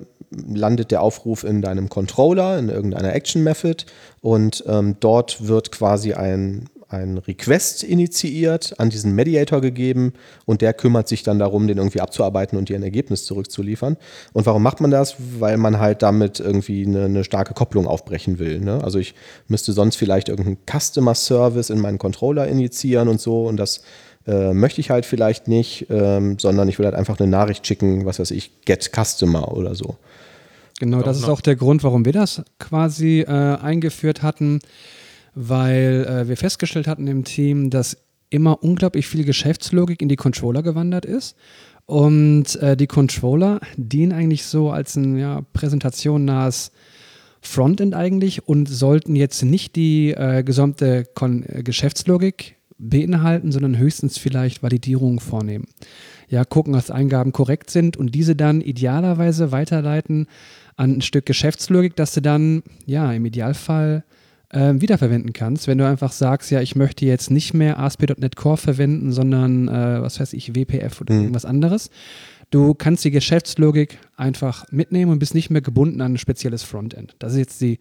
[0.46, 3.84] landet der Aufruf in deinem Controller, in irgendeiner Action Method
[4.20, 10.12] und ähm, dort wird quasi ein, ein Request initiiert, an diesen Mediator gegeben
[10.46, 13.96] und der kümmert sich dann darum, den irgendwie abzuarbeiten und dir ein Ergebnis zurückzuliefern.
[14.32, 15.16] Und warum macht man das?
[15.38, 18.60] Weil man halt damit irgendwie eine, eine starke Kopplung aufbrechen will.
[18.60, 18.82] Ne?
[18.82, 19.14] Also ich
[19.48, 23.82] müsste sonst vielleicht irgendeinen Customer Service in meinen Controller initiieren und so und das
[24.26, 28.06] äh, möchte ich halt vielleicht nicht, ähm, sondern ich will halt einfach eine Nachricht schicken,
[28.06, 29.96] was weiß ich, get Customer oder so.
[30.84, 34.58] Genau, das ist auch der Grund, warum wir das quasi äh, eingeführt hatten,
[35.34, 37.96] weil äh, wir festgestellt hatten im Team, dass
[38.28, 41.36] immer unglaublich viel Geschäftslogik in die Controller gewandert ist.
[41.86, 46.70] Und äh, die Controller dienen eigentlich so als ein ja, präsentationnahes
[47.40, 54.18] Frontend eigentlich und sollten jetzt nicht die äh, gesamte Kon äh, Geschäftslogik beinhalten, sondern höchstens
[54.18, 55.64] vielleicht Validierungen vornehmen.
[56.28, 60.26] Ja, gucken, dass Eingaben korrekt sind und diese dann idealerweise weiterleiten
[60.76, 64.04] an ein Stück Geschäftslogik, dass du dann ja im Idealfall
[64.50, 68.56] äh, wiederverwenden kannst, wenn du einfach sagst, ja, ich möchte jetzt nicht mehr ASP.NET Core
[68.56, 71.20] verwenden, sondern äh, was weiß ich, WPF oder Mhm.
[71.22, 71.90] irgendwas anderes,
[72.50, 77.16] Du kannst die Geschäftslogik einfach mitnehmen und bist nicht mehr gebunden an ein spezielles Frontend.
[77.18, 77.78] Das ist jetzt die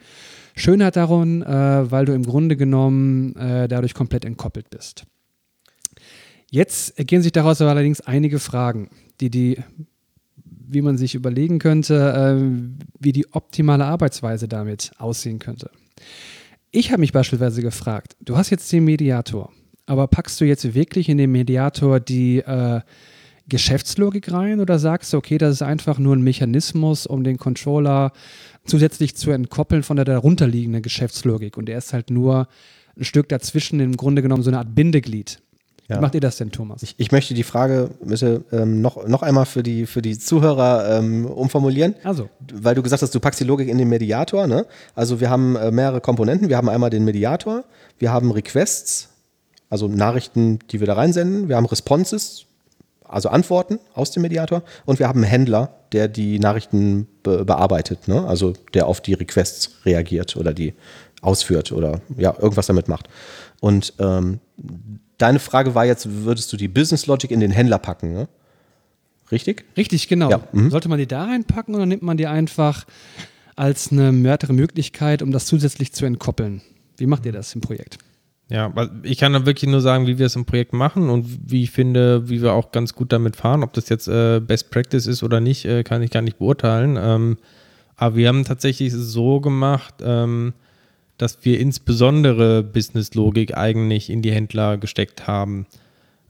[0.56, 5.04] Schönheit daran, äh, weil du im Grunde genommen äh, dadurch komplett entkoppelt bist.
[6.50, 8.90] Jetzt ergehen sich daraus aber allerdings einige Fragen,
[9.20, 9.58] die die
[10.68, 15.70] wie man sich überlegen könnte, äh, wie die optimale Arbeitsweise damit aussehen könnte.
[16.72, 19.52] Ich habe mich beispielsweise gefragt, du hast jetzt den Mediator,
[19.86, 22.82] aber packst du jetzt wirklich in den Mediator die äh,
[23.48, 28.12] Geschäftslogik rein oder sagst du, okay, das ist einfach nur ein Mechanismus, um den Controller
[28.66, 32.48] zusätzlich zu entkoppeln von der darunterliegenden Geschäftslogik und er ist halt nur
[32.98, 35.43] ein Stück dazwischen, im Grunde genommen so eine Art Bindeglied.
[35.90, 35.98] Ja.
[35.98, 36.82] Wie macht ihr das denn, Thomas?
[36.82, 40.98] Ich, ich möchte die Frage müsse, ähm, noch, noch einmal für die, für die Zuhörer
[40.98, 41.96] ähm, umformulieren.
[42.04, 42.30] Also.
[42.54, 44.48] Weil du gesagt hast, du packst die Logik in den Mediator.
[44.48, 44.66] Ne?
[44.96, 46.48] Also wir haben äh, mehrere Komponenten.
[46.48, 47.66] Wir haben einmal den Mediator,
[48.00, 49.10] wir haben Requests,
[49.70, 51.50] also Nachrichten, die wir da reinsenden.
[51.50, 52.46] Wir haben Responses,
[53.04, 54.64] also Antworten aus dem Mediator.
[54.86, 58.26] Und wir haben einen Händler, der die Nachrichten be bearbeitet, ne?
[58.26, 60.74] also der auf die Requests reagiert oder die
[61.22, 63.10] ausführt oder ja, irgendwas damit macht.
[63.60, 64.40] Und ähm,
[65.18, 68.28] deine Frage war jetzt, würdest du die Business Logic in den Händler packen, ne?
[69.32, 69.66] Richtig?
[69.78, 70.30] Richtig, genau.
[70.30, 70.70] Ja, mhm.
[70.70, 72.86] Sollte man die da reinpacken oder nimmt man die einfach
[73.56, 76.62] als eine weitere Möglichkeit, um das zusätzlich zu entkoppeln?
[76.98, 77.98] Wie macht ihr das im Projekt?
[78.50, 81.26] Ja, weil ich kann da wirklich nur sagen, wie wir es im Projekt machen und
[81.50, 83.64] wie ich finde, wie wir auch ganz gut damit fahren.
[83.64, 86.98] Ob das jetzt äh, Best Practice ist oder nicht, äh, kann ich gar nicht beurteilen.
[87.02, 87.38] Ähm,
[87.96, 90.54] aber wir haben tatsächlich so gemacht, ähm,
[91.24, 95.66] dass wir insbesondere Business-Logik eigentlich in die Händler gesteckt haben.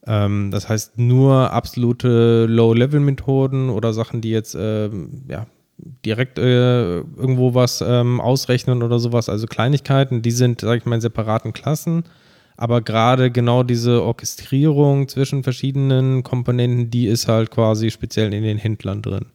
[0.06, 5.48] Ähm, das heißt, nur absolute Low-Level-Methoden oder Sachen, die jetzt ähm, ja,
[6.06, 10.96] direkt äh, irgendwo was ähm, ausrechnen oder sowas, also Kleinigkeiten, die sind, sage ich mal,
[10.96, 12.04] in separaten Klassen.
[12.56, 18.60] Aber gerade genau diese Orchestrierung zwischen verschiedenen Komponenten, die ist halt quasi speziell in den
[18.60, 19.26] Händlern drin.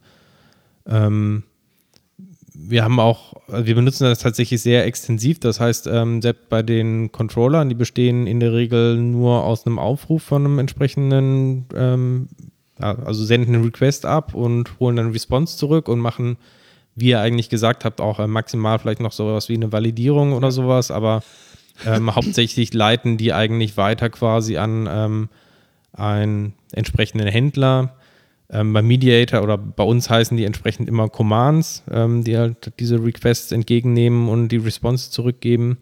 [0.87, 1.43] Ähm,
[2.67, 5.39] wir haben auch, also wir benutzen das tatsächlich sehr extensiv.
[5.39, 9.79] Das heißt, ähm, selbst bei den Controllern, die bestehen in der Regel nur aus einem
[9.79, 12.27] Aufruf von einem entsprechenden, ähm,
[12.77, 16.37] also senden einen Request ab und holen dann Response zurück und machen,
[16.95, 20.51] wie ihr eigentlich gesagt habt, auch äh, maximal vielleicht noch sowas wie eine Validierung oder
[20.51, 21.23] sowas, aber
[21.85, 25.29] ähm, hauptsächlich leiten die eigentlich weiter quasi an ähm,
[25.93, 27.95] einen entsprechenden Händler
[28.51, 33.03] ähm, beim Mediator oder bei uns heißen die entsprechend immer Commands, ähm, die halt diese
[33.03, 35.77] Requests entgegennehmen und die Response zurückgeben.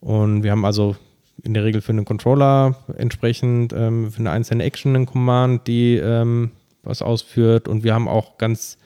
[0.00, 0.96] Und wir haben also
[1.42, 5.96] in der Regel für einen Controller entsprechend ähm, für eine einzelne Action einen Command, die
[5.96, 6.50] ähm,
[6.82, 7.68] was ausführt.
[7.68, 8.78] Und wir haben auch ganz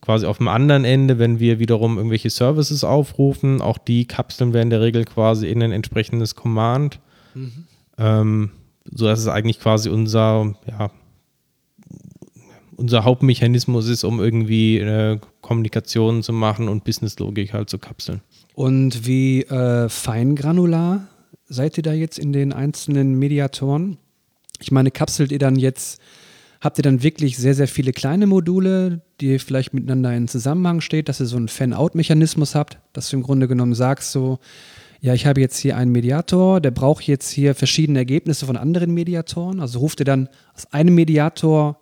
[0.00, 4.62] quasi auf dem anderen Ende, wenn wir wiederum irgendwelche Services aufrufen, auch die kapseln wir
[4.62, 7.00] in der Regel quasi in ein entsprechendes Command.
[7.34, 7.64] Mhm.
[7.98, 8.50] Ähm,
[8.90, 10.90] so dass es eigentlich quasi unser ja,
[12.78, 18.20] unser Hauptmechanismus ist, um irgendwie äh, Kommunikation zu machen und Businesslogik halt zu kapseln.
[18.54, 21.08] Und wie äh, feingranular
[21.48, 23.98] seid ihr da jetzt in den einzelnen Mediatoren?
[24.60, 26.00] Ich meine, kapselt ihr dann jetzt,
[26.60, 31.08] habt ihr dann wirklich sehr, sehr viele kleine Module, die vielleicht miteinander in Zusammenhang steht,
[31.08, 34.38] dass ihr so einen Fan-Out-Mechanismus habt, dass du im Grunde genommen sagst, so,
[35.00, 38.94] ja, ich habe jetzt hier einen Mediator, der braucht jetzt hier verschiedene Ergebnisse von anderen
[38.94, 39.58] Mediatoren.
[39.60, 41.77] Also ruft ihr dann aus einem Mediator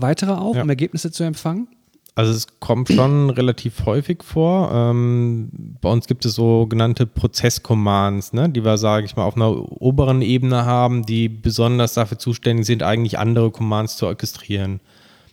[0.00, 0.62] weitere auf, ja.
[0.62, 1.68] um Ergebnisse zu empfangen?
[2.14, 4.72] Also es kommt schon relativ häufig vor.
[4.72, 9.50] Ähm, bei uns gibt es sogenannte Prozess-Commands, ne, die wir, sage ich mal, auf einer
[9.80, 14.80] oberen Ebene haben, die besonders dafür zuständig sind, eigentlich andere Commands zu orchestrieren.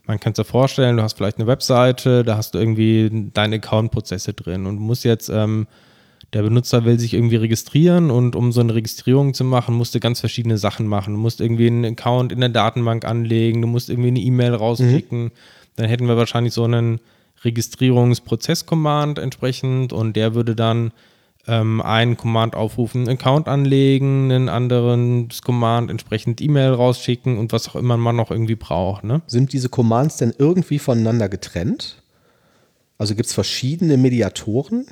[0.06, 4.34] Man kann sich vorstellen, du hast vielleicht eine Webseite, da hast du irgendwie deine Account-Prozesse
[4.34, 5.66] drin und musst jetzt ähm,
[6.36, 10.02] der Benutzer will sich irgendwie registrieren und um so eine Registrierung zu machen, musst du
[10.02, 11.14] ganz verschiedene Sachen machen.
[11.14, 15.24] Du musst irgendwie einen Account in der Datenbank anlegen, du musst irgendwie eine E-Mail rausschicken.
[15.24, 15.32] Mhm.
[15.78, 17.00] Dann hätten wir wahrscheinlich so einen
[17.46, 20.92] Registrierungsprozess-Command entsprechend und der würde dann
[21.48, 27.70] ähm, einen Command aufrufen, einen Account anlegen, einen anderen Command entsprechend E-Mail rausschicken und was
[27.70, 29.06] auch immer man noch irgendwie braucht.
[29.06, 29.22] Ne?
[29.26, 32.04] Sind diese Commands denn irgendwie voneinander getrennt?
[32.98, 34.86] Also gibt es verschiedene Mediatoren?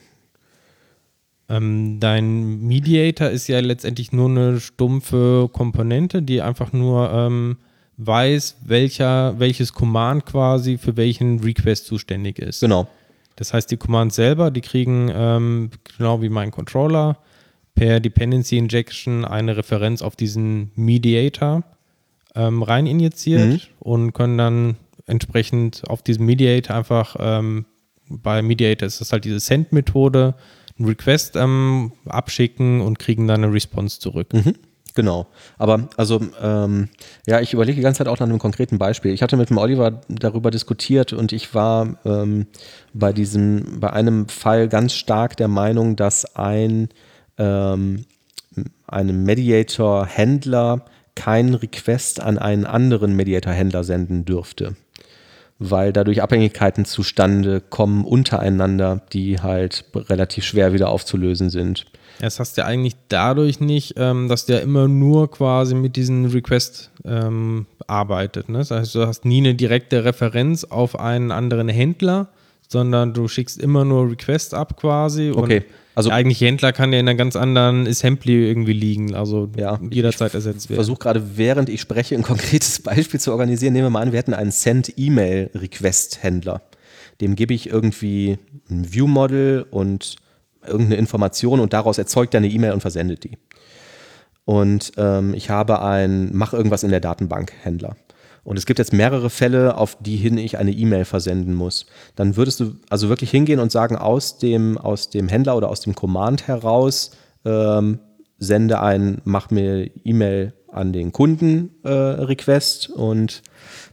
[1.49, 7.57] Ähm, dein Mediator ist ja letztendlich nur eine stumpfe Komponente, die einfach nur ähm,
[7.97, 12.61] weiß, welcher, welches Command quasi für welchen Request zuständig ist.
[12.61, 12.87] Genau.
[13.35, 17.17] Das heißt, die Commands selber, die kriegen ähm, genau wie mein Controller
[17.75, 21.63] per Dependency Injection eine Referenz auf diesen Mediator
[22.35, 23.59] ähm, rein injiziert mhm.
[23.79, 24.75] und können dann
[25.07, 27.65] entsprechend auf diesem Mediator einfach ähm,
[28.07, 30.35] bei Mediator ist das halt diese Send-Methode
[30.85, 34.33] Request ähm, abschicken und kriegen dann eine Response zurück.
[34.33, 34.55] Mhm.
[34.95, 35.25] Genau.
[35.57, 36.89] Aber also, ähm,
[37.25, 39.11] ja, ich überlege die ganze Zeit auch nach einem konkreten Beispiel.
[39.11, 42.45] Ich hatte mit dem Oliver darüber diskutiert und ich war ähm,
[42.93, 46.89] bei diesem, bei einem Fall ganz stark der Meinung, dass ein
[47.39, 48.05] ähm,
[48.87, 50.85] einem Mediator-Händler
[51.15, 54.75] keinen Request an einen anderen Mediator-Händler senden dürfte.
[55.65, 61.85] Weil dadurch Abhängigkeiten zustande kommen untereinander, die halt relativ schwer wieder aufzulösen sind.
[62.19, 66.25] Das hast du ja eigentlich dadurch nicht, ähm, dass der immer nur quasi mit diesem
[66.25, 68.49] Request ähm, arbeitet.
[68.49, 68.59] Ne?
[68.59, 72.27] Das heißt, du hast nie eine direkte Referenz auf einen anderen Händler,
[72.73, 75.31] sondern du schickst immer nur Request ab quasi.
[75.33, 75.63] Okay.
[75.95, 79.79] Also der eigentliche Händler kann ja in einer ganz anderen Assembly irgendwie liegen, also ja,
[79.89, 80.73] jederzeit ersetzt werden.
[80.73, 83.73] Ich versuche gerade, während ich spreche, ein konkretes Beispiel zu organisieren.
[83.73, 86.61] Nehmen wir mal an, wir hätten einen Send-E-Mail-Request-Händler.
[87.21, 88.39] Dem gebe ich irgendwie
[88.69, 90.15] ein View-Model und
[90.65, 93.37] irgendeine Information und daraus erzeugt er eine E-Mail und versendet die.
[94.45, 97.95] Und ähm, ich habe ein Mach irgendwas in der Datenbank Händler.
[98.43, 101.85] Und es gibt jetzt mehrere Fälle, auf die hin ich eine E-Mail versenden muss.
[102.15, 105.79] Dann würdest du also wirklich hingehen und sagen, aus dem, aus dem Händler oder aus
[105.79, 107.11] dem Command heraus,
[107.45, 107.99] ähm,
[108.39, 113.43] sende ein, mach mir E-Mail an den Kunden äh, Request und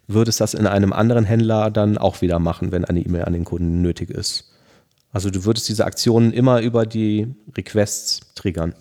[0.09, 3.45] würdest das in einem anderen Händler dann auch wieder machen, wenn eine E-Mail an den
[3.45, 4.51] Kunden nötig ist.
[5.13, 8.75] Also du würdest diese Aktionen immer über die Requests triggern.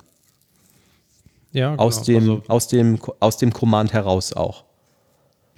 [1.51, 1.83] Ja, genau.
[1.83, 4.65] aus, dem, also, aus, dem, aus dem Command heraus auch.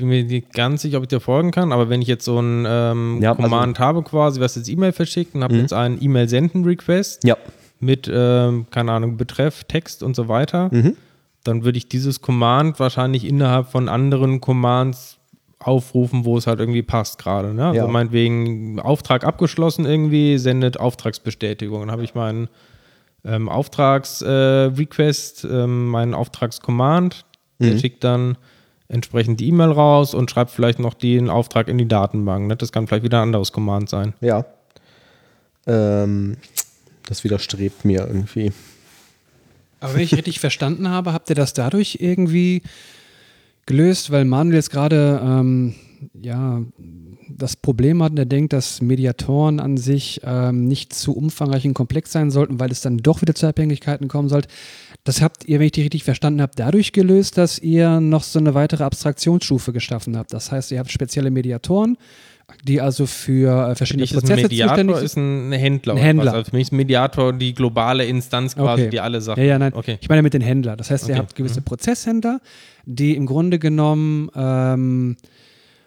[0.01, 2.39] Bin mir nicht ganz sicher, ob ich dir folgen kann, aber wenn ich jetzt so
[2.39, 5.59] ein ähm, ja, also Command also, habe quasi, was jetzt E-Mail verschickt und habe mhm.
[5.61, 7.37] jetzt einen E-Mail-Senden-Request ja.
[7.79, 10.97] mit, ähm, keine Ahnung, Betreff, Text und so weiter, mhm.
[11.43, 15.19] dann würde ich dieses Command wahrscheinlich innerhalb von anderen Commands
[15.59, 17.53] aufrufen, wo es halt irgendwie passt gerade.
[17.53, 17.67] Ne?
[17.67, 17.87] Also ja.
[17.87, 21.81] meinetwegen Auftrag abgeschlossen irgendwie, sendet Auftragsbestätigung.
[21.81, 22.49] Dann habe ich meinen
[23.23, 27.25] ähm, Auftragsrequest, äh, ähm, meinen Auftragscommand,
[27.59, 27.65] mhm.
[27.65, 28.37] der schickt dann
[28.91, 32.47] entsprechend die E-Mail raus und schreibt vielleicht noch den Auftrag in die Datenbank.
[32.47, 32.57] Ne?
[32.57, 34.13] Das kann vielleicht wieder ein anderes Command sein.
[34.19, 34.45] Ja.
[35.65, 36.37] Ähm,
[37.07, 38.51] das widerstrebt mir irgendwie.
[39.79, 42.61] Aber wenn ich richtig verstanden habe, habt ihr das dadurch irgendwie
[43.65, 45.75] gelöst, weil Manuel jetzt gerade ähm,
[46.13, 46.61] ja,
[47.29, 51.73] das Problem hat und er denkt, dass Mediatoren an sich ähm, nicht zu umfangreich und
[51.73, 54.49] komplex sein sollten, weil es dann doch wieder zu Abhängigkeiten kommen sollte.
[55.03, 58.37] Das habt ihr, wenn ich die richtig verstanden habe, dadurch gelöst, dass ihr noch so
[58.37, 60.31] eine weitere Abstraktionsstufe geschaffen habt.
[60.31, 61.97] Das heißt, ihr habt spezielle Mediatoren,
[62.63, 64.85] die also für äh, verschiedene für Prozesse zuständig sind.
[64.85, 65.93] Mediator ist ein Händler.
[65.95, 66.33] Ein Händler.
[66.33, 68.91] Also für mich ist Mediator die globale Instanz quasi, okay.
[68.91, 69.39] die alle Sachen.
[69.39, 69.73] Ja, ja, nein.
[69.73, 69.97] Okay.
[70.01, 70.77] Ich meine mit den Händlern.
[70.77, 71.13] Das heißt, okay.
[71.13, 71.65] ihr habt gewisse mhm.
[71.65, 72.39] Prozesshändler,
[72.85, 75.17] die im Grunde genommen ähm,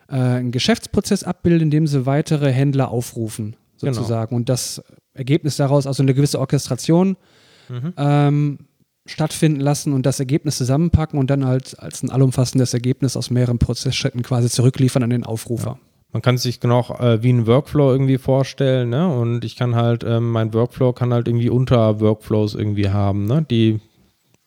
[0.09, 3.93] äh, einen Geschäftsprozess abbilden, indem sie weitere Händler aufrufen, genau.
[3.93, 4.31] sozusagen.
[4.31, 4.39] Genau.
[4.39, 4.83] Und das
[5.13, 7.17] Ergebnis daraus, also eine gewisse Orchestration,
[7.69, 7.93] mhm.
[7.97, 8.59] ähm,
[9.07, 13.59] stattfinden lassen und das Ergebnis zusammenpacken und dann halt als ein allumfassendes Ergebnis aus mehreren
[13.59, 15.73] Prozessschritten quasi zurückliefern an den Aufrufer.
[15.73, 15.79] Ja.
[16.13, 19.09] Man kann sich genau äh, wie ein Workflow irgendwie vorstellen, ne?
[19.09, 23.45] Und ich kann halt, ähm, mein Workflow kann halt irgendwie unter Workflows irgendwie haben, ne?
[23.51, 23.81] Die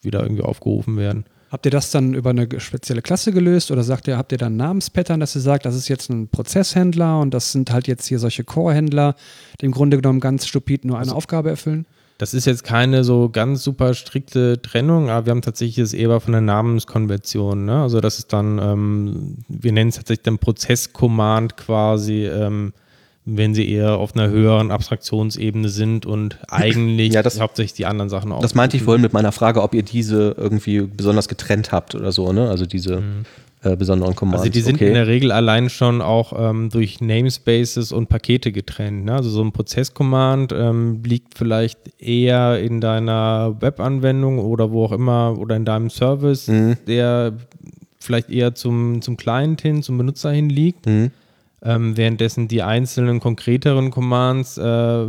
[0.01, 1.25] wieder irgendwie aufgerufen werden.
[1.51, 4.53] Habt ihr das dann über eine spezielle Klasse gelöst oder sagt ihr, habt ihr dann
[4.53, 8.05] ein Namenspattern, dass ihr sagt, das ist jetzt ein Prozesshändler und das sind halt jetzt
[8.07, 9.15] hier solche Core-Händler,
[9.59, 11.85] die im Grunde genommen ganz stupid nur eine also, Aufgabe erfüllen?
[12.17, 16.19] Das ist jetzt keine so ganz super strikte Trennung, aber wir haben tatsächlich das eher
[16.19, 17.65] von der Namenskonvention.
[17.65, 17.81] Ne?
[17.81, 22.73] Also das ist dann, ähm, wir nennen es tatsächlich dann Prozess-Command quasi, ähm,
[23.25, 28.09] wenn sie eher auf einer höheren Abstraktionsebene sind und eigentlich ja, das, hauptsächlich die anderen
[28.09, 28.41] Sachen auch.
[28.41, 32.11] Das meinte ich vorhin mit meiner Frage, ob ihr diese irgendwie besonders getrennt habt oder
[32.11, 32.49] so, ne?
[32.49, 33.25] Also diese mhm.
[33.63, 34.41] Äh, besonderen Commands.
[34.41, 34.87] Also die sind okay.
[34.87, 39.05] in der Regel allein schon auch ähm, durch Namespaces und Pakete getrennt.
[39.05, 39.13] Ne?
[39.13, 45.37] Also so ein Prozesscommand ähm, liegt vielleicht eher in deiner Webanwendung oder wo auch immer
[45.37, 46.77] oder in deinem Service, mhm.
[46.87, 47.33] der
[47.99, 50.85] vielleicht eher zum, zum Client hin, zum Benutzer hin liegt.
[50.85, 51.11] Mhm
[51.63, 55.05] ähm, währenddessen die einzelnen konkreteren Commands äh,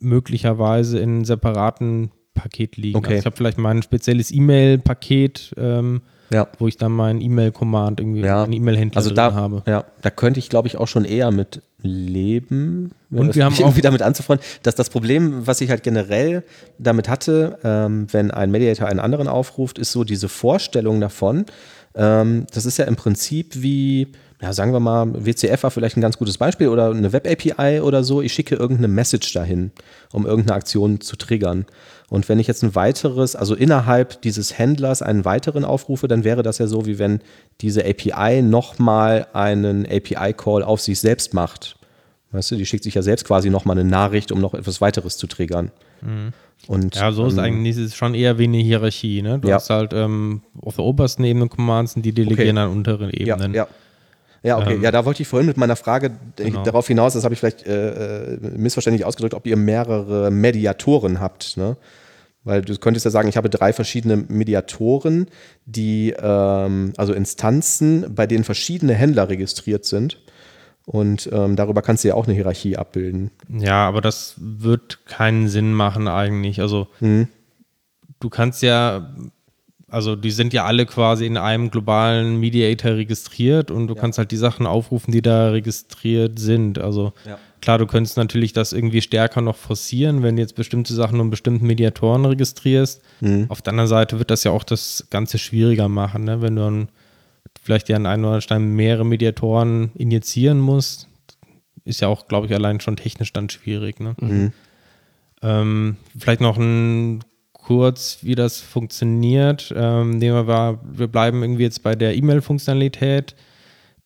[0.00, 2.96] möglicherweise in einem separaten Paket liegen.
[2.96, 3.08] Okay.
[3.08, 6.02] Also ich habe vielleicht mein spezielles E-Mail-Paket, ähm,
[6.32, 6.48] ja.
[6.58, 8.44] wo ich dann meinen E-Mail-Command irgendwie ja.
[8.44, 9.62] einen E-Mail-Händler also da, habe.
[9.66, 13.82] Ja, da könnte ich, glaube ich, auch schon eher mit leben, und wir haben irgendwie
[13.82, 16.44] damit anzufreunden, dass das Problem, was ich halt generell
[16.78, 21.44] damit hatte, ähm, wenn ein Mediator einen anderen aufruft, ist so diese Vorstellung davon.
[21.94, 24.08] Ähm, das ist ja im Prinzip wie
[24.40, 28.02] ja, sagen wir mal, WCF war vielleicht ein ganz gutes Beispiel oder eine Web-API oder
[28.02, 28.20] so.
[28.22, 29.70] Ich schicke irgendeine Message dahin,
[30.12, 31.64] um irgendeine Aktion zu triggern.
[32.12, 36.42] Und wenn ich jetzt ein weiteres, also innerhalb dieses Händlers einen weiteren aufrufe, dann wäre
[36.42, 37.20] das ja so, wie wenn
[37.62, 41.76] diese API nochmal einen API-Call auf sich selbst macht.
[42.32, 45.16] Weißt du, die schickt sich ja selbst quasi nochmal eine Nachricht, um noch etwas weiteres
[45.16, 45.70] zu triggern.
[46.66, 49.22] Und, Ja, so ist ähm, eigentlich ist schon eher wie eine Hierarchie.
[49.22, 49.38] Ne?
[49.38, 49.54] Du Ja.
[49.54, 53.54] hast halt ähm, auf der obersten Ebene Commands und die delegieren an unteren Ja, Ebenen.
[53.54, 53.66] ja.
[54.42, 54.74] Ja, okay.
[54.74, 56.62] Ähm, ja, da wollte ich vorhin mit meiner Frage äh, Genau.
[56.64, 61.56] darauf hinaus, das habe ich vielleicht äh, äh, missverständlich ausgedrückt, ob ihr mehrere Mediatoren habt.
[61.56, 61.76] Ne?
[62.44, 65.26] Weil du könntest ja sagen, ich habe drei verschiedene Mediatoren,
[65.64, 70.18] die, ähm, also Instanzen, bei denen verschiedene Händler registriert sind.
[70.84, 73.30] Und ähm, darüber kannst du ja auch eine Hierarchie abbilden.
[73.48, 76.60] Ja, aber das wird keinen Sinn machen eigentlich.
[76.60, 77.28] Also Mhm.
[78.18, 79.14] du kannst ja,
[79.86, 84.32] also die sind ja alle quasi in einem globalen Mediator registriert und du kannst halt
[84.32, 86.80] die Sachen aufrufen, die da registriert sind.
[86.80, 87.38] Also Ja.
[87.62, 91.30] Klar, du könntest natürlich das irgendwie stärker noch forcieren, wenn du jetzt bestimmte Sachen um
[91.30, 93.00] bestimmten Mediatoren registrierst.
[93.20, 93.46] Mhm.
[93.48, 96.42] Auf der anderen Seite wird das ja auch das Ganze schwieriger machen, ne?
[96.42, 96.88] wenn du dann
[97.62, 101.08] vielleicht ja an einem oder anderen Stein mehrere Mediatoren injizieren musst.
[101.84, 104.00] Ist ja auch, glaube ich, allein schon technisch dann schwierig.
[104.00, 104.14] Ne?
[104.20, 104.52] Mhm.
[105.40, 109.72] Ähm, vielleicht noch ein kurz, wie das funktioniert.
[109.76, 113.36] Ähm, nehmen wir, mal, wir bleiben irgendwie jetzt bei der E-Mail-Funktionalität.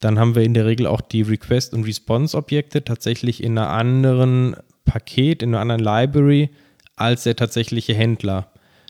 [0.01, 4.56] Dann haben wir in der Regel auch die Request- und Response-Objekte tatsächlich in einer anderen
[4.85, 6.51] Paket, in einer anderen Library
[6.97, 8.48] als der tatsächliche Händler.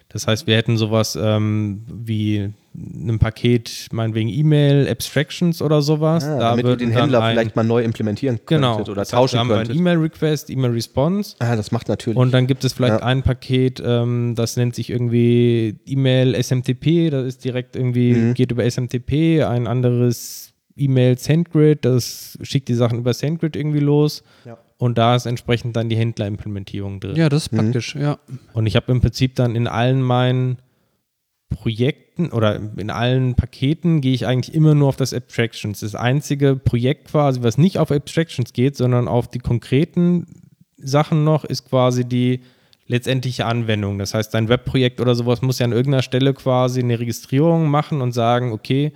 [0.09, 6.24] Das heißt, wir hätten sowas ähm, wie ein Paket, meinetwegen E-Mail, Abstractions oder sowas.
[6.24, 9.09] Ah, da damit ihr den Händler ein, vielleicht mal neu implementieren könntet genau, oder das
[9.09, 11.37] heißt, tauschen da haben wir ein E-Mail-Request, E-Mail-Response.
[11.41, 12.16] ah, das macht natürlich.
[12.19, 13.07] Und dann gibt es vielleicht Ja.
[13.07, 18.35] ein Paket, ähm, das nennt sich irgendwie E-Mail SMTP, das ist direkt irgendwie, Mhm.
[18.35, 20.45] geht über SMTP, ein anderes
[20.77, 24.23] E-Mail SendGrid, das schickt die Sachen über SendGrid irgendwie los.
[24.44, 24.59] Ja.
[24.78, 27.16] Und da ist entsprechend dann die Händlerimplementierung drin.
[27.16, 27.57] Ja, das ist Mhm.
[27.57, 28.19] praktisch, ja.
[28.53, 30.59] Und ich habe im Prinzip dann in allen meinen
[31.48, 35.81] Projekten oder in allen Paketen gehe ich eigentlich immer nur auf das Abstractions.
[35.81, 40.27] Das einzige Projekt quasi, was nicht auf Abstractions geht, sondern auf die konkreten
[40.77, 42.40] Sachen noch, ist quasi die
[42.89, 43.98] letztendliche Anwendung.
[43.98, 48.01] Das heißt, dein Webprojekt oder sowas muss ja an irgendeiner Stelle quasi eine Registrierung machen
[48.01, 48.93] und sagen, okay,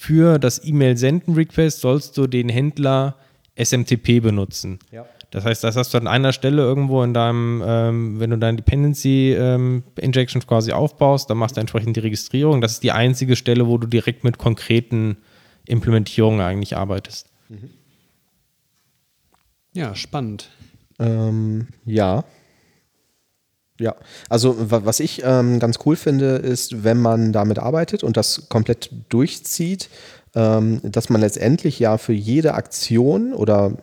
[0.00, 3.16] für das E-Mail-Senden-Request sollst du den Händler
[3.54, 4.78] SMTP benutzen.
[4.90, 5.04] Ja.
[5.30, 8.56] Das heißt, das hast du an einer Stelle irgendwo in deinem, ähm, wenn du deine
[8.56, 12.62] Dependency ähm, Injection quasi aufbaust, dann machst du entsprechend die Registrierung.
[12.62, 15.18] Das ist die einzige Stelle, wo du direkt mit konkreten
[15.66, 17.28] Implementierungen eigentlich arbeitest.
[19.74, 20.48] Ja, spannend.
[20.98, 22.24] Ähm, ja.
[23.80, 23.96] Ja,
[24.28, 28.48] also wa- was ich ähm, ganz cool finde, ist, wenn man damit arbeitet und das
[28.50, 29.88] komplett durchzieht,
[30.34, 33.78] ähm, dass man letztendlich ja für jede Aktion oder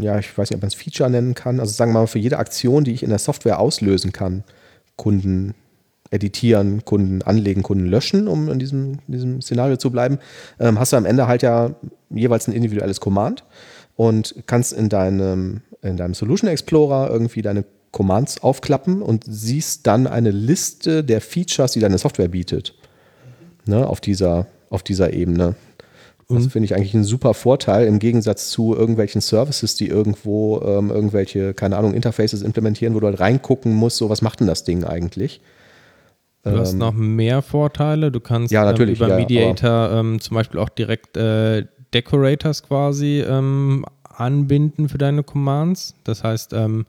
[0.00, 2.18] ja, ich weiß nicht, ob man es Feature nennen kann, also sagen wir mal für
[2.18, 4.42] jede Aktion, die ich in der Software auslösen kann,
[4.96, 5.54] Kunden
[6.10, 10.18] editieren, Kunden anlegen, Kunden löschen, um in diesem, in diesem Szenario zu bleiben,
[10.58, 11.70] ähm, hast du am Ende halt ja
[12.10, 13.44] jeweils ein individuelles Command
[13.94, 17.64] und kannst in deinem, in deinem Solution Explorer irgendwie deine
[17.96, 22.74] Commands aufklappen und siehst dann eine Liste der Features, die deine Software bietet.
[23.64, 25.54] Ne, auf, dieser, auf dieser Ebene.
[26.28, 30.90] Das finde ich eigentlich ein super Vorteil im Gegensatz zu irgendwelchen Services, die irgendwo ähm,
[30.90, 34.64] irgendwelche, keine Ahnung, Interfaces implementieren, wo du halt reingucken musst, so was macht denn das
[34.64, 35.40] Ding eigentlich?
[36.42, 38.12] Du hast noch mehr Vorteile.
[38.12, 41.64] Du kannst Ähm, Ja, natürlich, ähm, über ja, Mediator ähm, zum Beispiel auch direkt äh,
[41.94, 45.94] Decorators quasi ähm, anbinden für deine Commands.
[46.04, 46.84] Das heißt, ähm,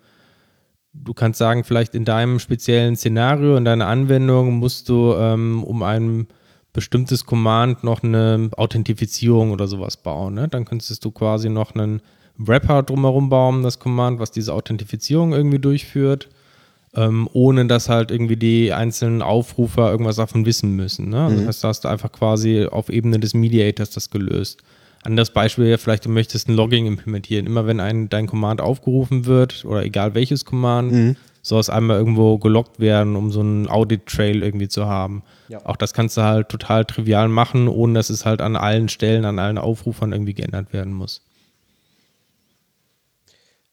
[1.03, 5.83] du kannst sagen, vielleicht in deinem speziellen Szenario, in deiner Anwendung musst du ähm, um
[5.83, 6.27] ein
[6.73, 10.35] bestimmtes Command noch eine Authentifizierung oder sowas bauen.
[10.35, 10.47] Ne?
[10.47, 12.01] Dann könntest du quasi noch einen
[12.37, 16.29] Wrapper drumherum bauen, das Command, was diese Authentifizierung irgendwie durchführt
[16.97, 21.09] ähm, ohne dass halt irgendwie die einzelnen Aufrufer irgendwas davon wissen müssen.
[21.09, 21.25] Ne?
[21.25, 24.61] Also Das heißt, da hast du einfach quasi auf Ebene des Mediators das gelöst.
[25.03, 27.45] Anderes Beispiel wäre vielleicht, du möchtest ein Logging implementieren.
[27.45, 32.37] Immer wenn ein, dein Command aufgerufen wird, oder egal welches Command, soll es einmal irgendwo
[32.37, 35.23] geloggt werden, um so einen Audit-Trail irgendwie zu haben.
[35.47, 35.65] Ja.
[35.65, 39.23] Auch das kannst du halt total trivial machen, ohne dass es halt an allen Stellen,
[39.23, 41.21] an allen Aufrufern irgendwie geändert werden muss.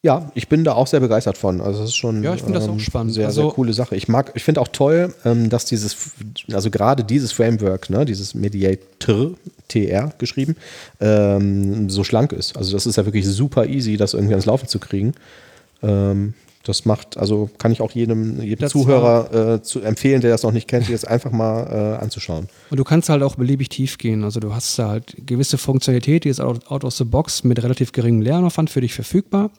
[0.05, 1.61] Ja, ich bin da auch sehr begeistert von.
[1.61, 3.15] Also das ist schon Ja, ich finde das auch spannend.
[3.15, 3.95] Sehr, Also- sehr coole Sache.
[3.95, 5.97] Ich mag, ich finde auch toll, ähm, dass dieses,
[6.53, 9.31] also gerade dieses Framework, ne, dieses Mediator,
[9.67, 10.57] TR geschrieben,
[11.01, 12.55] ähm, so schlank ist.
[12.55, 15.15] Also das ist ja wirklich super easy, das irgendwie ans Laufen zu kriegen.
[15.81, 16.35] Ähm,
[16.67, 20.43] das macht, also kann ich auch jedem, jedem Das Zuhörer äh, zu empfehlen, der das
[20.43, 22.47] noch nicht kennt, jetzt einfach mal äh, anzuschauen.
[22.69, 24.23] Und du kannst halt auch beliebig tief gehen.
[24.23, 27.61] Also du hast da halt gewisse Funktionalität, die ist out, out of the box mit
[27.63, 29.51] relativ geringem Lernaufwand für dich verfügbar.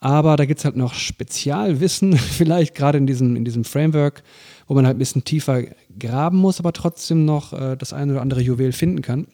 [0.00, 4.22] Aber da gibt es halt noch Spezialwissen, vielleicht gerade in diesem, in diesem Framework,
[4.66, 5.62] wo man halt ein bisschen tiefer
[5.98, 9.26] graben muss, aber trotzdem noch äh, das eine oder andere Juwel finden kann.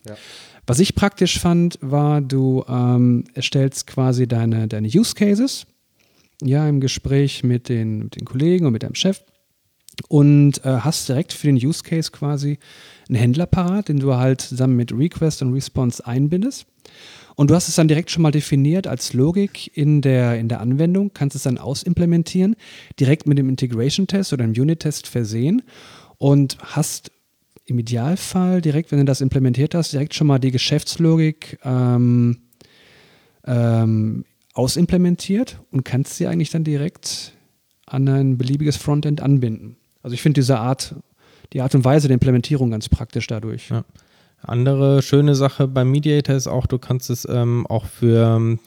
[0.66, 5.66] Was ich praktisch fand, war, du ähm, erstellst quasi deine, deine Use Cases,
[6.42, 9.22] ja, im Gespräch mit den, mit den Kollegen und mit deinem Chef
[10.08, 12.58] und äh, hast direkt für den Use Case quasi
[13.08, 16.66] einen Händler parat, den du halt zusammen mit Request und Response einbindest.
[17.34, 20.60] Und du hast es dann direkt schon mal definiert als Logik in der, in der
[20.60, 22.56] Anwendung, kannst es dann ausimplementieren,
[22.98, 25.62] direkt mit dem Integration-Test oder dem Unit-Test versehen
[26.16, 27.12] und hast
[27.64, 32.38] im Idealfall direkt, wenn du das implementiert hast, direkt schon mal die Geschäftslogik ähm,
[33.46, 34.24] ähm,
[34.58, 37.32] ausimplementiert und kannst sie eigentlich dann direkt
[37.86, 39.76] an ein beliebiges Frontend anbinden.
[40.02, 40.96] Also ich finde diese Art,
[41.52, 43.70] die Art und Weise der Implementierung ganz praktisch dadurch.
[43.70, 43.84] Ja.
[44.42, 48.58] Andere schöne Sache beim Mediator ist auch, du kannst es ähm, auch für ähm,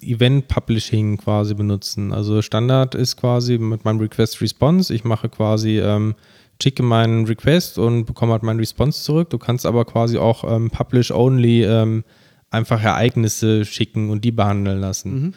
[0.00, 2.12] Event Publishing quasi benutzen.
[2.12, 4.94] Also Standard ist quasi mit meinem Request Response.
[4.94, 6.14] Ich mache quasi ähm,
[6.62, 9.30] schicke meinen Request und bekomme halt meinen Response zurück.
[9.30, 12.04] Du kannst aber quasi auch ähm, Publish-Only ähm,
[12.52, 15.12] einfach Ereignisse schicken und die behandeln lassen.
[15.12, 15.34] Mhm.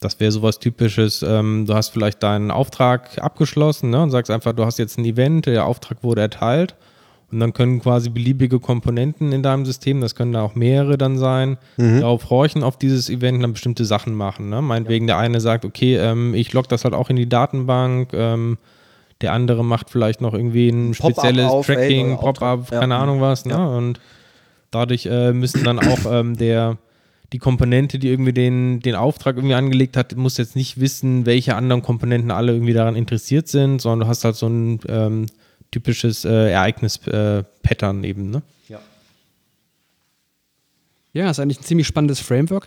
[0.00, 1.22] Das wäre sowas Typisches.
[1.22, 5.04] Ähm, du hast vielleicht deinen Auftrag abgeschlossen ne, und sagst einfach, du hast jetzt ein
[5.04, 6.74] Event, der Auftrag wurde erteilt.
[7.30, 11.16] Und dann können quasi beliebige Komponenten in deinem System, das können da auch mehrere dann
[11.16, 12.00] sein, mhm.
[12.00, 14.48] darauf horchen auf dieses Event und dann bestimmte Sachen machen.
[14.48, 14.60] Ne?
[14.60, 15.14] Meinetwegen ja.
[15.14, 18.58] der eine sagt, okay, ähm, ich logge das halt auch in die Datenbank, ähm,
[19.20, 23.00] der andere macht vielleicht noch irgendwie ein spezielles Tracking, Pop-up, keine ja.
[23.00, 23.44] Ahnung was.
[23.44, 23.52] Ne?
[23.52, 23.66] Ja.
[23.66, 24.00] Und
[24.70, 26.78] dadurch äh, müssen dann auch ähm, der
[27.32, 31.54] die Komponente, die irgendwie den, den Auftrag irgendwie angelegt hat, muss jetzt nicht wissen, welche
[31.54, 35.26] anderen Komponenten alle irgendwie daran interessiert sind, sondern du hast halt so ein ähm,
[35.70, 38.30] typisches äh, Ereignis-Pattern äh, eben.
[38.30, 38.42] Ne?
[38.68, 38.80] Ja.
[41.12, 42.66] Ja, ist eigentlich ein ziemlich spannendes Framework.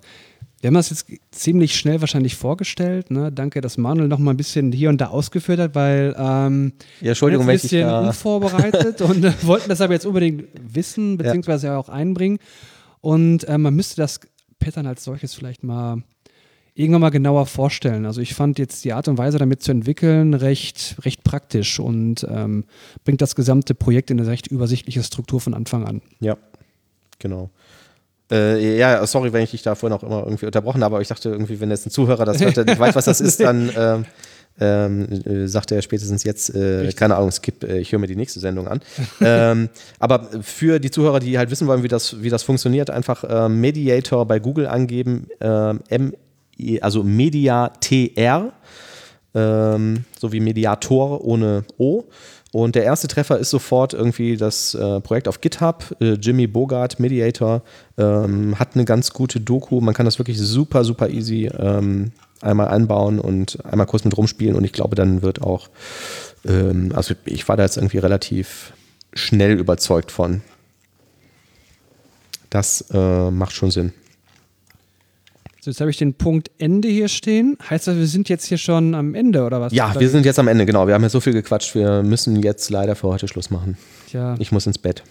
[0.64, 3.12] Wir haben das jetzt ziemlich schnell wahrscheinlich vorgestellt.
[3.12, 3.34] Ne?
[3.34, 6.72] Danke, dass Manuel noch mal ein bisschen hier und da ausgeführt hat, weil ähm,
[7.02, 11.78] ja, Entschuldigung, ein bisschen unvorbereitet und äh, wollten das aber jetzt unbedingt wissen beziehungsweise ja.
[11.78, 12.40] auch einbringen.
[13.02, 14.22] Und äh, man müsste das
[14.58, 16.02] Pattern als solches vielleicht mal
[16.76, 18.06] irgendwann mal genauer vorstellen.
[18.06, 22.26] Also ich fand jetzt die Art und Weise, damit zu entwickeln, recht, recht praktisch und
[22.30, 22.64] ähm,
[23.04, 26.02] bringt das gesamte Projekt in eine recht übersichtliche Struktur von Anfang an.
[26.22, 26.38] Ja,
[27.20, 27.50] genau.
[28.32, 31.08] Äh, ja, sorry, wenn ich dich da vorhin auch immer irgendwie unterbrochen habe, aber ich
[31.08, 33.72] dachte irgendwie, wenn jetzt ein Zuhörer das hört, der nicht weiß, was das ist, dann
[33.78, 34.06] ähm,
[34.60, 38.16] ähm, äh, sagt er spätestens jetzt, äh, keine Ahnung, skip, äh, ich höre mir die
[38.16, 38.82] nächste Sendung an.
[39.22, 39.70] ähm,
[40.00, 43.50] aber für die Zuhörer, die halt wissen wollen, wie das, wie das funktioniert, einfach äh,
[43.50, 46.14] Mediator bei Google angeben, ähm, M,
[46.82, 48.54] also Mediatr,
[49.36, 52.04] ähm, sowie Mediator ohne O.
[52.54, 55.96] Und der erste Treffer ist sofort irgendwie das äh, Projekt auf GitHub.
[56.00, 57.64] Äh, Jimmy Bogart, Mediator,
[57.98, 59.82] ähm, hat eine ganz gute Doku.
[59.82, 62.12] Man kann das wirklich super, super easy ähm,
[62.42, 64.56] einmal einbauen und einmal kurz mit rumspielen.
[64.56, 65.70] Und ich glaube, dann wird auch,
[66.46, 68.74] ähm, also ich war da jetzt irgendwie relativ
[69.14, 70.42] schnell überzeugt von.
[72.52, 73.94] Das äh, macht schon Sinn.
[75.64, 77.58] So, jetzt habe ich den Punkt Ende hier stehen.
[77.70, 79.72] Heißt das, wir sind jetzt hier schon am Ende oder was?
[79.72, 80.88] Ja, wir sind jetzt am Ende, genau.
[80.88, 81.74] Wir haben ja so viel gequatscht.
[81.74, 83.78] Wir müssen jetzt leider für heute Schluss machen.
[84.10, 84.36] Tja.
[84.40, 85.04] Ich muss ins Bett.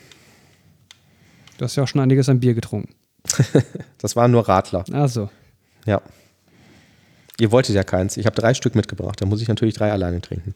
[1.56, 2.94] Du hast ja auch schon einiges an Bier getrunken.
[3.98, 4.84] das waren nur Radler.
[4.92, 5.30] Ach so.
[5.86, 6.02] Ja.
[7.40, 8.18] Ihr wolltet ja keins.
[8.18, 9.22] Ich habe drei Stück mitgebracht.
[9.22, 10.54] Da muss ich natürlich drei alleine trinken.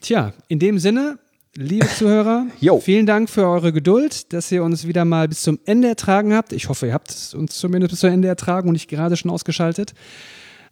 [0.00, 1.18] Tja, in dem Sinne,
[1.60, 2.46] Liebe Zuhörer,
[2.82, 6.52] vielen Dank für eure Geduld, dass ihr uns wieder mal bis zum Ende ertragen habt.
[6.52, 9.92] Ich hoffe, ihr habt uns zumindest bis zum Ende ertragen und nicht gerade schon ausgeschaltet.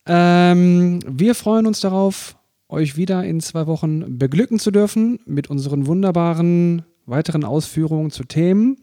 [0.06, 2.36] Ähm, wir freuen uns darauf,
[2.68, 8.76] euch wieder in zwei Wochen beglücken zu dürfen mit unseren wunderbaren weiteren Ausführungen zu Themen,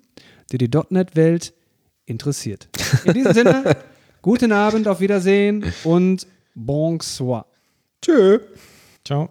[0.52, 1.54] die die .NET-Welt
[2.06, 2.68] interessiert.
[3.06, 3.78] In diesem Sinne,
[4.22, 7.46] guten Abend, auf Wiedersehen und bonsoir.
[8.02, 8.40] Tschö.
[9.06, 9.30] Ciao.